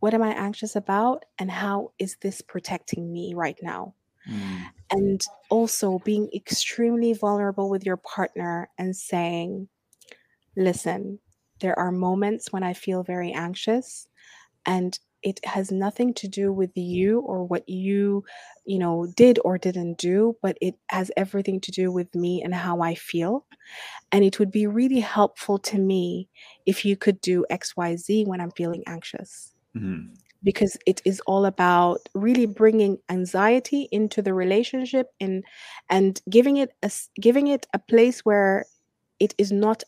what 0.00 0.14
am 0.14 0.22
I 0.22 0.34
anxious 0.34 0.76
about? 0.76 1.24
And 1.38 1.50
how 1.50 1.92
is 1.98 2.16
this 2.20 2.42
protecting 2.42 3.12
me 3.12 3.34
right 3.34 3.58
now? 3.62 3.94
Mm. 4.28 4.70
And 4.90 5.24
also 5.50 5.98
being 6.00 6.30
extremely 6.34 7.12
vulnerable 7.14 7.70
with 7.70 7.84
your 7.86 7.96
partner 7.98 8.70
and 8.78 8.96
saying, 8.96 9.68
listen, 10.56 11.20
there 11.60 11.78
are 11.78 11.92
moments 11.92 12.52
when 12.52 12.62
I 12.62 12.72
feel 12.74 13.02
very 13.02 13.32
anxious 13.32 14.06
and 14.66 14.98
it 15.22 15.40
has 15.44 15.72
nothing 15.72 16.14
to 16.14 16.28
do 16.28 16.52
with 16.52 16.72
you 16.76 17.20
or 17.20 17.44
what 17.44 17.68
you 17.68 18.24
you 18.66 18.78
know 18.78 19.06
did 19.16 19.38
or 19.44 19.58
didn't 19.58 19.98
do 19.98 20.36
but 20.42 20.56
it 20.60 20.76
has 20.90 21.10
everything 21.16 21.60
to 21.60 21.72
do 21.72 21.90
with 21.92 22.14
me 22.14 22.42
and 22.42 22.54
how 22.54 22.80
i 22.82 22.94
feel 22.94 23.46
and 24.12 24.24
it 24.24 24.38
would 24.38 24.50
be 24.50 24.66
really 24.66 25.00
helpful 25.00 25.58
to 25.58 25.78
me 25.78 26.28
if 26.66 26.84
you 26.84 26.96
could 26.96 27.20
do 27.20 27.44
xyz 27.50 28.26
when 28.26 28.40
i'm 28.40 28.50
feeling 28.52 28.82
anxious 28.86 29.54
Mhm. 29.74 30.14
because 30.42 30.76
it 30.86 31.00
is 31.04 31.20
all 31.26 31.46
about 31.46 32.00
really 32.14 32.46
bringing 32.46 32.98
anxiety 33.08 33.88
into 33.90 34.20
the 34.22 34.34
relationship 34.34 35.08
and 35.20 35.44
and 35.88 36.20
giving 36.30 36.56
it 36.58 36.72
a 36.82 36.90
giving 37.20 37.46
it 37.46 37.66
a 37.72 37.78
place 37.78 38.20
where 38.24 38.66
it 39.20 39.34
is 39.38 39.52
not 39.52 39.82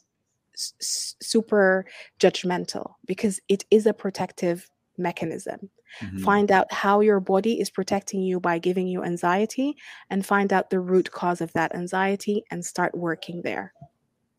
s- 0.56 1.14
super 1.20 1.84
judgmental 2.18 2.94
because 3.06 3.40
it 3.48 3.64
is 3.70 3.86
a 3.86 3.92
protective 3.92 4.68
mechanism 4.98 5.70
Mhm. 6.02 6.20
find 6.22 6.50
out 6.50 6.70
how 6.72 7.00
your 7.00 7.20
body 7.20 7.60
is 7.60 7.70
protecting 7.70 8.20
you 8.22 8.40
by 8.40 8.58
giving 8.58 8.86
you 8.88 9.04
anxiety 9.04 9.76
and 10.10 10.26
find 10.26 10.52
out 10.52 10.68
the 10.70 10.80
root 10.80 11.10
cause 11.10 11.40
of 11.40 11.52
that 11.52 11.74
anxiety 11.74 12.44
and 12.50 12.64
start 12.64 12.94
working 12.94 13.42
there 13.42 13.72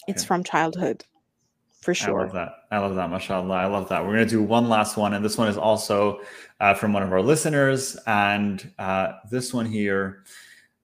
it's 0.08 0.24
Okay. 0.24 0.28
from 0.28 0.44
childhood 0.44 1.04
for 1.82 1.94
sure. 1.94 2.22
I 2.22 2.24
love 2.24 2.34
that. 2.34 2.52
I 2.72 2.78
love 2.80 2.96
that, 2.96 3.10
mashallah. 3.12 3.54
I 3.56 3.66
love 3.68 3.88
that. 3.90 4.04
We're 4.04 4.16
going 4.16 4.26
to 4.28 4.30
do 4.30 4.42
one 4.42 4.68
last 4.68 4.98
one. 4.98 5.14
And 5.14 5.24
this 5.24 5.38
one 5.38 5.48
is 5.48 5.58
also 5.58 6.20
uh, 6.60 6.74
from 6.74 6.92
one 6.92 7.04
of 7.04 7.14
our 7.14 7.22
listeners. 7.22 7.96
And 8.08 8.74
uh, 8.80 9.14
this 9.30 9.54
one 9.54 9.66
here 9.68 10.24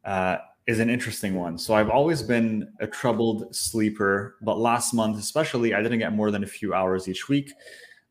uh, 0.05 0.38
is 0.68 0.80
an 0.80 0.89
interesting 0.89 1.36
one. 1.36 1.57
So 1.57 1.74
I've 1.74 1.89
always 1.89 2.22
been 2.24 2.72
a 2.80 2.88
troubled 2.88 3.53
sleeper, 3.55 4.38
but 4.41 4.57
last 4.57 4.93
month, 4.93 5.18
especially, 5.20 5.74
I 5.74 5.82
didn't 5.82 5.99
get 5.99 6.14
more 6.14 6.32
than 6.32 6.43
a 6.43 6.47
few 6.47 6.74
hours 6.74 7.07
each 7.09 7.28
week. 7.28 7.51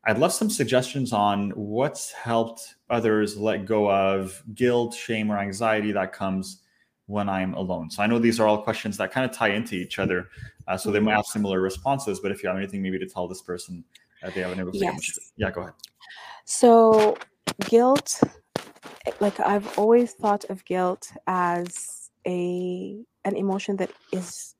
I'd 0.05 0.19
love 0.19 0.33
some 0.33 0.49
suggestions 0.49 1.13
on 1.13 1.49
what's 1.51 2.11
helped 2.11 2.75
others 2.89 3.37
let 3.37 3.65
go 3.65 3.89
of 3.89 4.43
guilt, 4.53 4.93
shame, 4.93 5.31
or 5.31 5.39
anxiety 5.39 5.91
that 5.93 6.13
comes 6.13 6.61
when 7.07 7.27
I'm 7.29 7.53
alone. 7.53 7.89
So 7.89 8.03
I 8.03 8.07
know 8.07 8.19
these 8.19 8.39
are 8.39 8.47
all 8.47 8.61
questions 8.61 8.97
that 8.97 9.11
kind 9.11 9.29
of 9.29 9.35
tie 9.35 9.49
into 9.49 9.75
each 9.75 9.99
other. 9.99 10.27
Uh, 10.67 10.77
so 10.77 10.91
they 10.91 10.99
might 10.99 11.15
have 11.15 11.25
similar 11.25 11.59
responses, 11.61 12.19
but 12.19 12.31
if 12.31 12.43
you 12.43 12.49
have 12.49 12.57
anything 12.57 12.81
maybe 12.81 12.99
to 12.99 13.05
tell 13.07 13.27
this 13.27 13.41
person 13.41 13.83
that 14.21 14.33
they 14.33 14.41
haven't 14.41 14.59
able 14.59 14.71
to 14.71 14.77
yes 14.77 15.19
Yeah, 15.37 15.51
go 15.51 15.61
ahead. 15.61 15.73
so 16.45 17.17
guilt 17.65 18.21
like 19.19 19.37
i've 19.41 19.77
always 19.77 20.13
thought 20.13 20.45
of 20.49 20.63
guilt 20.63 21.11
as 21.27 22.02
a 22.27 23.03
an 23.25 23.35
emotion 23.35 23.77
that 23.77 23.91
is 24.11 24.55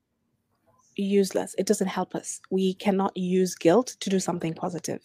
useless. 0.95 1.55
It 1.57 1.65
doesn't 1.65 1.87
help 1.87 2.15
us. 2.15 2.39
We 2.49 2.75
cannot 2.75 3.15
use 3.15 3.55
guilt 3.55 3.95
to 3.99 4.09
do 4.09 4.19
something 4.19 4.53
positive. 4.53 5.01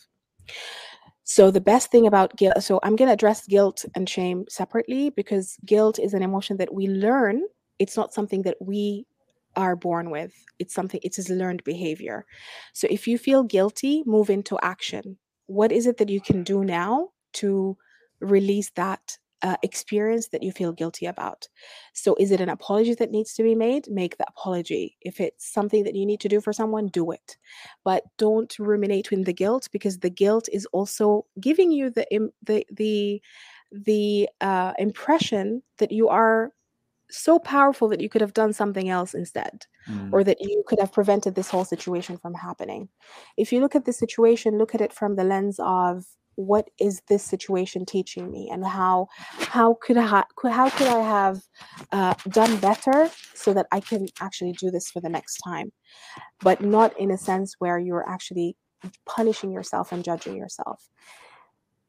So 1.24 1.50
the 1.50 1.60
best 1.60 1.90
thing 1.90 2.06
about 2.06 2.36
guilt 2.36 2.62
so 2.62 2.80
i'm 2.82 2.96
going 2.96 3.08
to 3.08 3.12
address 3.12 3.46
guilt 3.46 3.84
and 3.94 4.08
shame 4.08 4.46
separately 4.48 5.10
because 5.10 5.58
guilt 5.66 5.98
is 5.98 6.14
an 6.14 6.22
emotion 6.22 6.56
that 6.56 6.72
we 6.72 6.88
learn. 6.88 7.42
It's 7.78 7.96
not 7.96 8.14
something 8.14 8.42
that 8.42 8.56
we 8.60 9.06
are 9.54 9.76
born 9.76 10.10
with. 10.10 10.32
It's 10.58 10.72
something 10.72 11.00
it 11.02 11.18
is 11.18 11.28
learned 11.28 11.64
behavior. 11.64 12.24
So 12.72 12.86
if 12.90 13.06
you 13.06 13.18
feel 13.18 13.42
guilty 13.42 14.02
move 14.06 14.30
into 14.30 14.58
action. 14.62 15.18
What 15.46 15.72
is 15.72 15.86
it 15.86 15.96
that 15.98 16.10
you 16.10 16.20
can 16.20 16.44
do 16.44 16.64
now 16.64 17.10
to 17.34 17.76
release 18.20 18.70
that 18.76 19.18
uh, 19.42 19.56
experience 19.62 20.28
that 20.28 20.42
you 20.42 20.52
feel 20.52 20.72
guilty 20.72 21.06
about. 21.06 21.48
So 21.92 22.16
is 22.18 22.30
it 22.30 22.40
an 22.40 22.48
apology 22.48 22.94
that 22.94 23.10
needs 23.10 23.34
to 23.34 23.42
be 23.42 23.54
made? 23.54 23.88
Make 23.88 24.16
the 24.16 24.26
apology. 24.28 24.96
If 25.00 25.20
it's 25.20 25.52
something 25.52 25.84
that 25.84 25.94
you 25.94 26.06
need 26.06 26.20
to 26.20 26.28
do 26.28 26.40
for 26.40 26.52
someone 26.52 26.88
do 26.88 27.10
it. 27.10 27.36
But 27.84 28.04
don't 28.16 28.54
ruminate 28.58 29.12
in 29.12 29.24
the 29.24 29.32
guilt 29.32 29.68
because 29.72 29.98
the 29.98 30.10
guilt 30.10 30.48
is 30.52 30.66
also 30.72 31.26
giving 31.40 31.72
you 31.72 31.90
the 31.90 32.06
the 32.42 32.66
the 32.72 33.22
the 33.70 34.28
uh, 34.40 34.72
impression 34.78 35.62
that 35.78 35.92
you 35.92 36.08
are 36.08 36.52
so 37.10 37.38
powerful 37.38 37.88
that 37.88 38.00
you 38.00 38.08
could 38.08 38.20
have 38.20 38.34
done 38.34 38.52
something 38.52 38.88
else 38.88 39.14
instead 39.14 39.66
Mm, 39.88 40.10
or 40.12 40.22
that 40.22 40.36
you 40.40 40.62
could 40.66 40.78
have 40.80 40.92
prevented 40.92 41.34
this 41.34 41.48
whole 41.48 41.64
situation 41.64 42.18
from 42.18 42.34
happening. 42.34 42.88
If 43.38 43.52
you 43.52 43.60
look 43.60 43.74
at 43.74 43.86
the 43.86 43.92
situation 43.92 44.58
look 44.58 44.74
at 44.74 44.82
it 44.82 44.92
from 44.92 45.16
the 45.16 45.24
lens 45.24 45.58
of 45.60 46.04
what 46.38 46.70
is 46.78 47.02
this 47.08 47.24
situation 47.24 47.84
teaching 47.84 48.30
me? 48.30 48.48
And 48.52 48.64
how 48.64 49.08
how 49.40 49.76
could 49.82 49.96
i 49.96 50.06
how 50.06 50.24
could 50.70 50.86
i 50.86 51.00
have 51.00 51.42
uh, 51.90 52.14
done 52.28 52.56
better 52.58 53.10
so 53.34 53.52
that 53.52 53.66
i 53.72 53.80
can 53.80 54.06
actually 54.20 54.52
do 54.52 54.70
this 54.70 54.88
for 54.88 55.00
the 55.00 55.08
next 55.08 55.38
time? 55.38 55.72
But 56.40 56.60
not 56.60 56.98
in 56.98 57.10
a 57.10 57.18
sense 57.18 57.56
where 57.58 57.78
you're 57.78 58.08
actually 58.08 58.56
punishing 59.04 59.50
yourself 59.50 59.90
and 59.90 60.04
judging 60.04 60.36
yourself. 60.36 60.88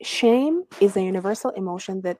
Shame 0.01 0.63
is 0.81 0.97
a 0.97 1.03
universal 1.03 1.51
emotion 1.51 2.01
that 2.01 2.17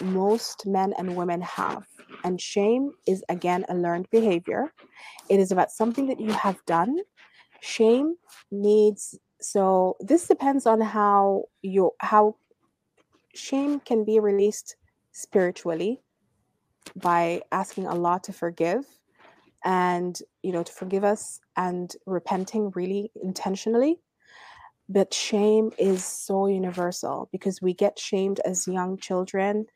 most 0.00 0.64
men 0.64 0.94
and 0.96 1.16
women 1.16 1.40
have 1.40 1.82
and 2.22 2.40
shame 2.40 2.92
is 3.06 3.24
again 3.28 3.64
a 3.68 3.74
learned 3.74 4.08
behavior. 4.10 4.72
It 5.28 5.40
is 5.40 5.50
about 5.50 5.72
something 5.72 6.06
that 6.06 6.20
you 6.20 6.30
have 6.30 6.64
done. 6.66 6.98
Shame 7.60 8.14
needs 8.52 9.18
so 9.40 9.96
this 10.00 10.26
depends 10.26 10.66
on 10.66 10.80
how 10.80 11.44
you 11.62 11.92
how 12.00 12.36
shame 13.34 13.80
can 13.80 14.04
be 14.04 14.18
released 14.20 14.76
spiritually 15.12 16.00
by 16.96 17.40
asking 17.52 17.86
allah 17.86 18.20
to 18.22 18.32
forgive 18.32 18.84
and 19.64 20.20
you 20.42 20.52
know 20.52 20.62
to 20.62 20.72
forgive 20.72 21.04
us 21.04 21.40
and 21.56 21.94
repenting 22.06 22.70
really 22.74 23.10
intentionally. 23.22 24.00
But 24.88 25.12
shame 25.12 25.72
is 25.78 26.04
so 26.04 26.46
universal 26.46 27.28
because 27.30 27.60
we 27.60 27.74
get 27.74 27.98
shamed 27.98 28.40
as 28.40 28.66
young 28.66 28.96
children 28.96 29.66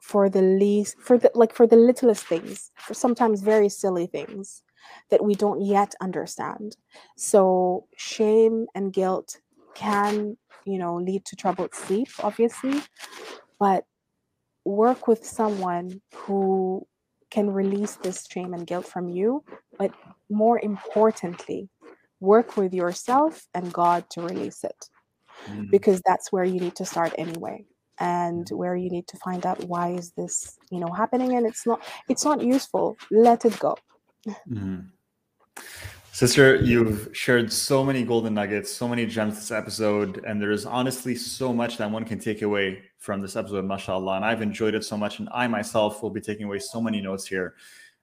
for 0.00 0.28
the 0.28 0.42
least 0.42 0.98
for 1.00 1.18
the 1.18 1.30
like 1.34 1.54
for 1.54 1.66
the 1.66 1.76
littlest 1.76 2.26
things 2.26 2.70
for 2.76 2.94
sometimes 2.94 3.42
very 3.42 3.68
silly 3.68 4.06
things 4.06 4.62
that 5.10 5.24
we 5.24 5.34
don't 5.34 5.60
yet 5.62 5.94
understand. 6.00 6.76
So 7.16 7.86
shame 7.96 8.66
and 8.74 8.92
guilt 8.92 9.38
can 9.74 10.36
you 10.64 10.78
know 10.78 10.96
lead 10.96 11.24
to 11.24 11.36
troubled 11.36 11.74
sleep 11.74 12.08
obviously 12.22 12.80
but 13.60 13.84
work 14.64 15.06
with 15.06 15.24
someone 15.24 16.00
who 16.14 16.84
can 17.30 17.50
release 17.50 17.96
this 17.96 18.26
shame 18.30 18.54
and 18.54 18.66
guilt 18.66 18.86
from 18.86 19.08
you 19.08 19.44
but 19.78 19.92
more 20.30 20.58
importantly 20.60 21.68
work 22.20 22.56
with 22.56 22.72
yourself 22.72 23.46
and 23.54 23.70
god 23.72 24.08
to 24.08 24.22
release 24.22 24.64
it 24.64 24.88
mm. 25.46 25.70
because 25.70 26.00
that's 26.06 26.32
where 26.32 26.44
you 26.44 26.58
need 26.58 26.74
to 26.74 26.86
start 26.86 27.12
anyway 27.18 27.62
and 27.98 28.48
where 28.50 28.76
you 28.76 28.90
need 28.90 29.06
to 29.08 29.16
find 29.18 29.46
out 29.46 29.62
why 29.64 29.90
is 29.90 30.12
this 30.12 30.58
you 30.70 30.78
know 30.78 30.92
happening 30.92 31.36
and 31.36 31.46
it's 31.46 31.66
not 31.66 31.82
it's 32.08 32.24
not 32.24 32.42
useful. 32.42 32.96
Let 33.10 33.44
it 33.44 33.58
go 33.58 33.76
mm. 34.48 34.86
Sister, 36.12 36.56
you've 36.56 37.10
shared 37.12 37.52
so 37.52 37.84
many 37.84 38.02
golden 38.02 38.32
nuggets, 38.32 38.72
so 38.72 38.88
many 38.88 39.04
gems 39.04 39.36
this 39.36 39.50
episode, 39.50 40.24
and 40.24 40.40
there 40.40 40.50
is 40.50 40.64
honestly 40.64 41.14
so 41.14 41.52
much 41.52 41.76
that 41.76 41.90
one 41.90 42.06
can 42.06 42.18
take 42.18 42.40
away 42.40 42.82
from 42.96 43.20
this 43.20 43.36
episode, 43.36 43.66
mashallah. 43.66 44.16
And 44.16 44.24
I've 44.24 44.40
enjoyed 44.40 44.74
it 44.74 44.82
so 44.82 44.96
much, 44.96 45.18
and 45.18 45.28
I 45.34 45.46
myself 45.46 46.02
will 46.02 46.08
be 46.08 46.22
taking 46.22 46.46
away 46.46 46.58
so 46.58 46.80
many 46.80 47.02
notes 47.02 47.26
here. 47.26 47.54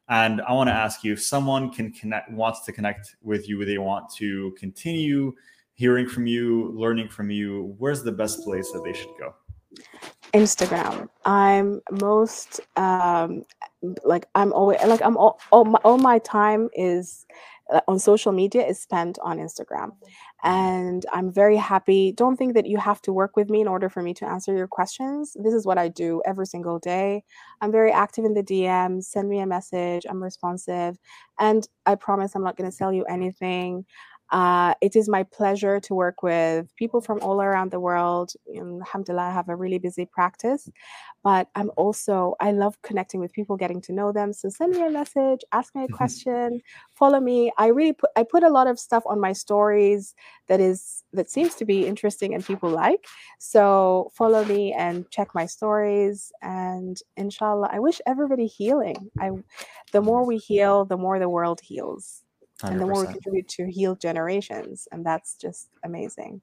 And 0.09 0.41
I 0.41 0.53
want 0.53 0.67
to 0.67 0.74
ask 0.74 1.03
you 1.03 1.13
if 1.13 1.24
someone 1.24 1.71
can 1.71 1.91
connect, 1.91 2.32
wants 2.32 2.63
to 2.65 2.71
connect 2.71 3.15
with 3.24 3.49
you, 3.49 3.65
they 3.65 3.80
want 3.80 4.13
to 4.17 4.51
continue 4.59 5.34
hearing 5.74 6.07
from 6.07 6.28
you, 6.28 6.71
learning 6.76 7.09
from 7.09 7.32
you, 7.32 7.74
where's 7.80 8.03
the 8.03 8.11
best 8.11 8.43
place 8.43 8.71
that 8.74 8.84
they 8.84 8.93
should 8.93 9.09
go? 9.19 9.34
Instagram. 10.34 11.09
I'm 11.25 11.81
most 11.91 12.59
um 12.75 13.45
like 14.03 14.27
I'm 14.36 14.51
always 14.53 14.79
like 14.86 15.01
I'm 15.01 15.17
all 15.17 15.39
all 15.51 15.65
my, 15.65 15.79
all 15.84 15.97
my 15.97 16.19
time 16.19 16.69
is 16.73 17.25
uh, 17.71 17.81
on 17.88 17.97
social 17.97 18.31
media 18.31 18.65
is 18.65 18.79
spent 18.79 19.17
on 19.23 19.38
Instagram. 19.38 19.91
And 20.43 21.05
I'm 21.13 21.31
very 21.31 21.55
happy. 21.55 22.11
Don't 22.11 22.36
think 22.36 22.53
that 22.55 22.65
you 22.65 22.77
have 22.77 23.01
to 23.03 23.13
work 23.13 23.38
with 23.38 23.49
me 23.49 23.61
in 23.61 23.67
order 23.67 23.89
for 23.89 24.01
me 24.01 24.13
to 24.15 24.25
answer 24.25 24.55
your 24.55 24.67
questions. 24.67 25.38
This 25.41 25.53
is 25.53 25.65
what 25.65 25.77
I 25.77 25.88
do 25.88 26.21
every 26.25 26.45
single 26.45 26.79
day. 26.79 27.23
I'm 27.61 27.71
very 27.71 27.91
active 27.91 28.25
in 28.25 28.34
the 28.34 28.43
DMs. 28.43 29.05
Send 29.05 29.29
me 29.29 29.39
a 29.39 29.45
message. 29.45 30.05
I'm 30.09 30.21
responsive. 30.21 30.97
And 31.39 31.65
I 31.86 31.95
promise 31.95 32.36
I'm 32.36 32.43
not 32.43 32.57
going 32.57 32.69
to 32.69 32.75
sell 32.75 32.91
you 32.91 33.05
anything. 33.05 33.86
Uh, 34.32 34.74
it 34.82 34.95
is 34.95 35.07
my 35.07 35.21
pleasure 35.24 35.80
to 35.80 35.93
work 35.93 36.24
with 36.24 36.76
people 36.76 37.01
from 37.01 37.19
all 37.21 37.39
around 37.41 37.69
the 37.69 37.80
world. 37.80 38.32
Alhamdulillah, 38.55 39.30
I 39.30 39.32
have 39.32 39.49
a 39.49 39.55
really 39.55 39.78
busy 39.78 40.05
practice, 40.05 40.69
but 41.24 41.49
I'm 41.53 41.69
also, 41.78 42.36
I 42.39 42.51
love 42.51 42.82
connecting 42.82 43.19
with 43.19 43.32
people, 43.32 43.57
getting 43.57 43.80
to 43.82 43.93
know 43.93 44.11
them. 44.11 44.34
So 44.34 44.49
send 44.49 44.74
me 44.74 44.84
a 44.84 44.89
message, 44.89 45.41
ask 45.51 45.76
me 45.76 45.84
a 45.84 45.86
mm-hmm. 45.86 45.95
question, 45.95 46.61
follow 46.95 47.19
me. 47.19 47.51
I 47.59 47.67
really 47.67 47.93
put, 47.93 48.09
I 48.15 48.24
put 48.24 48.41
a 48.41 48.49
lot 48.49 48.65
of 48.65 48.80
stuff 48.80 49.03
on 49.05 49.19
my 49.19 49.34
stories 49.34 50.15
that 50.47 50.59
is, 50.59 51.03
that 51.13 51.30
seems 51.30 51.53
to 51.55 51.65
be 51.65 51.86
interesting 51.86 52.34
and 52.34 52.43
people 52.43 52.69
like. 52.69 53.05
So 53.38 54.11
follow 54.15 54.43
me 54.45 54.74
and 54.74 55.07
check 55.11 55.36
my 55.36 55.45
stories. 55.45 56.32
And 56.41 56.97
inshallah, 57.17 57.69
I 57.71 57.80
wish 57.80 58.01
everybody 58.07 58.47
healing. 58.47 59.11
I, 59.19 59.30
the 59.91 60.01
more 60.01 60.26
we 60.26 60.38
heal, 60.38 60.86
the 60.86 60.97
more 60.97 61.19
the 61.19 61.30
world 61.30 61.61
heals. 61.61 62.22
100%. 62.61 62.71
and 62.71 62.79
the 62.79 62.85
more 62.85 63.05
we 63.05 63.11
contribute 63.11 63.47
to 63.47 63.69
heal 63.69 63.95
generations 63.95 64.87
and 64.91 65.05
that's 65.05 65.35
just 65.35 65.69
amazing. 65.83 66.41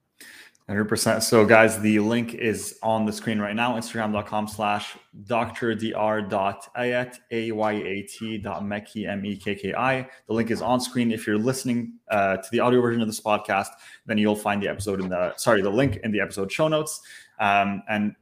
100% 0.69 1.21
so 1.23 1.43
guys 1.43 1.79
the 1.79 1.99
link 1.99 2.35
is 2.35 2.77
on 2.83 3.05
the 3.05 3.11
screen 3.11 3.39
right 3.39 3.55
now 3.55 3.75
instagram.com 3.75 4.47
slash 4.47 4.95
drdr.ayat 5.23 7.17
a-y-a-t 7.31 8.37
dot 8.37 8.61
mekki 8.61 9.09
m-e-k-k-i 9.09 10.07
the 10.27 10.33
link 10.33 10.51
is 10.51 10.61
on 10.61 10.79
screen. 10.79 11.11
If 11.11 11.25
you're 11.25 11.39
listening 11.39 11.93
uh, 12.09 12.37
to 12.37 12.47
the 12.51 12.59
audio 12.59 12.79
version 12.79 13.01
of 13.01 13.07
this 13.07 13.19
podcast 13.19 13.69
then 14.05 14.17
you'll 14.17 14.35
find 14.35 14.61
the 14.61 14.67
episode 14.67 15.01
in 15.01 15.09
the 15.09 15.35
sorry 15.37 15.61
the 15.61 15.69
link 15.69 15.97
in 16.03 16.11
the 16.11 16.21
episode 16.21 16.51
show 16.51 16.67
notes. 16.67 17.01
Um, 17.39 17.81
and 17.89 18.15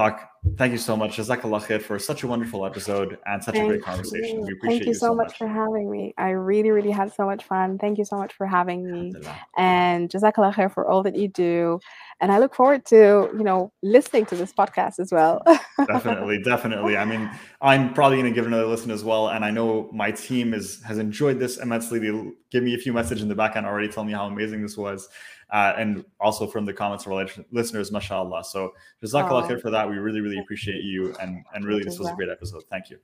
Doc, 0.00 0.30
thank 0.56 0.72
you 0.72 0.78
so 0.78 0.96
much. 0.96 1.18
Jazakallah 1.18 1.62
khair 1.66 1.82
for 1.82 1.98
such 1.98 2.22
a 2.22 2.26
wonderful 2.26 2.64
episode 2.64 3.18
and 3.26 3.44
such 3.44 3.54
thank 3.54 3.66
a 3.66 3.68
great 3.68 3.82
conversation. 3.82 4.38
You. 4.38 4.46
We 4.46 4.52
appreciate 4.54 4.78
thank 4.78 4.82
you, 4.84 4.88
you 4.88 4.94
so, 4.94 5.14
much, 5.14 5.26
much 5.26 5.36
for 5.36 5.46
having 5.46 5.90
me. 5.90 6.14
I 6.16 6.30
really, 6.30 6.70
really 6.70 6.90
had 6.90 7.12
so 7.12 7.26
much 7.26 7.44
fun. 7.44 7.76
Thank 7.76 7.98
you 7.98 8.06
so 8.06 8.16
much 8.16 8.32
for 8.32 8.46
having 8.46 8.90
me. 8.90 9.12
And 9.58 10.08
Jazakallah 10.08 10.54
khair 10.54 10.72
for 10.72 10.88
all 10.88 11.02
that 11.02 11.16
you 11.16 11.28
do. 11.28 11.80
And 12.22 12.32
I 12.32 12.38
look 12.38 12.54
forward 12.54 12.86
to, 12.86 13.28
you 13.36 13.44
know, 13.44 13.72
listening 13.82 14.24
to 14.26 14.36
this 14.36 14.54
podcast 14.54 15.00
as 15.00 15.12
well. 15.12 15.42
definitely, 15.86 16.42
definitely. 16.42 16.96
I 16.96 17.04
mean, 17.04 17.30
I'm 17.60 17.92
probably 17.92 18.16
going 18.16 18.32
to 18.32 18.34
give 18.34 18.46
another 18.46 18.66
listen 18.66 18.90
as 18.90 19.04
well. 19.04 19.28
And 19.28 19.44
I 19.44 19.50
know 19.50 19.90
my 19.92 20.12
team 20.12 20.54
is 20.54 20.82
has 20.84 20.96
enjoyed 20.96 21.38
this 21.38 21.58
immensely. 21.58 21.98
They 21.98 22.12
give 22.50 22.62
me 22.62 22.72
a 22.74 22.78
few 22.78 22.94
messages 22.94 23.22
in 23.22 23.28
the 23.28 23.34
backend 23.34 23.66
already 23.66 23.88
telling 23.88 24.06
me 24.06 24.14
how 24.14 24.24
amazing 24.24 24.62
this 24.62 24.78
was 24.78 25.10
uh, 25.52 25.74
and 25.76 26.04
also 26.20 26.46
from 26.46 26.64
the 26.64 26.72
comments 26.72 27.06
of 27.06 27.12
our 27.12 27.26
listeners, 27.50 27.90
mashallah. 27.92 28.44
So 28.44 28.72
jazakallah 29.02 29.48
khair 29.48 29.60
for 29.60 29.70
that. 29.70 29.88
We 29.88 29.96
really, 29.96 30.20
really 30.20 30.38
appreciate 30.38 30.82
you. 30.82 31.14
And, 31.20 31.44
and 31.54 31.64
really, 31.64 31.82
this 31.82 31.98
was 31.98 32.08
a 32.08 32.14
great 32.14 32.28
episode. 32.28 32.62
Thank 32.70 32.90
you. 32.90 32.98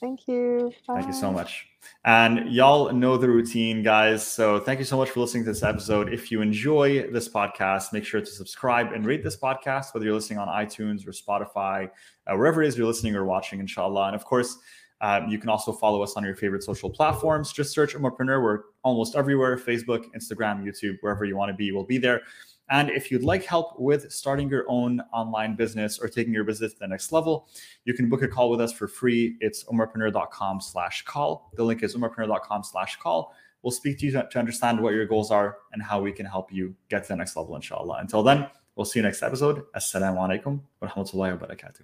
Thank 0.00 0.28
you. 0.28 0.72
Bye. 0.86 0.94
Thank 0.94 1.08
you 1.08 1.12
so 1.12 1.32
much. 1.32 1.66
And 2.04 2.52
y'all 2.52 2.92
know 2.92 3.16
the 3.16 3.28
routine, 3.28 3.82
guys. 3.82 4.24
So 4.24 4.60
thank 4.60 4.78
you 4.78 4.84
so 4.84 4.96
much 4.96 5.10
for 5.10 5.20
listening 5.20 5.44
to 5.44 5.50
this 5.50 5.62
episode. 5.64 6.12
If 6.12 6.30
you 6.30 6.40
enjoy 6.40 7.10
this 7.10 7.28
podcast, 7.28 7.92
make 7.92 8.04
sure 8.04 8.20
to 8.20 8.26
subscribe 8.26 8.92
and 8.92 9.04
rate 9.04 9.24
this 9.24 9.36
podcast, 9.36 9.94
whether 9.94 10.06
you're 10.06 10.14
listening 10.14 10.38
on 10.38 10.46
iTunes 10.48 11.06
or 11.06 11.10
Spotify, 11.10 11.90
uh, 12.26 12.36
wherever 12.36 12.62
it 12.62 12.68
is 12.68 12.78
you're 12.78 12.86
listening 12.86 13.16
or 13.16 13.24
watching, 13.24 13.58
inshallah. 13.58 14.06
And 14.06 14.14
of 14.14 14.24
course, 14.24 14.58
um, 15.00 15.28
you 15.28 15.38
can 15.38 15.48
also 15.48 15.72
follow 15.72 16.02
us 16.02 16.14
on 16.14 16.24
your 16.24 16.34
favorite 16.34 16.62
social 16.62 16.90
platforms. 16.90 17.52
Just 17.52 17.72
search 17.72 17.94
Umarpreneur. 17.94 18.42
We're 18.42 18.60
almost 18.82 19.14
everywhere 19.14 19.56
Facebook, 19.56 20.06
Instagram, 20.16 20.64
YouTube, 20.64 20.96
wherever 21.00 21.24
you 21.24 21.36
want 21.36 21.50
to 21.50 21.54
be, 21.54 21.70
we'll 21.72 21.84
be 21.84 21.98
there. 21.98 22.22
And 22.70 22.90
if 22.90 23.10
you'd 23.10 23.22
like 23.22 23.44
help 23.44 23.78
with 23.80 24.12
starting 24.12 24.48
your 24.50 24.66
own 24.68 25.00
online 25.12 25.56
business 25.56 25.98
or 25.98 26.08
taking 26.08 26.34
your 26.34 26.44
business 26.44 26.74
to 26.74 26.80
the 26.80 26.88
next 26.88 27.12
level, 27.12 27.48
you 27.84 27.94
can 27.94 28.08
book 28.10 28.22
a 28.22 28.28
call 28.28 28.50
with 28.50 28.60
us 28.60 28.72
for 28.72 28.86
free. 28.86 29.36
It's 29.40 29.64
umarpreneur.com 29.64 30.60
slash 30.60 31.02
call. 31.04 31.50
The 31.54 31.64
link 31.64 31.82
is 31.82 31.96
umarpreneur.com 31.96 32.64
slash 32.64 32.96
call. 32.96 33.34
We'll 33.62 33.70
speak 33.70 33.98
to 34.00 34.06
you 34.06 34.12
to 34.12 34.38
understand 34.38 34.80
what 34.80 34.92
your 34.92 35.06
goals 35.06 35.30
are 35.30 35.58
and 35.72 35.82
how 35.82 36.00
we 36.00 36.12
can 36.12 36.26
help 36.26 36.52
you 36.52 36.74
get 36.90 37.04
to 37.04 37.08
the 37.08 37.16
next 37.16 37.36
level, 37.36 37.56
inshallah. 37.56 37.98
Until 38.00 38.22
then, 38.22 38.46
we'll 38.76 38.84
see 38.84 38.98
you 38.98 39.02
next 39.02 39.22
episode. 39.22 39.64
Assalamu 39.74 40.18
alaikum 40.18 40.60
wa 40.80 40.88
rahmatullahi 40.88 41.40
wa 41.40 41.46
barakatuh. 41.46 41.82